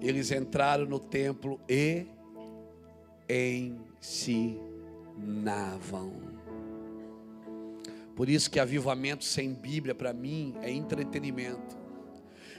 eles 0.00 0.30
entraram 0.30 0.86
no 0.86 0.98
templo 0.98 1.60
e 1.68 2.06
ensinavam. 3.28 4.70
Por 8.16 8.28
isso 8.28 8.50
que 8.50 8.58
avivamento 8.58 9.24
sem 9.24 9.54
Bíblia 9.54 9.94
para 9.94 10.12
mim 10.12 10.54
é 10.62 10.70
entretenimento. 10.70 11.78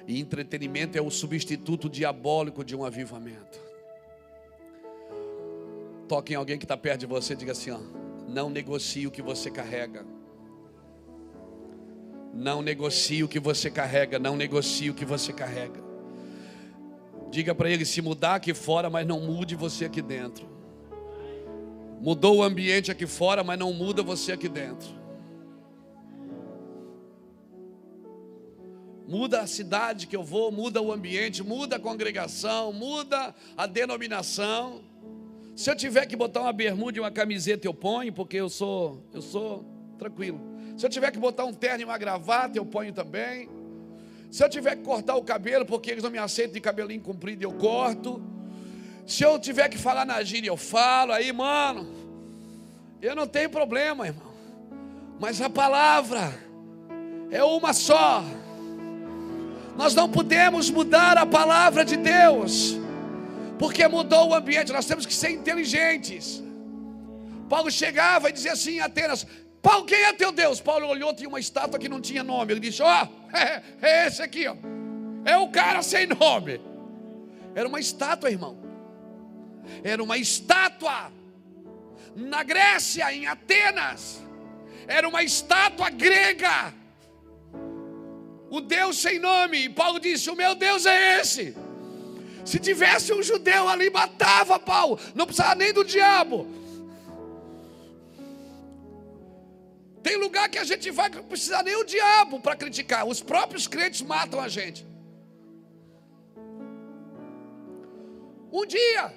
E 0.08 0.20
entretenimento 0.20 0.98
é 0.98 1.02
o 1.02 1.12
substituto 1.12 1.90
diabólico 1.90 2.64
de 2.64 2.76
um 2.76 2.84
avivamento. 2.84 3.60
Toque 6.08 6.34
em 6.34 6.36
alguém 6.36 6.58
que 6.58 6.66
está 6.66 6.76
perto 6.76 7.02
de 7.02 7.06
você 7.06 7.34
e 7.34 7.36
diga 7.36 7.52
assim: 7.52 7.72
ó, 7.72 7.80
não 8.32 8.50
negocie 8.50 9.06
o 9.06 9.12
que 9.12 9.22
você 9.22 9.52
carrega. 9.52 10.06
Não 12.34 12.62
negocie 12.62 13.24
o 13.24 13.28
que 13.28 13.40
você 13.40 13.70
carrega. 13.70 14.18
Não 14.18 14.36
negocie 14.36 14.90
o 14.90 14.94
que 14.94 15.06
você 15.06 15.34
carrega. 15.34 15.82
Diga 17.30 17.54
para 17.54 17.70
ele 17.70 17.86
se 17.86 18.02
mudar 18.02 18.36
aqui 18.36 18.54
fora, 18.54 18.90
mas 18.90 19.06
não 19.06 19.20
mude 19.20 19.56
você 19.56 19.86
aqui 19.86 20.02
dentro. 20.02 20.50
Mudou 22.02 22.38
o 22.38 22.44
ambiente 22.44 22.90
aqui 22.92 23.06
fora, 23.06 23.44
mas 23.44 23.60
não 23.60 23.74
muda 23.74 24.02
você 24.02 24.32
aqui 24.32 24.50
dentro. 24.50 25.02
muda 29.12 29.42
a 29.42 29.48
cidade 29.48 30.08
que 30.08 30.16
eu 30.16 30.24
vou, 30.24 30.54
muda 30.54 30.82
o 30.82 30.90
ambiente, 30.90 31.44
muda 31.44 31.76
a 31.76 31.80
congregação, 31.80 32.72
muda 32.72 33.36
a 33.58 33.66
denominação. 33.66 34.82
Se 35.62 35.70
eu 35.70 35.76
tiver 35.76 36.08
que 36.08 36.16
botar 36.16 36.42
uma 36.42 36.52
bermuda 36.52 36.98
e 36.98 37.00
uma 37.00 37.12
camiseta, 37.12 37.68
eu 37.68 37.74
ponho, 37.74 38.12
porque 38.12 38.36
eu 38.36 38.50
sou, 38.50 39.06
eu 39.14 39.22
sou 39.22 39.64
tranquilo. 39.96 40.42
Se 40.76 40.84
eu 40.84 40.90
tiver 40.90 41.12
que 41.12 41.20
botar 41.20 41.46
um 41.46 41.54
terno 41.54 41.82
e 41.82 41.86
uma 41.86 42.00
gravata, 42.00 42.58
eu 42.58 42.66
ponho 42.66 42.92
também. 42.92 43.48
Se 44.32 44.44
eu 44.44 44.50
tiver 44.50 44.76
que 44.78 44.82
cortar 44.82 45.16
o 45.18 45.24
cabelo, 45.24 45.64
porque 45.64 45.92
eles 45.92 46.04
não 46.04 46.10
me 46.10 46.18
aceitam 46.18 46.54
de 46.54 46.62
cabelinho 46.62 47.02
comprido, 47.02 47.44
eu 47.44 47.54
corto. 47.54 48.20
Se 49.06 49.22
eu 49.22 49.38
tiver 49.38 49.70
que 49.70 49.78
falar 49.78 50.04
na 50.04 50.24
gíria, 50.24 50.50
eu 50.50 50.58
falo. 50.58 51.12
Aí, 51.12 51.32
mano, 51.32 51.88
eu 53.00 53.16
não 53.16 53.28
tenho 53.28 53.52
problema, 53.52 54.08
irmão. 54.08 54.34
Mas 55.20 55.44
a 55.44 55.50
palavra 55.50 56.34
é 57.30 57.44
uma 57.44 57.72
só. 57.72 58.24
Nós 59.78 59.94
não 59.94 60.10
podemos 60.10 60.72
mudar 60.72 61.20
a 61.20 61.26
palavra 61.28 61.86
de 61.86 61.98
Deus, 61.98 62.81
porque 63.62 63.88
mudou 63.88 64.30
o 64.30 64.34
ambiente. 64.34 64.74
Nós 64.74 64.88
temos 64.88 65.06
que 65.06 65.14
ser 65.14 65.30
inteligentes. 65.30 66.42
Paulo 67.48 67.70
chegava 67.70 68.28
e 68.28 68.34
dizia 68.34 68.54
assim 68.54 68.78
em 68.78 68.80
Atenas: 68.80 69.28
Paulo, 69.62 69.86
quem 69.86 70.02
é 70.02 70.14
teu 70.14 70.32
Deus? 70.32 70.60
Paulo 70.60 70.88
olhou, 70.88 71.14
tinha 71.14 71.30
uma 71.30 71.40
estátua 71.40 71.78
que 71.78 71.88
não 71.88 72.02
tinha 72.02 72.24
nome. 72.24 72.54
Ele 72.54 72.60
disse: 72.60 72.82
Ó, 72.82 72.88
oh, 72.88 73.38
é, 73.86 74.08
esse 74.08 74.24
aqui, 74.24 74.48
ó. 74.48 74.56
É 75.24 75.38
o 75.38 75.48
cara 75.50 75.84
sem 75.84 76.08
nome. 76.08 76.60
Era 77.54 77.68
uma 77.68 77.80
estátua, 77.80 78.32
irmão. 78.32 78.58
Era 79.84 80.02
uma 80.02 80.18
estátua. 80.18 81.12
Na 82.16 82.42
Grécia, 82.42 83.14
em 83.14 83.28
Atenas. 83.28 84.20
Era 84.88 85.08
uma 85.08 85.22
estátua 85.22 85.92
grega 85.92 86.74
o 88.50 88.60
Deus 88.60 88.98
sem 88.98 89.20
nome. 89.20 89.66
E 89.66 89.70
Paulo 89.70 90.00
disse: 90.00 90.32
O 90.32 90.36
meu 90.36 90.56
Deus 90.56 90.88
é 90.88 91.22
esse. 91.22 91.56
Se 92.46 92.60
tivesse 92.60 93.14
um 93.14 93.22
judeu 93.22 93.68
ali, 93.68 93.90
matava 93.90 94.60
Paulo, 94.60 95.00
não 95.14 95.26
precisava 95.26 95.56
nem 95.56 95.72
do 95.72 95.84
diabo. 95.84 96.48
Tem 100.02 100.18
lugar 100.18 100.50
que 100.50 100.58
a 100.58 100.64
gente 100.64 100.90
vai 100.90 101.10
que 101.10 101.18
não 101.18 101.24
precisa 101.24 101.62
nem 101.62 101.76
o 101.76 101.84
diabo 101.84 102.40
para 102.40 102.56
criticar, 102.56 103.06
os 103.08 103.22
próprios 103.22 103.68
crentes 103.68 104.02
matam 104.02 104.40
a 104.40 104.48
gente. 104.48 104.86
Um 108.52 108.66
dia, 108.66 109.14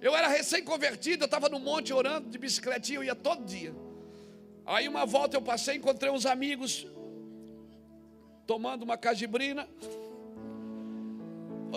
eu 0.00 0.14
era 0.14 0.28
recém-convertido, 0.28 1.22
eu 1.22 1.26
estava 1.26 1.48
no 1.48 1.58
monte 1.58 1.92
orando 1.92 2.28
de 2.28 2.36
bicicletinha, 2.36 2.98
eu 2.98 3.04
ia 3.04 3.14
todo 3.14 3.44
dia. 3.44 3.74
Aí 4.66 4.88
uma 4.88 5.06
volta 5.06 5.36
eu 5.36 5.42
passei, 5.42 5.76
encontrei 5.76 6.10
uns 6.10 6.26
amigos, 6.26 6.86
tomando 8.46 8.82
uma 8.82 8.96
cajibrina. 8.96 9.68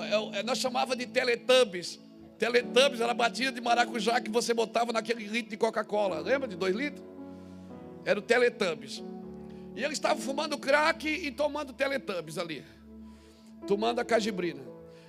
É, 0.03 0.39
é, 0.39 0.43
nós 0.43 0.57
chamava 0.57 0.95
de 0.95 1.05
Teletubbies. 1.05 1.99
Teletubbies 2.37 3.01
era 3.01 3.13
batida 3.13 3.51
de 3.51 3.61
maracujá 3.61 4.21
que 4.21 4.29
você 4.29 4.53
botava 4.53 4.93
naquele 4.93 5.25
litro 5.25 5.49
de 5.49 5.57
Coca-Cola. 5.57 6.19
Lembra 6.19 6.47
de 6.47 6.55
dois 6.55 6.75
litros? 6.75 7.03
Era 8.05 8.19
o 8.19 8.21
Teletubbies. 8.21 9.03
E 9.75 9.83
eles 9.83 9.97
estavam 9.97 10.21
fumando 10.21 10.57
crack 10.57 11.07
e 11.07 11.31
tomando 11.31 11.73
Teletubbies 11.73 12.37
ali. 12.37 12.63
Tomando 13.67 13.99
a 13.99 14.05
cajibrina. 14.05 14.61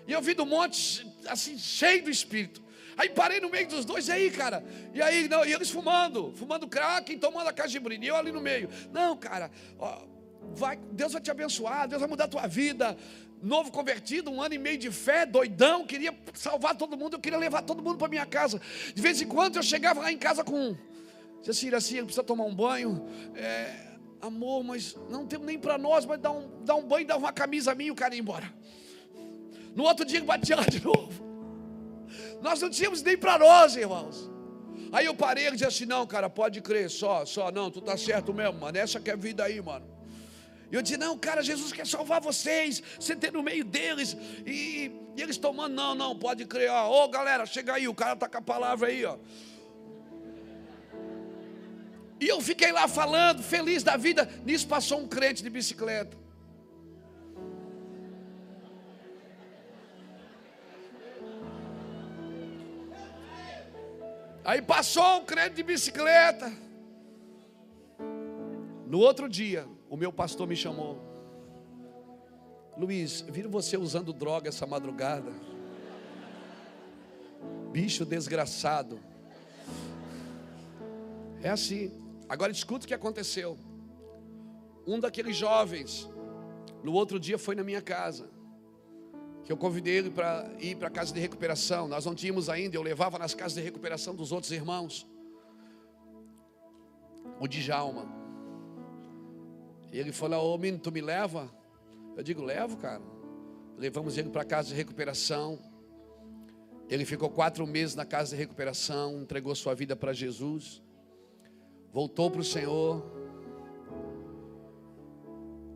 E 0.07 0.12
eu 0.12 0.22
vi 0.22 0.34
do 0.34 0.47
monte, 0.47 1.07
assim, 1.26 1.59
cheio 1.59 2.05
do 2.05 2.11
espírito. 2.11 2.62
Aí 2.97 3.09
parei 3.11 3.41
no 3.41 3.49
meio 3.49 3.68
dos 3.68 3.84
dois, 3.84 4.09
e 4.09 4.12
aí, 4.12 4.30
cara? 4.30 4.64
E 4.93 5.01
aí, 5.01 5.28
não, 5.28 5.45
e 5.45 5.53
eles 5.53 5.70
fumando, 5.70 6.32
fumando 6.34 6.66
crack 6.66 7.12
e 7.12 7.16
tomando 7.16 7.49
a 7.49 7.53
cajibrina. 7.53 8.05
E 8.05 8.09
eu 8.09 8.16
ali 8.16 8.32
no 8.32 8.41
meio. 8.41 8.68
Não, 8.93 9.16
cara, 9.16 9.51
ó, 9.78 10.03
vai, 10.55 10.76
Deus 10.93 11.12
vai 11.12 11.22
te 11.22 11.30
abençoar, 11.30 11.86
Deus 11.86 12.01
vai 12.01 12.09
mudar 12.09 12.24
a 12.24 12.28
tua 12.28 12.47
vida. 12.47 12.97
Novo 13.43 13.70
convertido, 13.70 14.30
um 14.30 14.43
ano 14.43 14.55
e 14.55 14.59
meio 14.59 14.78
de 14.78 14.91
fé, 14.91 15.24
doidão, 15.24 15.86
queria 15.86 16.16
salvar 16.34 16.76
todo 16.76 16.97
mundo, 16.97 17.14
eu 17.14 17.20
queria 17.20 17.39
levar 17.39 17.62
todo 17.62 17.82
mundo 17.82 17.97
para 17.97 18.09
minha 18.09 18.26
casa. 18.26 18.61
De 18.95 19.01
vez 19.01 19.20
em 19.20 19.26
quando 19.26 19.57
eu 19.57 19.62
chegava 19.62 20.01
lá 20.01 20.11
em 20.11 20.18
casa 20.18 20.43
com, 20.43 20.76
dizia 21.43 21.76
assim, 21.76 21.97
assim, 21.97 22.05
precisa 22.05 22.24
tomar 22.24 22.45
um 22.45 22.55
banho. 22.55 23.07
É, 23.36 23.89
amor, 24.20 24.64
mas 24.64 24.97
não 25.09 25.26
temos 25.26 25.47
nem 25.47 25.59
para 25.59 25.78
nós, 25.78 26.05
mas 26.05 26.18
dá 26.20 26.30
um, 26.30 26.51
dá 26.64 26.74
um 26.74 26.82
banho, 26.82 27.07
dá 27.07 27.16
uma 27.16 27.32
camisa 27.32 27.74
minha 27.74 27.89
e 27.89 27.93
o 27.93 27.95
cara 27.95 28.14
ia 28.14 28.20
embora. 28.20 28.53
No 29.74 29.84
outro 29.84 30.05
dia 30.05 30.22
batia 30.24 30.57
lá 30.57 30.64
de 30.64 30.82
novo. 30.84 31.26
Nós 32.43 32.61
não 32.61 32.70
tínhamos 32.70 33.03
nem 33.03 33.16
para 33.16 33.39
nós, 33.39 33.76
irmãos. 33.76 34.28
Aí 34.91 35.07
eu 35.07 35.14
parei 35.14 35.49
e 35.49 35.53
disse 35.53 35.64
assim: 35.64 35.86
não, 35.86 36.07
cara, 36.07 36.28
pode 36.28 36.61
crer, 36.61 36.91
só, 36.91 37.24
só, 37.24 37.51
não, 37.51 37.70
tu 37.70 37.80
tá 37.80 37.97
certo 37.97 38.32
mesmo, 38.32 38.61
mano. 38.61 38.76
Essa 38.76 38.99
que 39.01 39.11
é 39.11 39.16
vida 39.16 39.45
aí, 39.45 39.61
mano. 39.61 39.97
E 40.71 40.75
eu 40.75 40.83
disse: 40.83 40.97
Não, 40.97 41.16
cara, 41.16 41.43
Jesus 41.43 41.73
quer 41.73 41.87
salvar 41.87 42.21
vocês. 42.21 42.83
Você 42.99 43.16
tem 43.16 43.31
no 43.31 43.43
meio 43.43 43.64
deles. 43.64 44.16
E, 44.47 44.93
e 45.16 45.23
eles 45.23 45.37
tomando: 45.37 45.75
Não, 45.75 45.95
não, 45.95 46.19
pode 46.19 46.45
crer. 46.45 46.71
Ó, 46.71 47.05
oh, 47.05 47.09
galera, 47.09 47.47
chega 47.47 47.75
aí. 47.75 47.89
O 47.89 47.95
cara 47.95 48.12
está 48.12 48.29
com 48.29 48.39
a 48.39 48.43
palavra 48.43 48.89
aí, 48.89 49.05
ó. 49.05 49.16
E 52.21 52.27
eu 52.27 52.41
fiquei 52.41 52.73
lá 52.73 52.89
falando, 52.89 53.43
feliz 53.43 53.83
da 53.83 53.97
vida. 53.97 54.29
Nisso 54.45 54.66
passou 54.66 54.99
um 54.99 55.09
crente 55.09 55.43
de 55.43 55.49
bicicleta. 55.49 56.16
Aí 64.45 64.61
passou 64.62 65.21
um 65.21 65.25
crente 65.25 65.57
de 65.57 65.62
bicicleta. 65.62 66.51
No 68.87 68.99
outro 68.99 69.29
dia, 69.29 69.69
o 69.89 69.97
meu 69.97 70.12
pastor 70.12 70.47
me 70.47 70.57
chamou. 70.57 70.99
Luiz, 72.76 73.22
viram 73.22 73.51
você 73.51 73.76
usando 73.76 74.12
droga 74.12 74.49
essa 74.49 74.66
madrugada? 74.66 75.32
Bicho 77.72 78.05
desgraçado. 78.05 79.01
É 81.43 81.51
assim. 81.51 81.91
Agora 82.28 82.53
escuta 82.53 82.84
o 82.84 82.89
que 82.89 82.95
aconteceu. 82.95 83.59
Um 84.86 85.01
daqueles 85.01 85.36
jovens, 85.36 86.09
no 86.82 86.93
outro 86.93 87.18
dia 87.18 87.39
foi 87.39 87.55
na 87.55 87.64
minha 87.64 87.82
casa. 87.82 88.28
Que 89.45 89.53
eu 89.53 89.57
convidei 89.57 89.97
ele 89.97 90.11
para 90.11 90.51
ir 90.61 90.76
para 90.76 90.89
a 90.89 90.91
casa 90.91 91.12
de 91.12 91.20
recuperação. 91.20 91.89
Nós 91.89 92.05
não 92.05 92.14
tínhamos 92.14 92.49
ainda, 92.49 92.76
eu 92.76 92.82
levava 92.82 93.18
nas 93.18 93.34
casas 93.34 93.55
de 93.55 93.62
recuperação 93.62 94.14
dos 94.14 94.30
outros 94.30 94.53
irmãos. 94.53 95.07
O 97.41 97.49
Djalma. 97.49 98.18
E 99.93 99.99
ele 99.99 100.12
falou: 100.12 100.55
Ô 100.55 100.59
menino, 100.59 100.78
tu 100.78 100.93
me 100.93 101.01
leva? 101.01 101.51
Eu 102.16 102.22
digo: 102.22 102.43
levo, 102.43 102.76
cara. 102.76 103.03
Levamos 103.76 104.18
ele 104.18 104.28
para 104.28 104.43
a 104.43 104.45
casa 104.45 104.68
de 104.68 104.74
recuperação. 104.74 105.59
Ele 106.89 107.05
ficou 107.05 107.30
quatro 107.30 107.66
meses 107.66 107.95
na 107.95 108.05
casa 108.05 108.30
de 108.30 108.36
recuperação, 108.36 109.22
entregou 109.22 109.55
sua 109.55 109.74
vida 109.74 109.95
para 109.95 110.12
Jesus, 110.12 110.82
voltou 111.93 112.30
para 112.30 112.41
o 112.41 112.45
Senhor 112.45 113.05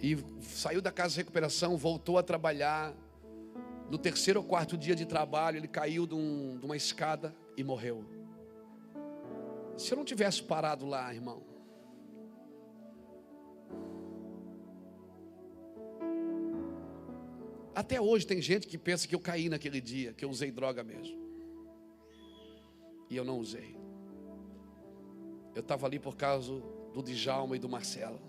e 0.03 0.19
saiu 0.41 0.83
da 0.83 0.91
casa 0.91 1.11
de 1.11 1.19
recuperação, 1.19 1.77
voltou 1.77 2.19
a 2.19 2.23
trabalhar. 2.23 2.93
No 3.89 3.99
terceiro 3.99 4.41
ou 4.41 4.47
quarto 4.47 4.77
dia 4.77 4.97
de 4.97 5.05
trabalho, 5.05 5.59
ele 5.59 5.69
caiu 5.69 6.07
de, 6.07 6.15
um, 6.15 6.59
de 6.59 6.65
uma 6.65 6.77
escada 6.77 7.37
e 7.57 7.63
morreu. 7.63 8.05
Se 9.77 9.93
eu 9.93 9.97
não 9.99 10.05
tivesse 10.05 10.43
parado 10.43 10.87
lá, 10.87 11.15
irmão, 11.15 11.43
Até 17.75 18.01
hoje 18.01 18.27
tem 18.27 18.41
gente 18.43 18.67
que 18.67 18.77
pensa 18.77 19.09
que 19.09 19.15
eu 19.15 19.21
caí 19.21 19.49
naquele 19.49 19.81
dia, 19.81 20.13
que 20.13 20.25
eu 20.25 20.31
usei 20.31 20.51
droga 20.51 20.85
mesmo. 20.85 21.17
E 23.09 23.17
eu 23.17 23.25
não 23.25 23.39
usei. 23.39 23.77
Eu 25.55 25.61
estava 25.61 25.87
ali 25.87 25.99
por 25.99 26.17
causa 26.17 26.53
do 26.93 27.03
Djalma 27.03 27.57
e 27.57 27.59
do 27.59 27.69
Marcelo. 27.69 28.21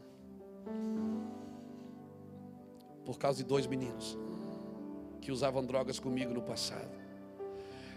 Por 3.05 3.17
causa 3.17 3.37
de 3.39 3.43
dois 3.43 3.67
meninos 3.67 4.17
que 5.21 5.31
usavam 5.31 5.65
drogas 5.65 5.99
comigo 5.99 6.33
no 6.33 6.41
passado. 6.41 6.91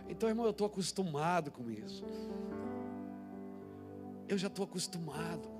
Então, 0.08 0.28
irmão, 0.28 0.46
eu 0.46 0.52
estou 0.52 0.66
acostumado 0.66 1.50
com 1.50 1.70
isso. 1.70 2.04
Eu 4.28 4.38
já 4.38 4.46
estou 4.46 4.64
acostumado. 4.64 5.55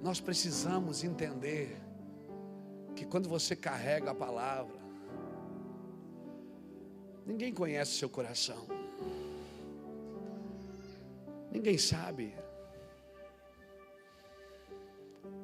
Nós 0.00 0.20
precisamos 0.20 1.02
entender 1.02 1.76
que 2.94 3.04
quando 3.04 3.28
você 3.28 3.56
carrega 3.56 4.12
a 4.12 4.14
palavra, 4.14 4.78
ninguém 7.26 7.52
conhece 7.52 7.92
seu 7.92 8.08
coração, 8.08 8.66
ninguém 11.50 11.76
sabe. 11.76 12.34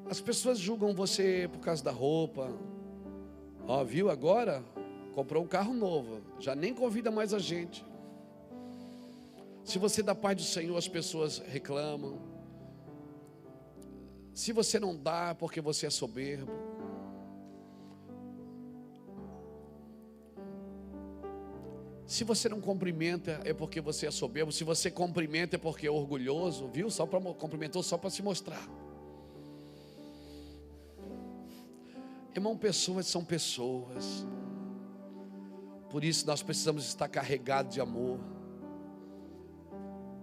As 0.08 0.20
pessoas 0.20 0.58
julgam 0.58 0.94
você 0.94 1.48
por 1.50 1.60
causa 1.60 1.82
da 1.82 1.90
roupa. 1.90 2.52
Ó, 3.66 3.82
viu 3.82 4.10
agora? 4.10 4.62
Comprou 5.14 5.42
um 5.42 5.48
carro 5.48 5.72
novo, 5.72 6.20
já 6.38 6.54
nem 6.54 6.74
convida 6.74 7.10
mais 7.10 7.32
a 7.32 7.38
gente. 7.38 7.84
Se 9.64 9.78
você 9.78 10.02
dá 10.02 10.14
paz 10.14 10.36
do 10.36 10.42
Senhor, 10.42 10.76
as 10.76 10.86
pessoas 10.86 11.38
reclamam. 11.38 12.33
Se 14.34 14.52
você 14.52 14.80
não 14.80 14.96
dá 14.96 15.28
é 15.30 15.34
porque 15.34 15.60
você 15.60 15.86
é 15.86 15.90
soberbo. 15.90 16.52
Se 22.04 22.24
você 22.24 22.48
não 22.48 22.60
cumprimenta 22.60 23.40
é 23.44 23.54
porque 23.54 23.80
você 23.80 24.08
é 24.08 24.10
soberbo. 24.10 24.50
Se 24.50 24.64
você 24.64 24.90
cumprimenta 24.90 25.54
é 25.54 25.58
porque 25.58 25.86
é 25.86 25.90
orgulhoso, 25.90 26.66
viu? 26.66 26.90
Só 26.90 27.06
para 27.06 27.20
cumprimentou 27.34 27.80
só 27.82 27.96
para 27.96 28.10
se 28.10 28.22
mostrar. 28.22 28.68
Irmão, 32.34 32.56
pessoas 32.56 33.06
são 33.06 33.24
pessoas. 33.24 34.26
Por 35.88 36.02
isso 36.02 36.26
nós 36.26 36.42
precisamos 36.42 36.84
estar 36.84 37.06
carregados 37.06 37.72
de 37.72 37.80
amor 37.80 38.18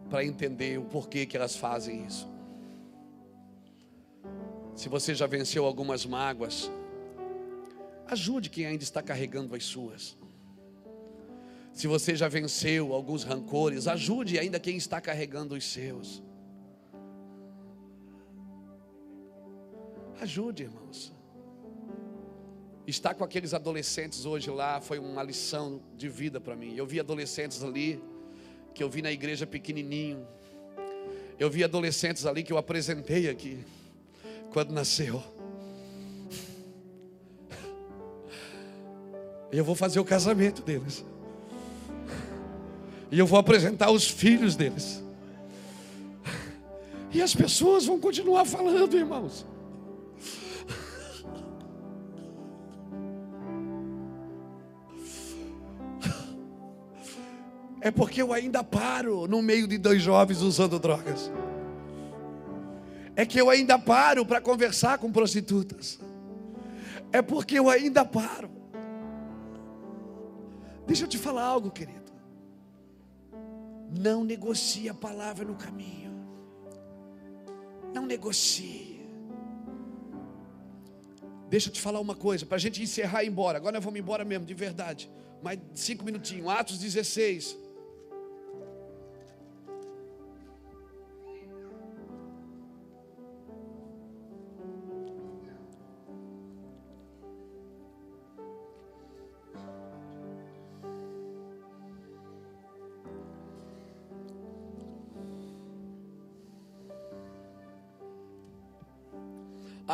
para 0.09 0.25
entender 0.25 0.77
o 0.77 0.83
porquê 0.83 1.25
que 1.25 1.37
elas 1.37 1.55
fazem 1.55 2.05
isso. 2.05 2.30
Se 4.75 4.89
você 4.89 5.13
já 5.13 5.27
venceu 5.27 5.65
algumas 5.65 6.05
mágoas, 6.05 6.71
ajude 8.07 8.49
quem 8.49 8.65
ainda 8.65 8.83
está 8.83 9.01
carregando 9.01 9.55
as 9.55 9.63
suas. 9.63 10.17
Se 11.73 11.87
você 11.87 12.15
já 12.15 12.27
venceu 12.27 12.93
alguns 12.93 13.23
rancores, 13.23 13.87
ajude 13.87 14.37
ainda 14.37 14.59
quem 14.59 14.77
está 14.77 14.99
carregando 14.99 15.55
os 15.55 15.63
seus. 15.63 16.21
Ajude, 20.19 20.63
irmãos. 20.63 21.13
Estar 22.85 23.13
com 23.13 23.23
aqueles 23.23 23.53
adolescentes 23.53 24.25
hoje 24.25 24.49
lá 24.49 24.81
foi 24.81 24.99
uma 24.99 25.23
lição 25.23 25.81
de 25.95 26.09
vida 26.09 26.41
para 26.41 26.55
mim. 26.55 26.75
Eu 26.75 26.85
vi 26.85 26.99
adolescentes 26.99 27.63
ali 27.63 28.01
que 28.73 28.83
eu 28.83 28.89
vi 28.89 29.01
na 29.01 29.11
igreja 29.11 29.47
pequenininho. 29.47 30.27
Eu 31.39 31.49
vi 31.49 31.63
adolescentes 31.63 32.25
ali 32.25 32.43
que 32.43 32.51
eu 32.51 32.57
apresentei 32.57 33.29
aqui 33.29 33.63
quando 34.51 34.71
nasceu. 34.71 35.23
E 39.51 39.57
eu 39.57 39.65
vou 39.65 39.75
fazer 39.75 39.99
o 39.99 40.05
casamento 40.05 40.61
deles. 40.61 41.03
E 43.11 43.19
eu 43.19 43.25
vou 43.25 43.39
apresentar 43.39 43.91
os 43.91 44.07
filhos 44.09 44.55
deles. 44.55 45.03
E 47.13 47.21
as 47.21 47.35
pessoas 47.35 47.85
vão 47.85 47.99
continuar 47.99 48.45
falando, 48.45 48.95
irmãos. 48.95 49.45
É 57.81 57.89
porque 57.89 58.21
eu 58.21 58.31
ainda 58.31 58.63
paro 58.63 59.27
no 59.27 59.41
meio 59.41 59.67
de 59.67 59.77
dois 59.77 60.01
jovens 60.01 60.41
usando 60.41 60.79
drogas 60.79 61.31
é 63.21 63.25
que 63.25 63.39
eu 63.39 63.51
ainda 63.51 63.77
paro 63.77 64.25
para 64.25 64.41
conversar 64.41 64.97
com 64.97 65.11
prostitutas. 65.11 65.99
É 67.11 67.21
porque 67.21 67.59
eu 67.59 67.69
ainda 67.69 68.03
paro. 68.03 68.49
Deixa 70.87 71.03
eu 71.03 71.07
te 71.07 71.19
falar 71.19 71.43
algo, 71.43 71.69
querido. 71.69 72.11
Não 73.95 74.23
negocie 74.23 74.89
a 74.89 74.93
palavra 74.95 75.45
no 75.45 75.53
caminho. 75.53 76.11
Não 77.93 78.07
negocie. 78.07 79.05
Deixa 81.47 81.69
eu 81.69 81.73
te 81.73 81.79
falar 81.79 81.99
uma 81.99 82.15
coisa, 82.15 82.43
para 82.43 82.55
a 82.55 82.59
gente 82.59 82.81
encerrar 82.81 83.21
e 83.21 83.27
ir 83.27 83.29
embora. 83.29 83.59
Agora 83.59 83.73
nós 83.73 83.83
vamos 83.83 83.99
embora 83.99 84.25
mesmo, 84.25 84.47
de 84.47 84.55
verdade. 84.55 85.11
Mais 85.43 85.59
cinco 85.75 86.03
minutinhos. 86.03 86.47
Atos 86.47 86.79
16. 86.79 87.55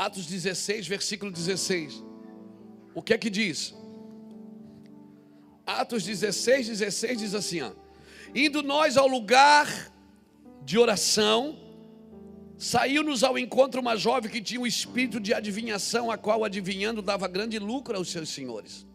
Atos 0.08 0.26
16, 0.26 0.88
versículo 0.88 1.30
16. 1.30 2.02
O 2.96 3.02
que 3.02 3.14
é 3.14 3.18
que 3.18 3.30
diz? 3.30 3.76
Atos 5.66 6.06
16, 6.06 6.70
16 6.70 7.20
diz 7.20 7.36
assim: 7.36 7.62
ó, 7.62 7.72
Indo 8.34 8.64
nós 8.64 8.96
ao 8.96 9.06
lugar 9.06 9.68
de 10.64 10.78
oração, 10.78 11.60
saiu-nos 12.58 13.22
ao 13.22 13.38
encontro 13.38 13.82
uma 13.82 13.98
jovem 13.98 14.32
que 14.32 14.42
tinha 14.42 14.62
um 14.62 14.66
espírito 14.66 15.20
de 15.20 15.34
adivinhação, 15.34 16.10
a 16.10 16.18
qual 16.18 16.46
adivinhando 16.46 17.02
dava 17.02 17.28
grande 17.28 17.60
lucro 17.60 17.98
aos 17.98 18.10
seus 18.10 18.30
senhores. 18.30 18.88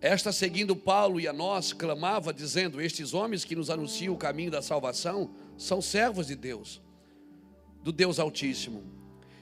Esta, 0.00 0.30
seguindo 0.30 0.76
Paulo 0.76 1.18
e 1.18 1.26
a 1.26 1.32
nós, 1.32 1.72
clamava, 1.72 2.32
dizendo: 2.32 2.80
Estes 2.80 3.14
homens 3.14 3.44
que 3.44 3.56
nos 3.56 3.68
anunciam 3.68 4.14
o 4.14 4.18
caminho 4.18 4.52
da 4.52 4.62
salvação 4.62 5.34
são 5.56 5.82
servos 5.82 6.28
de 6.28 6.36
Deus, 6.36 6.80
do 7.82 7.90
Deus 7.90 8.20
Altíssimo. 8.20 8.97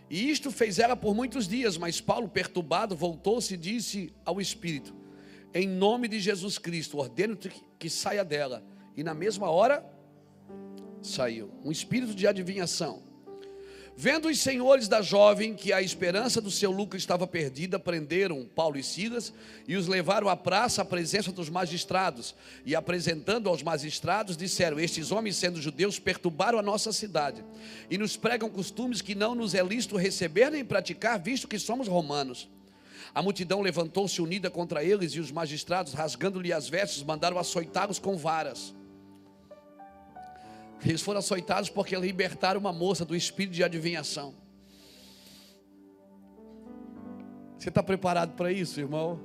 E 0.08 0.30
isto 0.30 0.50
fez 0.50 0.78
ela 0.78 0.96
por 0.96 1.14
muitos 1.14 1.48
dias, 1.48 1.76
mas 1.76 2.00
Paulo, 2.00 2.28
perturbado, 2.28 2.94
voltou-se 2.94 3.54
e 3.54 3.56
disse 3.56 4.12
ao 4.24 4.40
Espírito: 4.40 4.94
em 5.58 5.66
nome 5.66 6.06
de 6.06 6.20
Jesus 6.20 6.58
Cristo, 6.58 6.98
ordeno 6.98 7.34
que 7.78 7.88
saia 7.88 8.22
dela. 8.22 8.62
E 8.94 9.02
na 9.02 9.14
mesma 9.14 9.48
hora, 9.48 9.82
saiu. 11.00 11.50
Um 11.64 11.72
espírito 11.72 12.14
de 12.14 12.26
adivinhação. 12.26 13.02
Vendo 13.98 14.28
os 14.28 14.40
senhores 14.40 14.88
da 14.88 15.00
jovem 15.00 15.54
que 15.54 15.72
a 15.72 15.80
esperança 15.80 16.38
do 16.38 16.50
seu 16.50 16.70
lucro 16.70 16.98
estava 16.98 17.26
perdida, 17.26 17.78
prenderam 17.78 18.44
Paulo 18.44 18.76
e 18.76 18.82
Silas 18.82 19.32
e 19.66 19.74
os 19.74 19.86
levaram 19.86 20.28
à 20.28 20.36
praça 20.36 20.82
à 20.82 20.84
presença 20.84 21.32
dos 21.32 21.48
magistrados. 21.48 22.34
E 22.66 22.74
apresentando 22.74 23.48
aos 23.48 23.62
magistrados, 23.62 24.36
disseram: 24.36 24.78
Estes 24.78 25.10
homens, 25.10 25.36
sendo 25.36 25.62
judeus, 25.62 25.98
perturbaram 25.98 26.58
a 26.58 26.62
nossa 26.62 26.92
cidade 26.92 27.42
e 27.90 27.96
nos 27.96 28.18
pregam 28.18 28.50
costumes 28.50 29.00
que 29.00 29.14
não 29.14 29.34
nos 29.34 29.54
é 29.54 29.62
lícito 29.62 29.96
receber 29.96 30.50
nem 30.50 30.62
praticar, 30.62 31.18
visto 31.18 31.48
que 31.48 31.58
somos 31.58 31.88
romanos. 31.88 32.50
A 33.14 33.22
multidão 33.22 33.62
levantou-se 33.62 34.20
unida 34.20 34.50
contra 34.50 34.84
eles 34.84 35.12
e 35.12 35.20
os 35.20 35.32
magistrados, 35.32 35.94
rasgando-lhe 35.94 36.52
as 36.52 36.68
vestes, 36.68 37.02
mandaram 37.02 37.38
açoitá-los 37.38 37.98
com 37.98 38.14
varas. 38.14 38.74
Eles 40.84 41.02
foram 41.02 41.18
açoitados 41.18 41.70
porque 41.70 41.96
libertaram 41.96 42.60
uma 42.60 42.72
moça 42.72 43.04
do 43.04 43.16
espírito 43.16 43.54
de 43.54 43.64
adivinhação. 43.64 44.34
Você 47.58 47.70
está 47.70 47.82
preparado 47.82 48.34
para 48.34 48.52
isso, 48.52 48.78
irmão? 48.78 49.18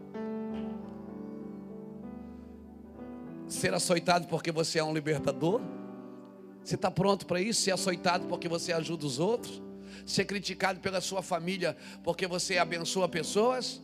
Ser 3.47 3.73
açoitado 3.73 4.27
porque 4.27 4.51
você 4.51 4.79
é 4.79 4.83
um 4.83 4.93
libertador? 4.93 5.61
Você 6.63 6.75
está 6.75 6.89
pronto 6.89 7.25
para 7.25 7.41
isso? 7.41 7.61
Ser 7.61 7.71
açoitado 7.71 8.27
porque 8.27 8.47
você 8.47 8.71
ajuda 8.71 9.05
os 9.05 9.19
outros? 9.19 9.61
Ser 10.05 10.25
criticado 10.25 10.79
pela 10.79 11.01
sua 11.01 11.21
família 11.21 11.75
porque 12.03 12.25
você 12.25 12.57
abençoa 12.57 13.09
pessoas? 13.09 13.81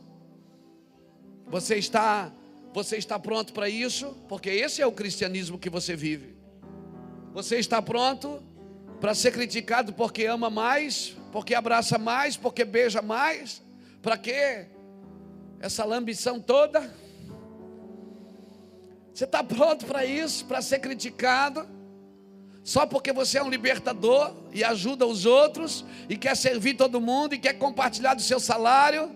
Você 1.47 1.76
está, 1.76 2.32
você 2.74 2.97
está 2.97 3.20
pronto 3.20 3.51
para 3.51 3.68
isso? 3.68 4.15
Porque 4.30 4.49
esse 4.49 4.82
é 4.82 4.88
o 4.88 4.91
cristianismo 4.91 5.59
que 5.59 5.70
você 5.70 5.95
vive. 5.95 6.36
Você 7.38 7.57
está 7.57 7.79
pronto 7.79 8.41
para 8.99 9.13
ser 9.13 9.31
criticado 9.31 9.93
porque 9.93 10.25
ama 10.25 10.49
mais, 10.49 11.15
porque 11.31 11.53
abraça 11.53 11.99
mais, 11.99 12.35
porque 12.35 12.65
beija 12.65 12.99
mais? 12.99 13.61
Para 14.01 14.17
quê? 14.17 14.65
Essa 15.59 15.85
lambição 15.85 16.39
toda? 16.39 16.91
Você 19.13 19.25
está 19.25 19.43
pronto 19.43 19.85
para 19.85 20.03
isso, 20.03 20.45
para 20.45 20.63
ser 20.63 20.79
criticado? 20.79 21.69
Só 22.63 22.88
porque 22.88 23.13
você 23.13 23.38
é 23.38 23.43
um 23.43 23.51
libertador 23.51 24.33
e 24.51 24.63
ajuda 24.63 25.05
os 25.05 25.27
outros 25.27 25.85
e 26.09 26.17
quer 26.17 26.35
servir 26.35 26.73
todo 26.73 26.99
mundo 26.99 27.35
e 27.35 27.38
quer 27.38 27.53
compartilhar 27.53 28.15
do 28.15 28.21
seu 28.23 28.39
salário? 28.39 29.15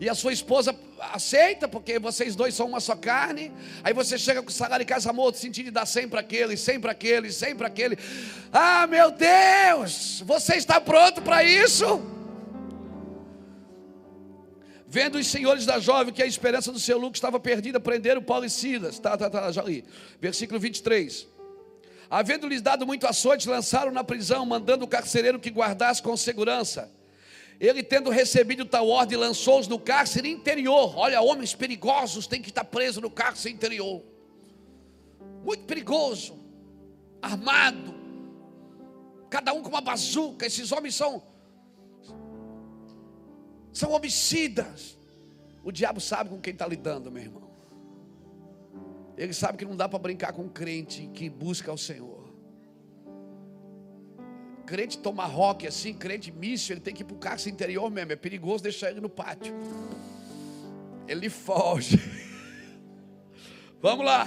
E 0.00 0.08
a 0.08 0.14
sua 0.14 0.32
esposa 0.32 0.74
aceita, 1.12 1.66
porque 1.66 1.98
vocês 1.98 2.36
dois 2.36 2.54
são 2.54 2.66
uma 2.66 2.80
só 2.80 2.94
carne. 2.94 3.52
Aí 3.82 3.92
você 3.92 4.18
chega 4.18 4.42
com 4.42 4.48
o 4.48 4.52
salário 4.52 4.82
e 4.82 4.86
casa 4.86 5.12
morto, 5.12 5.38
sentindo 5.38 5.66
de 5.66 5.70
dar 5.70 5.86
sempre 5.86 6.18
aquele, 6.18 6.56
sempre 6.56 6.90
aquele, 6.90 7.32
sempre 7.32 7.66
aquele. 7.66 7.98
Ah, 8.52 8.86
meu 8.86 9.10
Deus, 9.10 10.22
você 10.24 10.56
está 10.56 10.80
pronto 10.80 11.22
para 11.22 11.42
isso? 11.42 12.02
Vendo 14.88 15.18
os 15.18 15.26
senhores 15.26 15.66
da 15.66 15.78
jovem 15.78 16.12
que 16.14 16.22
a 16.22 16.26
esperança 16.26 16.70
do 16.70 16.78
seu 16.78 16.96
lucro 16.96 17.16
estava 17.16 17.40
perdida, 17.40 17.80
prenderam 17.80 18.22
Paulo 18.22 18.44
e 18.44 18.50
Silas. 18.50 18.98
Tá, 18.98 19.16
tá, 19.16 19.28
tá, 19.28 19.50
já 19.50 19.62
li. 19.62 19.84
Versículo 20.20 20.60
23. 20.60 21.26
Havendo-lhes 22.08 22.62
dado 22.62 22.86
muito 22.86 23.06
açoite, 23.06 23.48
lançaram 23.48 23.90
na 23.90 24.04
prisão, 24.04 24.46
mandando 24.46 24.84
o 24.84 24.88
carcereiro 24.88 25.40
que 25.40 25.50
guardasse 25.50 26.00
com 26.00 26.16
segurança. 26.16 26.90
Ele, 27.58 27.82
tendo 27.82 28.10
recebido 28.10 28.64
tal 28.64 28.88
ordem, 28.88 29.16
lançou-os 29.16 29.66
no 29.66 29.78
cárcere 29.78 30.30
interior. 30.30 30.96
Olha, 30.96 31.20
homens 31.20 31.54
perigosos 31.54 32.26
têm 32.26 32.42
que 32.42 32.50
estar 32.50 32.64
presos 32.64 33.02
no 33.02 33.10
cárcere 33.10 33.54
interior. 33.54 34.02
Muito 35.42 35.64
perigoso, 35.64 36.38
armado, 37.22 37.94
cada 39.30 39.52
um 39.54 39.62
com 39.62 39.68
uma 39.70 39.80
bazuca. 39.80 40.46
Esses 40.46 40.70
homens 40.72 40.94
são 40.94 41.22
são 43.72 43.92
homicidas. 43.92 44.96
O 45.62 45.70
diabo 45.70 46.00
sabe 46.00 46.30
com 46.30 46.40
quem 46.40 46.52
está 46.52 46.66
lidando, 46.66 47.10
meu 47.10 47.22
irmão. 47.22 47.50
Ele 49.16 49.32
sabe 49.32 49.58
que 49.58 49.64
não 49.64 49.76
dá 49.76 49.88
para 49.88 49.98
brincar 49.98 50.32
com 50.32 50.42
um 50.42 50.48
crente 50.48 51.08
que 51.08 51.28
busca 51.28 51.72
o 51.72 51.78
Senhor 51.78 52.15
crente 54.66 54.98
tomahawk 54.98 55.66
assim, 55.66 55.94
crente 55.94 56.32
míssil, 56.32 56.74
ele 56.74 56.80
tem 56.80 56.92
que 56.92 57.02
ir 57.02 57.04
para 57.04 57.14
o 57.14 57.18
cárcere 57.18 57.52
interior 57.52 57.88
mesmo. 57.90 58.12
É 58.12 58.16
perigoso 58.16 58.64
deixar 58.64 58.90
ele 58.90 59.00
no 59.00 59.08
pátio. 59.08 59.54
Ele 61.06 61.30
foge. 61.30 61.98
Vamos 63.80 64.04
lá. 64.04 64.26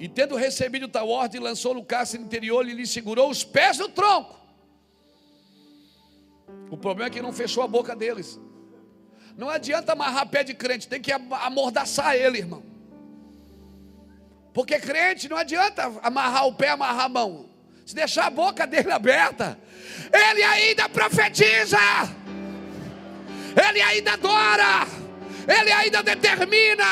E 0.00 0.08
tendo 0.08 0.34
recebido 0.34 0.88
tal 0.88 1.08
ordem, 1.08 1.40
lançou 1.40 1.72
no 1.72 1.84
cárcere 1.84 2.22
interior 2.22 2.68
e 2.68 2.74
lhe 2.74 2.86
segurou 2.86 3.30
os 3.30 3.44
pés 3.44 3.78
no 3.78 3.88
tronco. 3.88 4.38
O 6.70 6.76
problema 6.76 7.08
é 7.08 7.10
que 7.10 7.22
não 7.22 7.32
fechou 7.32 7.62
a 7.62 7.68
boca 7.68 7.94
deles. 7.94 8.38
Não 9.36 9.48
adianta 9.48 9.92
amarrar 9.92 10.28
pé 10.28 10.42
de 10.42 10.54
crente, 10.54 10.88
tem 10.88 11.00
que 11.00 11.12
amordaçar 11.12 12.16
ele, 12.16 12.38
irmão. 12.38 12.62
Porque 14.52 14.78
crente 14.78 15.28
não 15.28 15.36
adianta 15.36 15.84
amarrar 16.02 16.46
o 16.46 16.54
pé, 16.54 16.70
amarrar 16.70 17.06
a 17.06 17.08
mão 17.08 17.53
se 17.84 17.94
deixar 17.94 18.26
a 18.26 18.30
boca 18.30 18.66
dele 18.66 18.90
aberta, 18.90 19.58
ele 20.12 20.42
ainda 20.42 20.88
profetiza, 20.88 21.78
ele 23.68 23.80
ainda 23.80 24.12
adora, 24.14 24.86
ele 25.46 25.72
ainda 25.72 26.02
determina. 26.02 26.84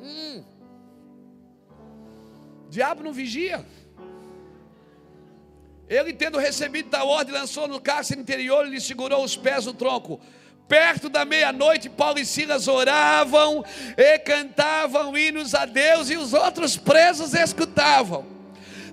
Hum. 0.00 0.44
Diabo 2.70 3.02
não 3.02 3.12
vigia. 3.12 3.64
Ele, 5.88 6.12
tendo 6.12 6.38
recebido 6.38 6.88
da 6.88 7.02
ordem, 7.02 7.34
lançou 7.34 7.66
no 7.66 7.80
cárcere 7.80 8.20
interior 8.20 8.64
e 8.64 8.70
lhe 8.70 8.80
segurou 8.80 9.24
os 9.24 9.36
pés 9.36 9.66
no 9.66 9.74
tronco. 9.74 10.20
Perto 10.70 11.08
da 11.08 11.24
meia-noite, 11.24 11.90
Paulo 11.90 12.20
e 12.20 12.24
Silas 12.24 12.68
oravam 12.68 13.64
e 13.96 14.18
cantavam 14.20 15.18
hinos 15.18 15.52
a 15.52 15.66
Deus, 15.66 16.08
e 16.10 16.16
os 16.16 16.32
outros 16.32 16.76
presos 16.76 17.34
escutavam. 17.34 18.24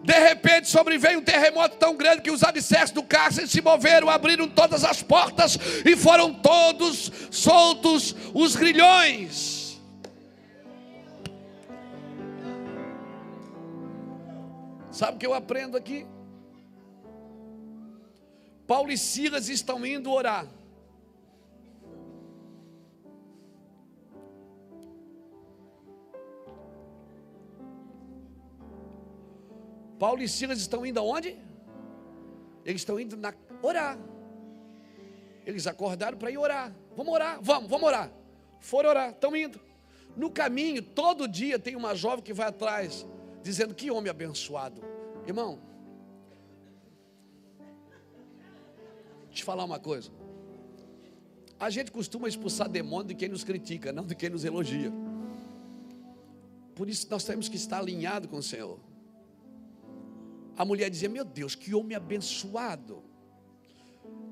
De 0.02 0.18
repente 0.18 0.68
sobreveio 0.70 1.20
um 1.20 1.24
terremoto 1.24 1.78
tão 1.78 1.96
grande 1.96 2.24
que 2.24 2.32
os 2.32 2.44
alicerces 2.44 2.90
do 2.90 3.04
cárcere 3.04 3.48
se 3.48 3.62
moveram, 3.62 4.10
abriram 4.10 4.48
todas 4.48 4.84
as 4.84 5.04
portas 5.04 5.56
e 5.86 5.96
foram 5.96 6.34
todos 6.34 7.12
soltos 7.30 8.16
os 8.34 8.56
grilhões. 8.56 9.80
Sabe 14.90 15.18
o 15.18 15.20
que 15.20 15.28
eu 15.28 15.34
aprendo 15.36 15.78
aqui? 15.78 16.08
Paulo 18.66 18.92
e 18.92 18.98
Silas 18.98 19.48
estão 19.48 19.86
indo 19.86 20.12
orar. 20.12 20.57
Paulo 30.00 30.22
e 30.22 30.28
Silas 30.28 30.60
estão 30.60 30.86
indo 30.86 31.00
aonde? 31.00 31.38
Eles 32.66 32.82
estão 32.82 33.00
indo 33.00 33.16
na, 33.16 33.34
orar. 33.62 33.98
Eles 35.46 35.66
acordaram 35.66 36.18
para 36.18 36.30
ir 36.30 36.38
orar. 36.38 36.76
Vamos 36.96 37.14
orar, 37.14 37.40
vamos, 37.42 37.70
vamos 37.70 37.88
orar. 37.88 38.12
Foram 38.60 38.90
orar, 38.90 39.12
estão 39.12 39.36
indo. 39.36 39.60
No 40.16 40.30
caminho, 40.30 40.82
todo 40.82 41.28
dia 41.28 41.58
tem 41.58 41.76
uma 41.76 41.96
jovem 41.96 42.24
que 42.24 42.34
vai 42.34 42.48
atrás, 42.48 43.08
dizendo: 43.42 43.74
Que 43.74 43.90
homem 43.90 44.10
abençoado. 44.10 44.82
Irmão, 45.26 45.60
te 49.32 49.44
falar 49.44 49.64
uma 49.64 49.80
coisa. 49.80 50.12
A 51.60 51.70
gente 51.70 51.92
costuma 51.92 52.28
expulsar 52.28 52.68
demônio 52.68 53.08
de 53.08 53.16
quem 53.16 53.30
nos 53.30 53.44
critica, 53.44 53.92
não 53.92 54.06
de 54.06 54.16
quem 54.16 54.30
nos 54.30 54.44
elogia. 54.44 54.92
Por 56.76 56.90
isso 56.90 57.08
nós 57.10 57.24
temos 57.24 57.48
que 57.50 57.56
estar 57.56 57.80
alinhado 57.80 58.28
com 58.28 58.38
o 58.38 58.44
Senhor. 58.44 58.80
A 60.58 60.66
mulher 60.66 60.90
dizia: 60.90 61.08
Meu 61.08 61.24
Deus, 61.24 61.54
que 61.54 61.76
homem 61.76 61.96
abençoado, 61.96 63.04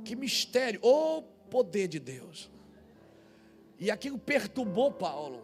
que 0.03 0.15
mistério, 0.15 0.79
oh 0.83 1.21
poder 1.49 1.87
de 1.87 1.99
Deus. 1.99 2.51
E 3.79 3.91
aquilo 3.91 4.17
perturbou 4.17 4.91
Paulo. 4.91 5.43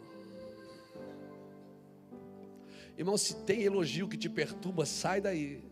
Irmão, 2.97 3.17
se 3.17 3.35
tem 3.43 3.61
elogio 3.61 4.07
que 4.07 4.17
te 4.17 4.29
perturba, 4.29 4.85
sai 4.85 5.21
daí. 5.21 5.63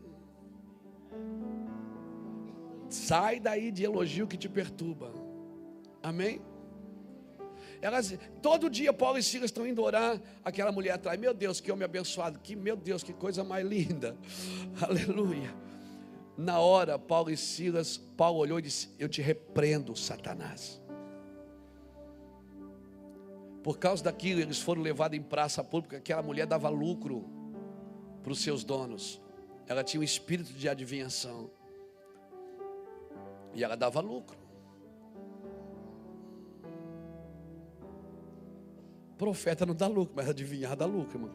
Sai 2.89 3.39
daí 3.39 3.71
de 3.71 3.83
elogio 3.83 4.27
que 4.27 4.37
te 4.37 4.49
perturba. 4.49 5.13
Amém? 6.01 6.41
Elas, 7.81 8.17
todo 8.41 8.69
dia 8.69 8.91
Paulo 8.91 9.17
e 9.17 9.23
Silas 9.23 9.49
estão 9.49 9.65
indo 9.65 9.81
orar, 9.81 10.21
aquela 10.43 10.71
mulher 10.71 10.91
atrás, 10.91 11.19
meu 11.19 11.33
Deus, 11.33 11.61
que 11.61 11.71
homem 11.71 11.85
abençoado, 11.85 12.39
que 12.39 12.55
meu 12.55 12.75
Deus, 12.75 13.03
que 13.03 13.13
coisa 13.13 13.43
mais 13.43 13.65
linda. 13.65 14.17
Aleluia. 14.81 15.53
Na 16.37 16.59
hora, 16.59 16.97
Paulo 16.97 17.29
e 17.29 17.37
Silas, 17.37 17.97
Paulo 17.97 18.39
olhou 18.39 18.59
e 18.59 18.61
disse: 18.61 18.89
Eu 18.97 19.09
te 19.09 19.21
repreendo, 19.21 19.95
Satanás. 19.95 20.81
Por 23.61 23.77
causa 23.77 24.03
daquilo, 24.03 24.39
eles 24.39 24.59
foram 24.59 24.81
levados 24.81 25.17
em 25.17 25.21
praça 25.21 25.63
pública. 25.63 25.97
Aquela 25.97 26.21
mulher 26.21 26.45
dava 26.45 26.69
lucro 26.69 27.29
para 28.23 28.31
os 28.31 28.39
seus 28.39 28.63
donos. 28.63 29.21
Ela 29.67 29.83
tinha 29.83 29.99
um 29.99 30.03
espírito 30.03 30.53
de 30.53 30.69
adivinhação. 30.69 31.51
E 33.53 33.63
ela 33.63 33.75
dava 33.75 33.99
lucro. 33.99 34.38
Profeta 39.19 39.65
não 39.65 39.75
dá 39.75 39.85
lucro, 39.85 40.13
mas 40.15 40.29
adivinhar 40.29 40.77
dá 40.77 40.85
lucro, 40.85 41.17
irmão. 41.17 41.31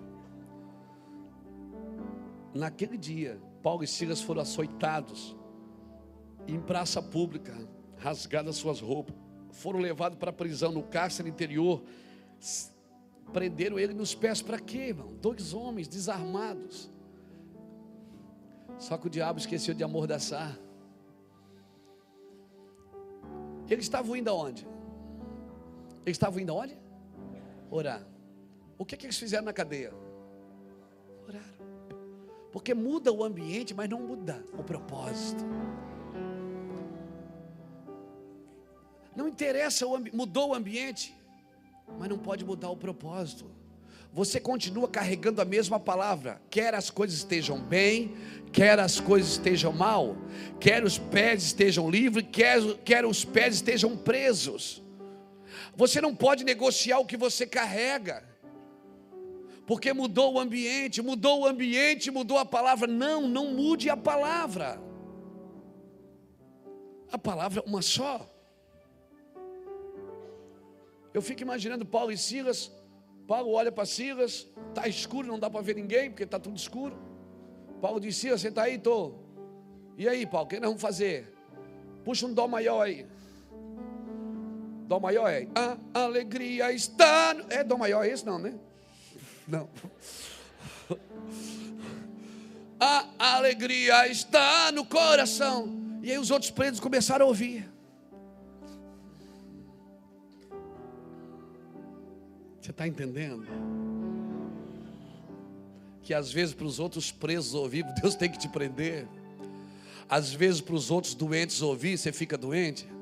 Naquele 2.55 2.97
dia, 2.97 3.39
Paulo 3.63 3.85
e 3.85 3.87
Silas 3.87 4.23
foram 4.23 4.41
açoitados 4.41 5.37
em 6.49 6.59
praça 6.59 7.03
pública, 7.03 7.55
rasgadas 7.99 8.57
suas 8.57 8.81
roupas, 8.81 9.15
foram 9.51 9.81
levados 9.81 10.19
para 10.19 10.31
a 10.31 10.33
prisão 10.33 10.73
no 10.73 10.83
cárcere 10.83 11.29
interior, 11.29 11.83
prenderam 13.35 13.79
ele 13.79 13.93
nos 13.93 14.15
pés 14.15 14.41
para 14.41 14.59
quê, 14.59 14.89
irmão? 14.89 15.13
Dois 15.21 15.53
homens 15.53 15.87
desarmados. 15.87 16.91
Só 18.79 18.97
que 18.97 19.09
o 19.09 19.11
diabo 19.11 19.39
esqueceu 19.39 19.75
de 19.75 19.85
amordaçar. 19.85 20.59
Eles 23.69 23.85
estavam 23.85 24.17
indo 24.17 24.31
aonde? 24.31 24.67
Eles 26.07 26.17
estavam 26.17 26.41
indo 26.41 26.51
aonde? 26.51 26.83
Orar. 27.75 28.07
O 28.79 28.85
que, 28.85 28.97
que 28.97 29.05
eles 29.05 29.19
fizeram 29.19 29.47
na 29.47 29.53
cadeia? 29.53 29.93
Oraram. 31.27 31.43
Porque 32.53 32.73
muda 32.73 33.13
o 33.13 33.25
ambiente, 33.25 33.75
mas 33.75 33.89
não 33.89 34.01
muda 34.01 34.45
o 34.57 34.63
propósito. 34.63 35.45
Não 39.17 39.27
interessa, 39.27 39.89
o 39.89 39.99
mudou 40.13 40.51
o 40.51 40.55
ambiente, 40.55 41.17
mas 41.99 42.09
não 42.09 42.17
pode 42.17 42.45
mudar 42.45 42.71
o 42.71 42.77
propósito. 42.77 43.51
Você 44.13 44.39
continua 44.39 44.87
carregando 44.87 45.43
a 45.43 45.45
mesma 45.45 45.81
palavra, 45.81 46.41
quer 46.49 46.77
as 46.77 46.91
coisas 46.91 47.19
estejam 47.19 47.61
bem, 47.61 48.15
quer 48.53 48.79
as 48.79 49.01
coisas 49.01 49.33
estejam 49.33 49.73
mal, 49.73 50.17
quer 50.61 50.85
os 50.85 50.97
pés 50.97 51.43
estejam 51.43 51.91
livres, 51.91 52.25
quer, 52.31 52.63
quer 52.85 53.05
os 53.05 53.25
pés 53.25 53.57
estejam 53.57 53.97
presos. 53.97 54.84
Você 55.77 56.01
não 56.01 56.15
pode 56.15 56.45
negociar 56.45 56.99
o 56.99 57.07
que 57.07 57.17
você 57.17 57.47
carrega, 57.47 58.25
porque 59.67 59.93
mudou 59.93 60.35
o 60.35 60.39
ambiente, 60.39 61.03
mudou 61.03 61.41
o 61.41 61.47
ambiente, 61.47 62.11
mudou 62.11 62.39
a 62.39 62.45
palavra. 62.45 62.87
Não, 62.87 63.27
não 63.27 63.47
mude 63.53 63.91
a 63.91 63.97
palavra. 63.97 64.81
A 67.11 67.19
palavra 67.19 67.63
é 67.65 67.69
uma 67.69 67.83
só. 67.83 68.31
Eu 71.13 71.23
fico 71.23 71.43
imaginando 71.43 71.85
Paulo 71.87 72.13
e 72.13 72.19
Silas. 72.19 72.73
Paulo 73.27 73.53
olha 73.53 73.73
para 73.73 73.87
Silas, 73.87 74.47
está 74.69 74.87
escuro, 74.87 75.29
não 75.29 75.39
dá 75.39 75.49
para 75.49 75.63
ver 75.63 75.77
ninguém, 75.77 76.11
porque 76.11 76.25
está 76.25 76.39
tudo 76.39 76.57
escuro. 76.57 76.97
Paulo 77.81 77.99
disse: 77.99 78.21
Silas, 78.21 78.41
você 78.41 78.49
está 78.49 78.65
aí? 78.65 78.75
Estou. 78.75 79.25
E 79.97 80.09
aí, 80.09 80.27
Paulo, 80.27 80.47
o 80.47 80.49
que 80.49 80.57
nós 80.61 80.69
vamos 80.69 80.83
fazer? 80.83 81.33
Puxa 82.05 82.27
um 82.27 82.35
dó 82.35 82.47
maior 82.47 82.83
aí. 82.83 83.07
Dó 84.95 85.01
maior 85.01 85.29
é. 85.29 85.49
A 85.57 85.77
alegria 85.93 86.73
está. 86.73 87.35
No... 87.35 87.45
É 87.51 87.65
dó 87.65 87.77
maior 87.77 88.05
é 88.05 88.11
esse, 88.11 88.25
não, 88.25 88.39
né? 88.39 88.55
Não. 89.49 89.69
A 92.79 93.35
alegria 93.35 94.07
está 94.07 94.71
no 94.71 94.85
coração. 94.85 95.99
E 96.01 96.13
aí 96.13 96.19
os 96.19 96.31
outros 96.31 96.53
presos 96.53 96.79
começaram 96.79 97.27
a 97.27 97.29
ouvir. 97.29 97.69
Você 102.61 102.71
está 102.71 102.87
entendendo? 102.87 103.49
Que 106.05 106.15
às 106.15 106.31
vezes 106.31 106.55
para 106.55 106.67
os 106.67 106.79
outros 106.79 107.11
presos 107.11 107.53
ouvir, 107.55 107.85
Deus 108.01 108.15
tem 108.15 108.31
que 108.31 108.39
te 108.39 108.49
prender. 108.49 109.09
Às 110.09 110.33
vezes 110.33 110.61
para 110.61 110.77
os 110.77 110.89
outros 110.93 111.15
doentes 111.15 111.63
ouvir, 111.63 111.99
você 111.99 112.13
fica 112.13 112.39
doente. 112.39 112.94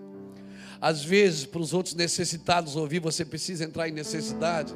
Às 0.83 1.03
vezes 1.05 1.47
para 1.47 1.63
os 1.63 1.73
outros 1.73 1.95
necessitados 1.95 2.77
ouvir, 2.77 2.99
você 2.99 3.25
precisa 3.25 3.65
entrar 3.65 3.89
em 3.89 3.93
necessidade. 3.93 4.75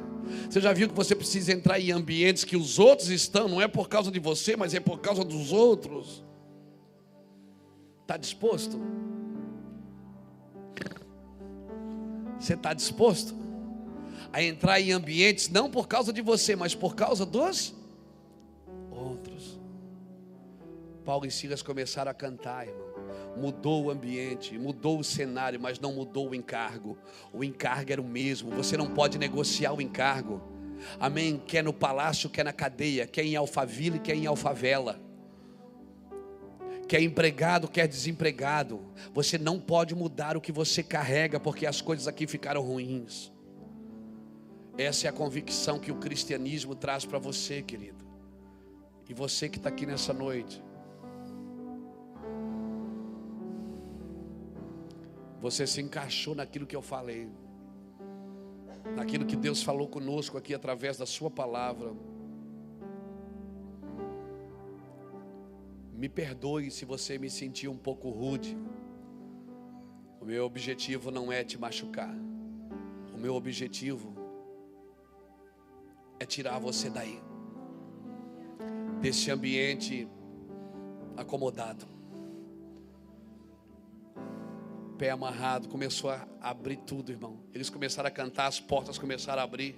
Você 0.49 0.61
já 0.61 0.71
viu 0.71 0.87
que 0.87 0.95
você 0.95 1.13
precisa 1.13 1.51
entrar 1.51 1.79
em 1.79 1.91
ambientes 1.91 2.43
que 2.43 2.55
os 2.55 2.79
outros 2.79 3.09
estão, 3.09 3.47
não 3.47 3.61
é 3.61 3.67
por 3.67 3.89
causa 3.89 4.09
de 4.09 4.19
você, 4.19 4.55
mas 4.55 4.73
é 4.73 4.79
por 4.79 5.01
causa 5.01 5.23
dos 5.23 5.51
outros. 5.51 6.23
Está 8.01 8.15
disposto? 8.15 8.79
Você 12.39 12.53
está 12.53 12.73
disposto? 12.73 13.47
a 14.31 14.41
entrar 14.41 14.79
em 14.79 14.91
ambientes 14.91 15.49
não 15.49 15.69
por 15.69 15.87
causa 15.87 16.11
de 16.11 16.21
você, 16.21 16.55
mas 16.55 16.75
por 16.75 16.95
causa 16.95 17.25
dos 17.25 17.73
outros. 18.91 19.59
Paulo 21.05 21.25
e 21.25 21.31
Silas 21.31 21.61
começaram 21.61 22.11
a 22.11 22.13
cantar, 22.13 22.67
irmão. 22.67 22.86
Mudou 23.35 23.85
o 23.85 23.91
ambiente, 23.91 24.57
mudou 24.57 24.99
o 24.99 25.03
cenário, 25.03 25.59
mas 25.59 25.79
não 25.79 25.93
mudou 25.93 26.29
o 26.29 26.35
encargo. 26.35 26.97
O 27.31 27.43
encargo 27.43 27.91
era 27.91 28.01
o 28.01 28.07
mesmo. 28.07 28.51
Você 28.51 28.75
não 28.75 28.87
pode 28.87 29.17
negociar 29.17 29.73
o 29.73 29.81
encargo. 29.81 30.41
Amém? 30.99 31.41
Quer 31.45 31.63
no 31.63 31.73
palácio, 31.73 32.29
quer 32.29 32.43
na 32.43 32.53
cadeia, 32.53 33.05
quer 33.05 33.23
em 33.23 33.35
Alfaville, 33.35 33.99
quer 33.99 34.15
em 34.15 34.25
Alfavela. 34.25 34.99
Quer 36.87 37.01
empregado, 37.01 37.67
quer 37.67 37.87
desempregado. 37.87 38.81
Você 39.13 39.37
não 39.37 39.59
pode 39.59 39.93
mudar 39.93 40.37
o 40.37 40.41
que 40.41 40.51
você 40.51 40.81
carrega, 40.81 41.39
porque 41.39 41.65
as 41.65 41.81
coisas 41.81 42.07
aqui 42.07 42.25
ficaram 42.25 42.61
ruins. 42.61 43.31
Essa 44.77 45.07
é 45.07 45.09
a 45.09 45.13
convicção 45.13 45.79
que 45.79 45.91
o 45.91 45.95
cristianismo 45.95 46.75
traz 46.75 47.03
para 47.03 47.19
você, 47.19 47.61
querido. 47.61 48.05
E 49.09 49.13
você 49.13 49.49
que 49.49 49.57
está 49.57 49.69
aqui 49.69 49.85
nessa 49.85 50.13
noite. 50.13 50.63
Você 55.39 55.67
se 55.67 55.81
encaixou 55.81 56.33
naquilo 56.33 56.65
que 56.65 56.75
eu 56.75 56.81
falei. 56.81 57.29
Naquilo 58.95 59.25
que 59.25 59.35
Deus 59.35 59.61
falou 59.61 59.87
conosco 59.87 60.37
aqui 60.37 60.53
através 60.53 60.97
da 60.97 61.05
Sua 61.05 61.29
palavra. 61.29 61.93
Me 65.93 66.07
perdoe 66.07 66.69
se 66.69 66.85
você 66.85 67.17
me 67.17 67.29
sentiu 67.29 67.71
um 67.71 67.77
pouco 67.77 68.09
rude. 68.09 68.57
O 70.21 70.25
meu 70.25 70.45
objetivo 70.45 71.09
não 71.11 71.31
é 71.31 71.43
te 71.43 71.57
machucar. 71.57 72.15
O 73.13 73.17
meu 73.17 73.33
objetivo 73.33 74.15
é 76.19 76.25
tirar 76.25 76.59
você 76.59 76.89
daí, 76.89 77.19
desse 79.01 79.31
ambiente 79.31 80.07
acomodado. 81.15 81.96
Pé 84.97 85.11
amarrado, 85.11 85.67
começou 85.69 86.09
a 86.09 86.27
abrir 86.41 86.77
tudo, 86.77 87.11
irmão. 87.11 87.37
Eles 87.53 87.69
começaram 87.69 88.07
a 88.07 88.11
cantar, 88.11 88.47
as 88.47 88.59
portas 88.59 88.97
começaram 88.97 89.41
a 89.41 89.43
abrir. 89.45 89.75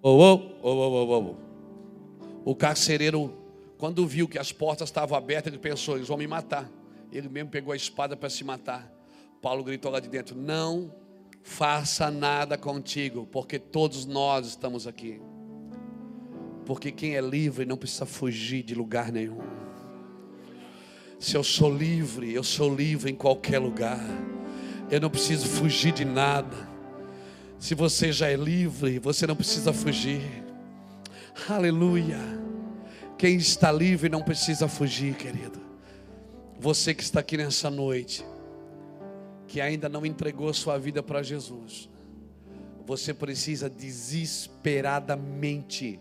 Oh, 0.00 0.22
oh, 0.22 0.56
oh, 0.62 0.70
oh, 0.70 1.34
oh. 1.34 2.50
O 2.50 2.54
carcereiro, 2.54 3.36
quando 3.76 4.06
viu 4.06 4.26
que 4.26 4.38
as 4.38 4.52
portas 4.52 4.88
estavam 4.88 5.18
abertas, 5.18 5.52
ele 5.52 5.60
pensou: 5.60 5.96
eles 5.96 6.08
vão 6.08 6.16
me 6.16 6.26
matar. 6.26 6.70
Ele 7.12 7.28
mesmo 7.28 7.50
pegou 7.50 7.72
a 7.72 7.76
espada 7.76 8.16
para 8.16 8.30
se 8.30 8.44
matar. 8.44 8.90
Paulo 9.42 9.62
gritou 9.62 9.90
lá 9.90 10.00
de 10.00 10.08
dentro: 10.08 10.34
Não 10.34 10.90
faça 11.42 12.10
nada 12.10 12.56
contigo, 12.56 13.26
porque 13.30 13.58
todos 13.58 14.06
nós 14.06 14.46
estamos 14.46 14.86
aqui. 14.86 15.20
Porque 16.64 16.92
quem 16.92 17.16
é 17.16 17.20
livre 17.20 17.64
não 17.64 17.76
precisa 17.76 18.06
fugir 18.06 18.62
de 18.62 18.74
lugar 18.74 19.10
nenhum. 19.10 19.57
Se 21.18 21.36
eu 21.36 21.42
sou 21.42 21.74
livre, 21.74 22.32
eu 22.32 22.44
sou 22.44 22.74
livre 22.74 23.10
em 23.10 23.14
qualquer 23.14 23.58
lugar. 23.58 24.00
Eu 24.90 25.00
não 25.00 25.10
preciso 25.10 25.46
fugir 25.46 25.92
de 25.92 26.04
nada. 26.04 26.68
Se 27.58 27.74
você 27.74 28.12
já 28.12 28.28
é 28.28 28.36
livre, 28.36 29.00
você 29.00 29.26
não 29.26 29.34
precisa 29.34 29.72
fugir. 29.72 30.22
Aleluia. 31.48 32.18
Quem 33.18 33.36
está 33.36 33.72
livre 33.72 34.08
não 34.08 34.22
precisa 34.22 34.68
fugir, 34.68 35.16
querido. 35.16 35.60
Você 36.60 36.94
que 36.94 37.02
está 37.02 37.18
aqui 37.20 37.36
nessa 37.36 37.68
noite 37.68 38.24
que 39.48 39.60
ainda 39.60 39.88
não 39.88 40.06
entregou 40.06 40.52
sua 40.52 40.76
vida 40.78 41.02
para 41.02 41.22
Jesus, 41.22 41.88
você 42.86 43.14
precisa 43.14 43.68
desesperadamente 43.68 45.98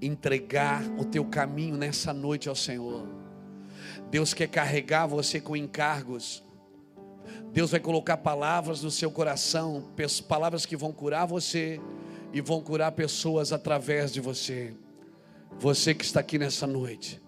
entregar 0.00 0.84
o 0.98 1.04
teu 1.04 1.24
caminho 1.24 1.76
nessa 1.76 2.12
noite 2.12 2.48
ao 2.48 2.54
Senhor. 2.54 3.23
Deus 4.14 4.32
quer 4.32 4.46
carregar 4.46 5.08
você 5.08 5.40
com 5.40 5.56
encargos. 5.56 6.40
Deus 7.52 7.72
vai 7.72 7.80
colocar 7.80 8.16
palavras 8.16 8.80
no 8.80 8.88
seu 8.88 9.10
coração, 9.10 9.90
palavras 10.28 10.64
que 10.64 10.76
vão 10.76 10.92
curar 10.92 11.26
você 11.26 11.80
e 12.32 12.40
vão 12.40 12.60
curar 12.60 12.92
pessoas 12.92 13.52
através 13.52 14.12
de 14.12 14.20
você. 14.20 14.72
Você 15.58 15.92
que 15.92 16.04
está 16.04 16.20
aqui 16.20 16.38
nessa 16.38 16.64
noite, 16.64 17.20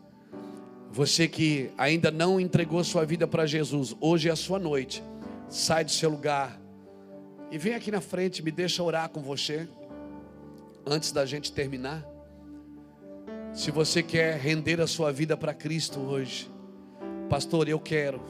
você 0.93 1.26
que 1.26 1.72
ainda 1.76 2.12
não 2.12 2.39
entregou 2.39 2.84
sua 2.84 3.05
vida 3.05 3.26
para 3.26 3.47
Jesus, 3.47 3.97
hoje 4.01 4.28
é 4.28 4.30
a 4.32 4.37
sua 4.37 4.61
noite 4.61 5.03
sai 5.49 5.84
do 5.84 5.91
seu 5.91 6.09
lugar 6.09 6.57
e 7.51 7.59
vem 7.59 7.74
aqui 7.74 7.91
na 7.91 8.01
frente, 8.01 8.45
me 8.45 8.53
deixa 8.53 8.80
orar 8.80 9.09
com 9.09 9.22
você 9.22 9.68
antes 10.87 11.11
da 11.11 11.26
gente 11.26 11.51
terminar. 11.51 12.07
Se 13.53 13.72
você 13.72 14.05
quer 14.05 14.39
render 14.39 14.80
a 14.80 14.87
sua 14.87 15.11
vida 15.11 15.37
para 15.37 15.53
Cristo 15.53 15.99
hoje, 15.99 16.55
pastor, 17.29 17.68
eu 17.68 17.79
quero, 17.79 18.20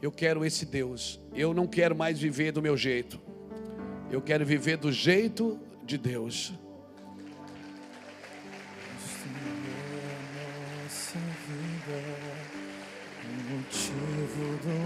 eu 0.00 0.12
quero 0.12 0.44
esse 0.44 0.64
Deus, 0.64 1.20
eu 1.34 1.52
não 1.52 1.66
quero 1.66 1.94
mais 1.96 2.18
viver 2.18 2.52
do 2.52 2.62
meu 2.62 2.76
jeito, 2.76 3.20
eu 4.10 4.20
quero 4.20 4.44
viver 4.44 4.76
do 4.76 4.92
jeito 4.92 5.58
de 5.84 5.98
Deus. 5.98 6.52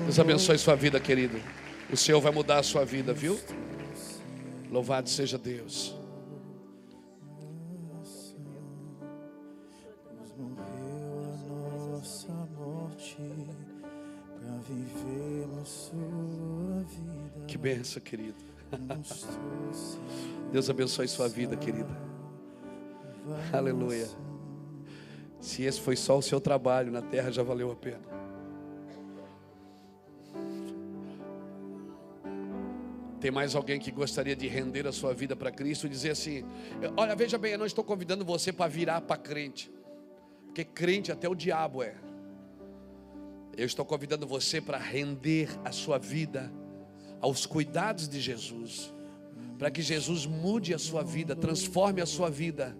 Deus 0.04 0.18
abençoe 0.18 0.58
sua 0.58 0.74
vida, 0.74 0.98
querido. 1.00 1.40
O 1.90 1.96
Senhor 1.96 2.20
vai 2.20 2.32
mudar 2.32 2.58
a 2.58 2.62
sua 2.62 2.84
vida, 2.84 3.12
viu? 3.12 3.38
Louvado 4.70 5.08
seja 5.08 5.38
Deus. 5.38 6.03
Benção, 17.74 18.02
querido. 18.02 18.36
Deus 20.52 20.70
abençoe 20.70 21.08
sua 21.08 21.28
vida, 21.28 21.56
querida. 21.56 21.90
Aleluia. 23.52 24.08
Se 25.40 25.62
esse 25.62 25.80
foi 25.80 25.96
só 25.96 26.18
o 26.18 26.22
seu 26.22 26.40
trabalho 26.40 26.92
na 26.92 27.02
terra, 27.02 27.30
já 27.30 27.42
valeu 27.42 27.70
a 27.70 27.76
pena. 27.76 28.14
Tem 33.20 33.30
mais 33.30 33.54
alguém 33.54 33.80
que 33.80 33.90
gostaria 33.90 34.36
de 34.36 34.46
render 34.46 34.86
a 34.86 34.92
sua 34.92 35.14
vida 35.14 35.34
para 35.34 35.50
Cristo 35.50 35.86
e 35.86 35.90
dizer 35.90 36.10
assim: 36.10 36.44
Olha, 36.96 37.16
veja 37.16 37.38
bem, 37.38 37.52
eu 37.52 37.58
não 37.58 37.66
estou 37.66 37.82
convidando 37.82 38.24
você 38.24 38.52
para 38.52 38.68
virar 38.68 39.00
para 39.00 39.16
crente, 39.16 39.72
porque 40.46 40.64
crente 40.64 41.10
até 41.10 41.28
o 41.28 41.34
diabo 41.34 41.82
é. 41.82 41.94
Eu 43.56 43.64
estou 43.64 43.84
convidando 43.84 44.26
você 44.26 44.60
para 44.60 44.76
render 44.78 45.48
a 45.64 45.72
sua 45.72 45.96
vida 45.96 46.52
aos 47.24 47.46
cuidados 47.46 48.06
de 48.06 48.20
Jesus, 48.20 48.92
para 49.58 49.70
que 49.70 49.80
Jesus 49.80 50.26
mude 50.26 50.74
a 50.74 50.78
sua 50.78 51.02
vida, 51.02 51.34
transforme 51.34 52.02
a 52.02 52.06
sua 52.06 52.28
vida, 52.28 52.76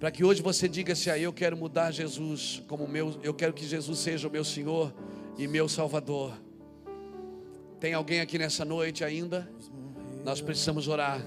para 0.00 0.10
que 0.10 0.24
hoje 0.24 0.42
você 0.42 0.68
diga 0.68 0.92
assim: 0.92 1.10
ah, 1.10 1.18
eu 1.18 1.32
quero 1.32 1.56
mudar 1.56 1.92
Jesus 1.92 2.60
como 2.66 2.88
meu, 2.88 3.16
eu 3.22 3.32
quero 3.32 3.52
que 3.52 3.64
Jesus 3.64 4.00
seja 4.00 4.26
o 4.26 4.30
meu 4.30 4.44
Senhor 4.44 4.92
e 5.38 5.46
meu 5.46 5.68
Salvador. 5.68 6.36
Tem 7.78 7.94
alguém 7.94 8.20
aqui 8.20 8.38
nessa 8.38 8.64
noite 8.64 9.04
ainda? 9.04 9.48
Nós 10.24 10.40
precisamos 10.40 10.88
orar. 10.88 11.24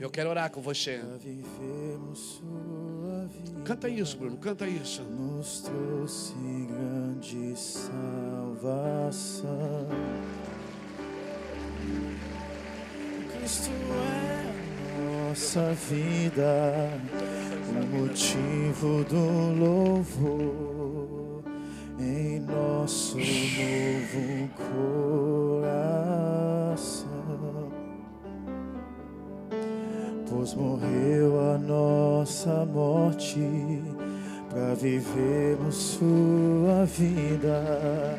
Eu 0.00 0.10
quero 0.10 0.28
orar 0.28 0.50
com 0.50 0.60
você. 0.60 1.00
Canta 3.64 3.88
isso, 3.88 4.16
Bruno, 4.16 4.36
canta 4.38 4.66
isso. 4.66 5.02
Nos 5.02 5.60
trouxe 5.60 6.34
grande 6.66 7.54
salvação. 7.56 9.48
Cristo 13.30 13.70
é 13.70 14.48
nossa 15.28 15.72
vida, 15.74 16.90
o 17.68 17.74
motivo 17.98 19.04
do 19.04 19.54
louvor 19.58 21.44
em 21.98 22.40
nosso 22.40 23.18
novo 23.18 24.48
coração. 24.56 26.37
Pois 30.48 30.54
morreu 30.54 31.52
a 31.52 31.58
nossa 31.58 32.64
morte 32.64 33.38
para 34.48 34.72
vivermos 34.74 35.74
sua 35.74 36.86
vida. 36.86 38.18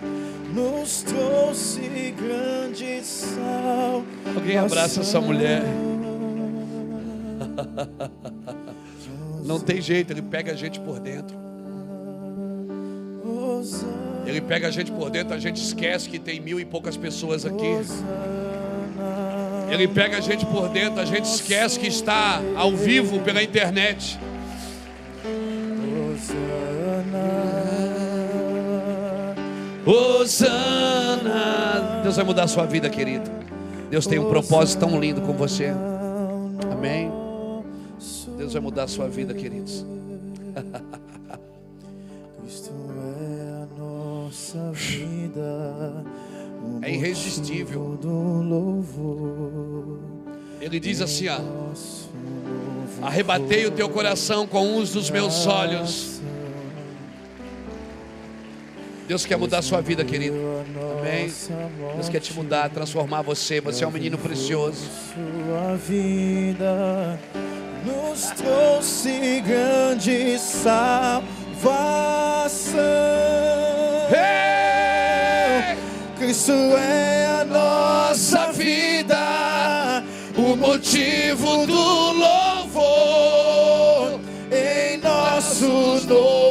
Nos 0.54 1.02
trouxe 1.02 2.12
grande 2.12 3.04
sal. 3.04 4.04
Alguém 4.36 4.60
abraça 4.60 5.02
essa 5.02 5.20
mulher. 5.20 5.64
Não 9.44 9.60
tem 9.60 9.82
jeito, 9.82 10.14
ele 10.14 10.22
pega 10.22 10.52
a 10.52 10.56
gente 10.56 10.80
por 10.80 11.00
dentro. 11.00 11.36
Ele 14.28 14.42
pega 14.42 14.68
a 14.68 14.72
gente 14.72 14.92
por 14.92 15.10
dentro, 15.10 15.34
a 15.34 15.40
gente 15.40 15.58
esquece 15.58 16.08
que 16.08 16.20
tem 16.20 16.40
mil 16.40 16.60
e 16.60 16.66
poucas 16.66 16.96
pessoas 16.96 17.44
aqui. 17.44 17.74
Ele 19.72 19.88
pega 19.88 20.17
a 20.17 20.22
gente 20.22 20.45
por 20.45 20.70
dentro, 20.70 20.99
a 20.99 21.05
gente 21.05 21.26
esquece 21.26 21.80
que 21.80 21.88
está 21.88 22.41
ao 22.55 22.76
vivo 22.76 23.20
pela 23.20 23.41
internet. 23.41 24.20
Osana. 29.86 31.30
Deus 32.03 32.15
vai 32.15 32.26
mudar 32.26 32.43
a 32.43 32.47
sua 32.47 32.65
vida, 32.65 32.89
querido. 32.89 33.30
Deus 33.89 34.05
tem 34.05 34.20
um 34.20 34.30
propósito 34.30 34.80
tão 34.80 34.99
lindo 34.99 35.22
com 35.22 35.34
você. 35.34 35.74
Amém. 36.72 37.11
Deus 38.38 38.53
vai 38.53 38.61
mudar 38.61 38.84
a 38.84 38.88
sua 38.88 39.07
vida, 39.07 39.34
queridos. 39.34 39.86
nossa 44.30 44.72
vida. 44.72 46.05
É 46.82 46.91
irresistível. 46.91 47.97
Ele 50.62 50.80
diz 50.80 51.01
assim: 51.01 51.28
ó, 51.28 51.39
arrebatei 53.01 53.66
o 53.66 53.72
teu 53.72 53.89
coração 53.89 54.47
com 54.47 54.78
uns 54.78 54.91
dos 54.91 55.10
meus 55.10 55.45
olhos. 55.45 56.20
Deus 59.07 59.26
quer 59.26 59.38
mudar 59.38 59.57
a 59.57 59.62
sua 59.64 59.82
vida, 59.82 60.05
querido. 60.05 60.36
Amém. 60.99 61.34
Deus 61.96 62.09
quer 62.09 62.20
te 62.20 62.32
mudar, 62.32 62.70
transformar 62.70 63.24
você. 63.24 63.59
Você 63.59 63.84
é 63.84 63.88
um 63.88 63.92
menino 63.92 64.20
precioso. 64.20 64.86
Sua 65.16 65.75
vida 65.78 67.20
nos 67.84 68.25
trouxe 68.32 69.42
grande 69.42 70.38
salvação. 70.38 71.24
Cristo 76.30 76.54
é 76.78 77.26
a 77.42 77.43
nossa 77.43 78.51
vida, 78.51 80.04
o 80.38 80.56
motivo 80.56 81.66
do 81.66 82.12
louvor 82.12 83.39
em 84.51 84.97
nosso 84.97 86.06
novo 86.08 86.49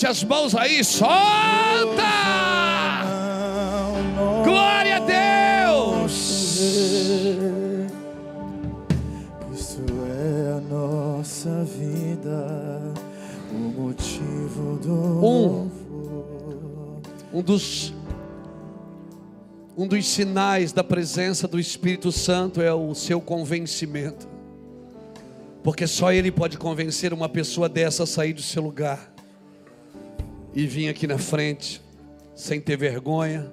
Levante 0.00 0.06
as 0.06 0.24
mãos 0.24 0.54
aí, 0.54 0.82
solta! 0.82 1.10
Glória 4.44 4.96
a 4.96 5.00
Deus! 5.70 6.12
Isso 9.52 9.82
é 10.08 10.56
a 10.56 10.60
nossa 10.60 11.64
vida, 11.64 12.94
o 13.52 13.54
motivo 13.54 14.78
do 14.78 15.26
Um. 15.26 15.70
Um 17.32 17.42
dos 17.42 17.92
um 19.76 19.86
dos 19.86 20.06
sinais 20.08 20.72
da 20.72 20.82
presença 20.82 21.46
do 21.46 21.58
Espírito 21.58 22.10
Santo 22.10 22.60
é 22.62 22.72
o 22.72 22.94
seu 22.94 23.20
convencimento. 23.20 24.28
Porque 25.62 25.86
só 25.86 26.10
ele 26.12 26.30
pode 26.30 26.56
convencer 26.56 27.12
uma 27.12 27.28
pessoa 27.28 27.68
dessa 27.68 28.04
a 28.04 28.06
sair 28.06 28.32
do 28.32 28.42
seu 28.42 28.62
lugar 28.62 29.10
e 30.54 30.66
vir 30.66 30.88
aqui 30.88 31.06
na 31.06 31.18
frente 31.18 31.80
sem 32.34 32.60
ter 32.60 32.76
vergonha, 32.76 33.50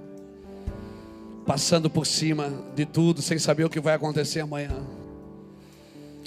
passando 1.46 1.90
por 1.90 2.06
cima 2.06 2.52
de 2.76 2.86
tudo, 2.86 3.22
sem 3.22 3.38
saber 3.38 3.64
o 3.66 3.70
que 3.70 3.80
vai 3.80 3.94
acontecer 3.94 4.40
amanhã. 4.40 4.86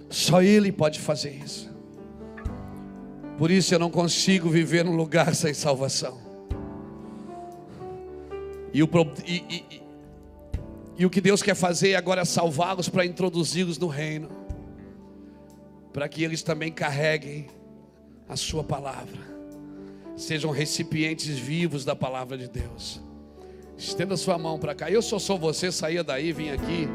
Só 0.09 0.43
ele 0.43 0.73
pode 0.73 0.99
fazer 1.01 1.31
isso. 1.31 1.71
Por 3.39 3.51
isso 3.51 3.75
eu 3.75 3.79
não 3.79 3.91
consigo 3.91 4.51
viver 4.51 4.85
num 4.85 4.97
lugar 4.97 5.35
sem 5.35 5.55
salvação. 5.55 6.19
E 8.73 8.83
o, 8.83 8.89
e- 9.27 9.45
e- 9.51 9.83
e 10.99 11.07
o 11.07 11.11
que 11.11 11.21
Deus 11.21 11.43
quer 11.43 11.55
fazer 11.55 11.95
agora 11.95 12.21
é 12.21 12.25
salvá-los 12.25 12.89
para 12.89 13.05
introduzi-los 13.07 13.79
no 13.79 13.87
reino, 13.89 14.29
para 15.93 16.09
que 16.09 16.23
eles 16.23 16.43
também 16.43 16.71
carreguem 16.71 17.47
a 18.29 18.37
Sua 18.37 18.63
palavra, 18.63 19.19
sejam 20.21 20.51
recipientes 20.51 21.39
vivos 21.39 21.85
da 21.85 21.97
palavra 21.97 22.37
de 22.37 22.47
Deus. 22.47 23.01
Estenda 23.77 24.17
sua 24.17 24.37
mão 24.37 24.59
para 24.59 24.75
cá. 24.75 24.91
Eu 24.91 25.01
só 25.01 25.19
sou 25.19 25.39
você, 25.39 25.73
saía 25.73 26.05
daí, 26.05 26.33
vinha 26.33 26.55
aqui 26.55 26.87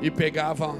e 0.00 0.10
pegava 0.10 0.74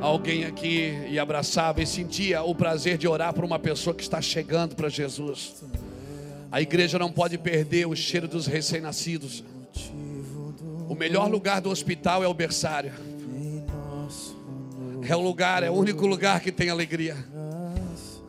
alguém 0.00 0.44
aqui 0.44 0.92
e 1.08 1.18
abraçava 1.18 1.82
e 1.82 1.86
sentia 1.86 2.42
o 2.42 2.54
prazer 2.54 2.98
de 2.98 3.08
orar 3.08 3.32
por 3.32 3.44
uma 3.44 3.58
pessoa 3.58 3.94
que 3.94 4.02
está 4.02 4.20
chegando 4.20 4.76
para 4.76 4.90
Jesus. 4.90 5.64
A 6.50 6.60
igreja 6.60 6.98
não 6.98 7.10
pode 7.10 7.38
perder 7.38 7.86
o 7.86 7.96
cheiro 7.96 8.28
dos 8.28 8.46
recém-nascidos. 8.46 9.42
O 10.86 10.94
melhor 10.94 11.30
lugar 11.30 11.62
do 11.62 11.70
hospital 11.70 12.22
é 12.22 12.28
o 12.28 12.34
berçário. 12.34 12.92
É 15.08 15.16
o 15.16 15.20
lugar, 15.20 15.62
é 15.62 15.70
o 15.70 15.74
único 15.74 16.06
lugar 16.06 16.40
que 16.40 16.52
tem 16.52 16.68
alegria. 16.68 17.16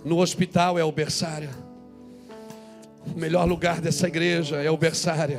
No 0.05 0.19
hospital 0.19 0.79
é 0.79 0.85
o 0.85 0.91
berçário. 0.91 1.49
O 3.05 3.19
melhor 3.19 3.47
lugar 3.47 3.81
dessa 3.81 4.07
igreja 4.07 4.61
é 4.61 4.71
o 4.71 4.77
berçário. 4.77 5.37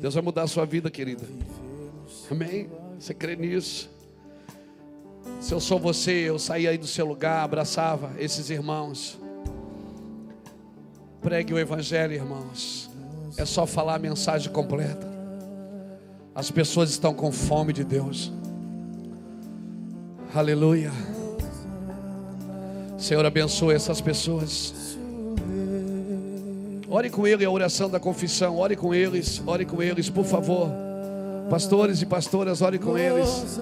Deus 0.00 0.14
vai 0.14 0.22
mudar 0.22 0.42
a 0.42 0.46
sua 0.46 0.64
vida, 0.64 0.90
querida. 0.90 1.24
Amém? 2.30 2.68
Você 2.98 3.14
crê 3.14 3.36
nisso? 3.36 3.88
Se 5.40 5.52
eu 5.52 5.60
sou 5.60 5.78
você, 5.78 6.10
eu 6.10 6.38
saía 6.38 6.70
aí 6.70 6.78
do 6.78 6.86
seu 6.86 7.06
lugar, 7.06 7.44
abraçava 7.44 8.10
esses 8.18 8.50
irmãos. 8.50 9.18
Pregue 11.20 11.54
o 11.54 11.58
evangelho, 11.58 12.12
irmãos. 12.12 12.90
É 13.36 13.44
só 13.44 13.66
falar 13.66 13.94
a 13.94 13.98
mensagem 13.98 14.52
completa. 14.52 15.06
As 16.34 16.50
pessoas 16.50 16.90
estão 16.90 17.14
com 17.14 17.30
fome 17.30 17.72
de 17.72 17.84
Deus. 17.84 18.32
Aleluia. 20.34 20.92
Senhor, 22.98 23.24
abençoe 23.24 23.74
essas 23.74 24.00
pessoas. 24.00 24.97
Ore 26.90 27.10
com 27.10 27.26
ele 27.26 27.44
a 27.44 27.50
oração 27.50 27.90
da 27.90 28.00
confissão. 28.00 28.56
Ore 28.56 28.74
com 28.74 28.94
eles, 28.94 29.42
ore 29.46 29.64
com 29.64 29.82
eles, 29.82 30.08
por 30.08 30.24
favor. 30.24 30.70
Pastores 31.50 32.00
e 32.00 32.06
pastoras, 32.06 32.62
ore 32.62 32.78
com 32.78 32.96
eles. 32.96 33.58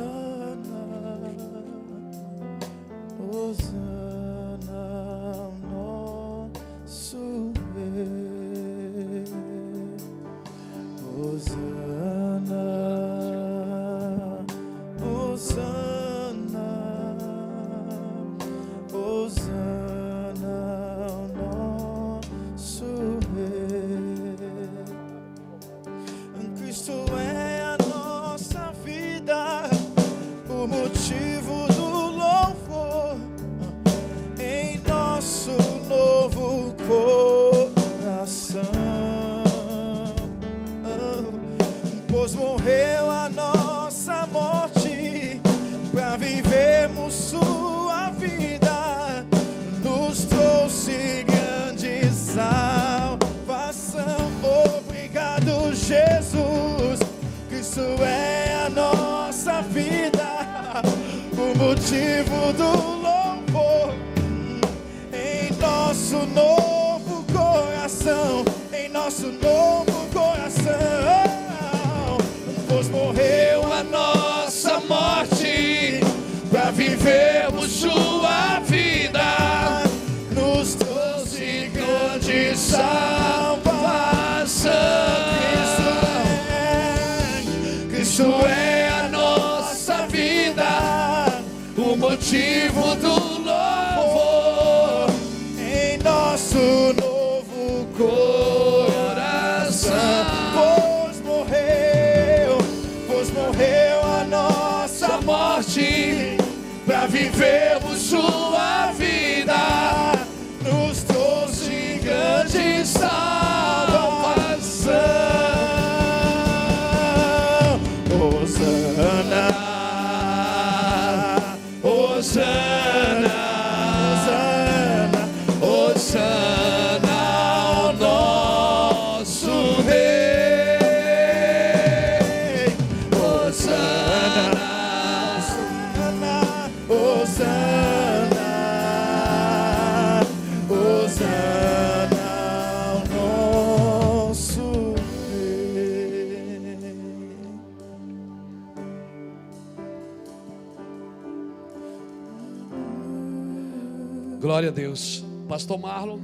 pastor 155.76 155.78
Marlon 155.78 156.20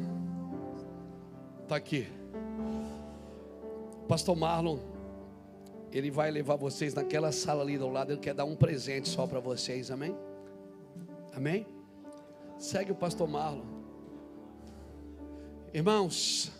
está 1.62 1.77
aqui. 1.77 2.09
Pastor 4.09 4.37
Marlon, 4.37 4.79
ele 5.91 6.11
vai 6.11 6.31
levar 6.31 6.57
vocês 6.57 6.95
naquela 6.95 7.33
sala 7.33 7.62
ali 7.62 7.79
do 7.79 7.89
lado. 7.89 8.12
Ele 8.12 8.20
quer 8.20 8.35
dar 8.35 8.45
um 8.45 8.57
presente 8.57 9.09
só 9.09 9.27
para 9.27 9.41
vocês, 9.41 9.91
amém? 9.91 10.16
Amém? 11.35 11.66
Segue 12.59 12.93
o 12.93 12.95
pastor 12.95 13.29
Marlon. 13.29 13.65
Irmãos, 15.73 16.51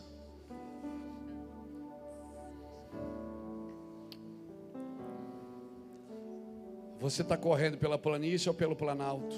Você 7.01 7.23
está 7.23 7.37
correndo 7.37 7.77
pela 7.79 7.99
planície 7.99 8.49
ou 8.49 8.55
pelo 8.55 8.77
planalto? 8.77 9.35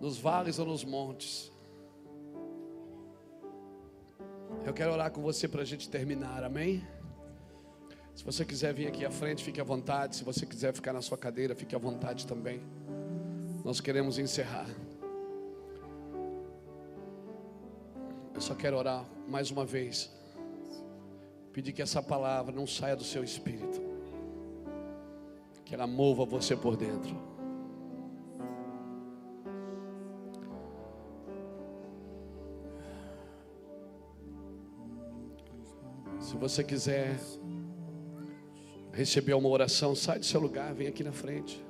Nos 0.00 0.18
vales 0.18 0.56
ou 0.60 0.66
nos 0.66 0.84
montes? 0.84 1.50
Eu 4.70 4.74
quero 4.74 4.92
orar 4.92 5.10
com 5.10 5.20
você 5.20 5.48
para 5.48 5.62
a 5.62 5.64
gente 5.64 5.90
terminar, 5.90 6.44
amém? 6.44 6.86
Se 8.14 8.22
você 8.22 8.44
quiser 8.44 8.72
vir 8.72 8.86
aqui 8.86 9.04
à 9.04 9.10
frente, 9.10 9.42
fique 9.42 9.60
à 9.60 9.64
vontade. 9.64 10.14
Se 10.14 10.22
você 10.22 10.46
quiser 10.46 10.72
ficar 10.72 10.92
na 10.92 11.02
sua 11.02 11.18
cadeira, 11.18 11.56
fique 11.56 11.74
à 11.74 11.78
vontade 11.78 12.24
também. 12.24 12.60
Nós 13.64 13.80
queremos 13.80 14.16
encerrar. 14.16 14.68
Eu 18.32 18.40
só 18.40 18.54
quero 18.54 18.76
orar 18.76 19.04
mais 19.26 19.50
uma 19.50 19.66
vez. 19.66 20.08
Pedir 21.52 21.72
que 21.72 21.82
essa 21.82 22.00
palavra 22.00 22.54
não 22.54 22.64
saia 22.64 22.94
do 22.94 23.02
seu 23.02 23.24
espírito. 23.24 23.80
Que 25.64 25.74
ela 25.74 25.88
mova 25.88 26.24
você 26.24 26.56
por 26.56 26.76
dentro. 26.76 27.16
Você 36.40 36.64
quiser 36.64 37.14
receber 38.92 39.34
uma 39.34 39.48
oração, 39.48 39.94
sai 39.94 40.18
do 40.18 40.24
seu 40.24 40.40
lugar, 40.40 40.72
vem 40.72 40.88
aqui 40.88 41.04
na 41.04 41.12
frente. 41.12 41.62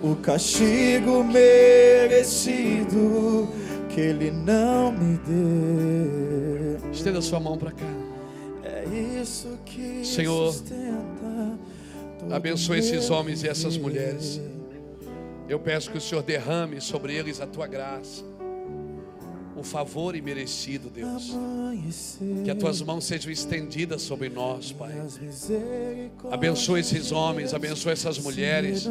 o 0.02 0.16
castigo 0.16 1.22
merecido 1.22 3.48
que 3.88 4.00
ele 4.00 4.30
não 4.30 4.92
me 4.92 5.18
deu. 5.18 6.90
Estenda 6.90 7.20
sua 7.20 7.38
mão 7.40 7.58
para 7.58 7.72
cá. 7.72 7.86
É 8.64 8.84
isso 9.20 9.58
que 9.64 10.04
Senhor, 10.04 10.54
Abençoe 12.30 12.78
esses 12.78 13.10
homens 13.10 13.42
e 13.42 13.48
essas 13.48 13.76
mulheres. 13.76 14.40
Eu 15.48 15.58
peço 15.58 15.90
que 15.90 15.98
o 15.98 16.00
Senhor 16.00 16.22
derrame 16.22 16.80
sobre 16.80 17.14
eles 17.14 17.40
a 17.40 17.46
tua 17.46 17.66
graça, 17.66 18.22
o 19.60 19.62
favor 19.62 20.16
imerecido, 20.16 20.88
Deus. 20.88 21.36
Que 22.44 22.50
as 22.50 22.58
tuas 22.58 22.80
mãos 22.80 23.04
sejam 23.04 23.30
estendidas 23.30 24.00
sobre 24.00 24.30
nós, 24.30 24.72
Pai. 24.72 24.92
Abençoe 26.30 26.80
esses 26.80 27.12
homens, 27.12 27.52
abençoe 27.52 27.92
essas 27.92 28.18
mulheres. 28.18 28.86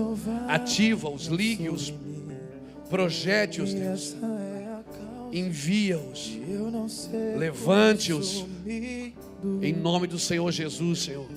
Ativa-os, 0.47 1.25
ligue-os, 1.25 1.91
projete-os, 2.87 3.73
Deus. 3.73 4.15
É 4.21 5.39
Envia-os. 5.39 6.37
Levante-os. 7.37 8.45
Em 9.61 9.73
nome 9.73 10.05
do 10.05 10.19
Senhor 10.19 10.51
Jesus, 10.51 10.99
Senhor. 10.99 11.27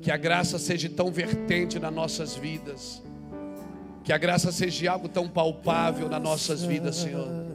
Que 0.00 0.10
a 0.10 0.16
graça 0.16 0.58
seja 0.58 0.88
tão 0.88 1.12
vertente 1.12 1.78
nas 1.78 1.92
nossas 1.92 2.34
vidas. 2.34 3.02
Que 4.04 4.12
a 4.12 4.18
graça 4.18 4.50
seja 4.50 4.92
algo 4.92 5.08
tão 5.08 5.28
palpável 5.28 6.08
nas 6.08 6.22
nossas 6.22 6.62
vidas, 6.62 6.96
Senhor. 6.96 7.49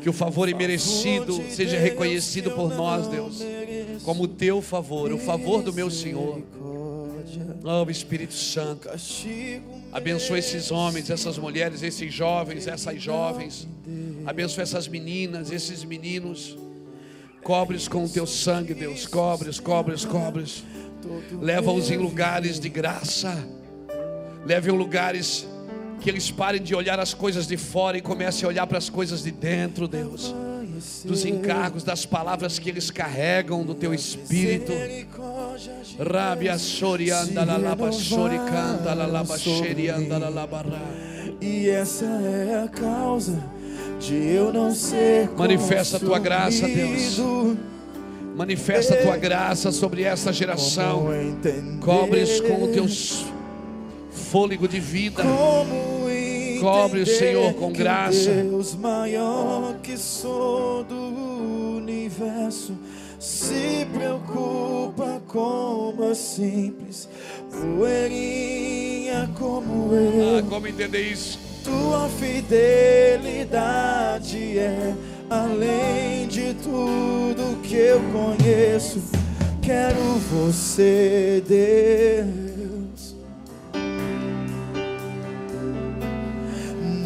Que 0.00 0.08
o 0.08 0.12
favor 0.12 0.48
imerecido 0.48 1.42
seja 1.50 1.78
reconhecido 1.78 2.50
por 2.52 2.74
nós, 2.74 3.06
Deus, 3.08 3.42
como 4.04 4.24
o 4.24 4.28
teu 4.28 4.62
favor, 4.62 5.12
o 5.12 5.18
favor 5.18 5.62
do 5.62 5.72
meu 5.72 5.90
Senhor. 5.90 6.42
Oh, 7.64 7.90
Espírito 7.90 8.34
Santo, 8.34 8.88
abençoe 9.92 10.38
esses 10.38 10.70
homens, 10.70 11.10
essas 11.10 11.36
mulheres, 11.36 11.82
esses 11.82 12.12
jovens, 12.12 12.66
essas 12.66 13.02
jovens. 13.02 13.66
Abençoe 14.24 14.62
essas 14.62 14.86
meninas, 14.88 15.50
esses 15.50 15.84
meninos. 15.84 16.56
Cobre-os 17.42 17.86
com 17.86 18.04
o 18.04 18.08
teu 18.08 18.26
sangue, 18.26 18.74
Deus. 18.74 19.06
Cobre-os, 19.06 19.60
cobre-os, 19.60 20.04
cobre-os. 20.04 20.64
Leva-os 21.40 21.90
em 21.90 21.96
lugares 21.96 22.58
de 22.58 22.68
graça. 22.68 23.46
Leve-os 24.44 24.74
em 24.74 24.78
lugares 24.78 25.46
que 26.00 26.10
eles 26.10 26.30
parem 26.30 26.62
de 26.62 26.74
olhar 26.74 26.98
as 27.00 27.14
coisas 27.14 27.46
de 27.46 27.56
fora 27.56 27.96
e 27.96 28.00
comecem 28.00 28.44
a 28.44 28.48
olhar 28.48 28.66
para 28.66 28.78
as 28.78 28.88
coisas 28.88 29.22
de 29.22 29.30
dentro, 29.30 29.88
Deus. 29.88 30.34
Dos 31.04 31.24
encargos, 31.24 31.82
das 31.82 32.04
palavras 32.04 32.58
que 32.58 32.68
eles 32.68 32.90
carregam 32.90 33.64
do 33.64 33.74
teu 33.74 33.94
espírito. 33.94 34.72
Rabia 35.98 36.58
sorianda 36.58 37.44
la 37.44 37.56
laba 37.56 37.90
soricanda 37.90 38.94
la 38.94 39.06
laba 39.06 39.38
xerianda 39.38 40.18
la 40.18 40.28
laba. 40.28 40.64
E 41.40 41.68
essa 41.68 42.04
é 42.04 42.64
a 42.64 42.68
causa 42.68 43.42
de 43.98 44.14
eu 44.14 44.52
não 44.52 44.74
ser 44.74 45.30
Manifesta 45.36 45.96
a 45.96 46.00
tua 46.00 46.18
graça, 46.18 46.66
Deus. 46.66 47.18
Manifesta 48.36 48.94
a 48.94 49.02
tua 49.02 49.16
graça 49.16 49.72
sobre 49.72 50.02
essa 50.02 50.32
geração. 50.32 51.06
Cobre-os 51.80 52.40
com 52.40 52.64
o 52.64 52.68
teu 52.68 52.86
fôlego 54.36 54.68
de 54.68 54.78
vida. 54.78 55.22
Cobre 56.60 57.00
o 57.00 57.06
Senhor 57.06 57.54
com 57.54 57.72
graça. 57.72 58.30
Deus 58.30 58.74
maior 58.74 59.76
que 59.82 59.96
sou 59.96 60.84
do 60.84 61.78
universo 61.78 62.76
se 63.18 63.86
preocupa 63.94 65.22
com 65.26 65.94
uma 65.96 66.14
simples 66.14 67.08
poeirinha 67.50 69.30
como 69.38 69.94
eu. 69.94 70.36
Ah, 70.38 70.42
como 70.46 70.66
entender 70.66 71.12
isso? 71.12 71.38
Tua 71.64 72.06
fidelidade 72.10 73.48
é 74.58 74.94
além 75.30 76.28
de 76.28 76.52
tudo 76.62 77.58
que 77.62 77.76
eu 77.76 78.02
conheço. 78.12 79.02
Quero 79.62 80.18
você, 80.30 81.42
Deus. 81.48 82.55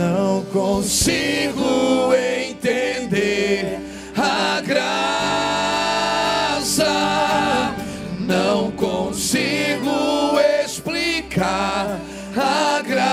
Não 0.01 0.43
consigo 0.47 2.15
entender 2.15 3.79
a 4.17 4.63
graça. 4.63 4.95
Não 8.19 8.71
consigo 8.71 10.41
explicar 10.65 12.01
a 12.35 12.81
graça. 12.81 13.11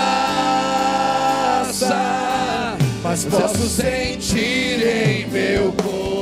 Mas 3.04 3.26
posso 3.26 3.68
sentir 3.68 4.82
em 4.82 5.28
meu 5.28 5.74
coração. 5.74 6.17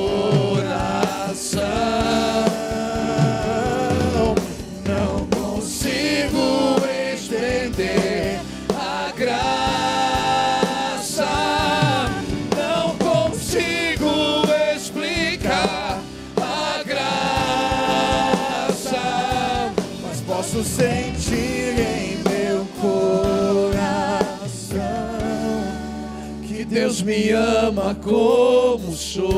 Me 27.06 27.30
ama 27.32 27.96
como 27.96 28.92
sou. 28.94 29.36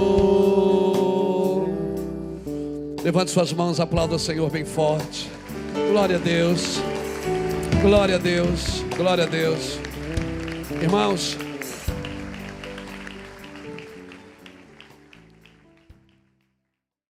Levante 3.03 3.31
suas 3.31 3.51
mãos, 3.51 3.81
aplauda 3.81 4.15
o 4.15 4.19
Senhor 4.19 4.49
bem 4.49 4.63
forte. 4.63 5.29
Glória 5.91 6.15
a 6.15 6.19
Deus. 6.19 6.79
Glória 7.81 8.15
a 8.15 8.17
Deus. 8.17 8.83
Glória 8.95 9.25
a 9.25 9.27
Deus. 9.27 9.79
Irmãos, 10.81 11.37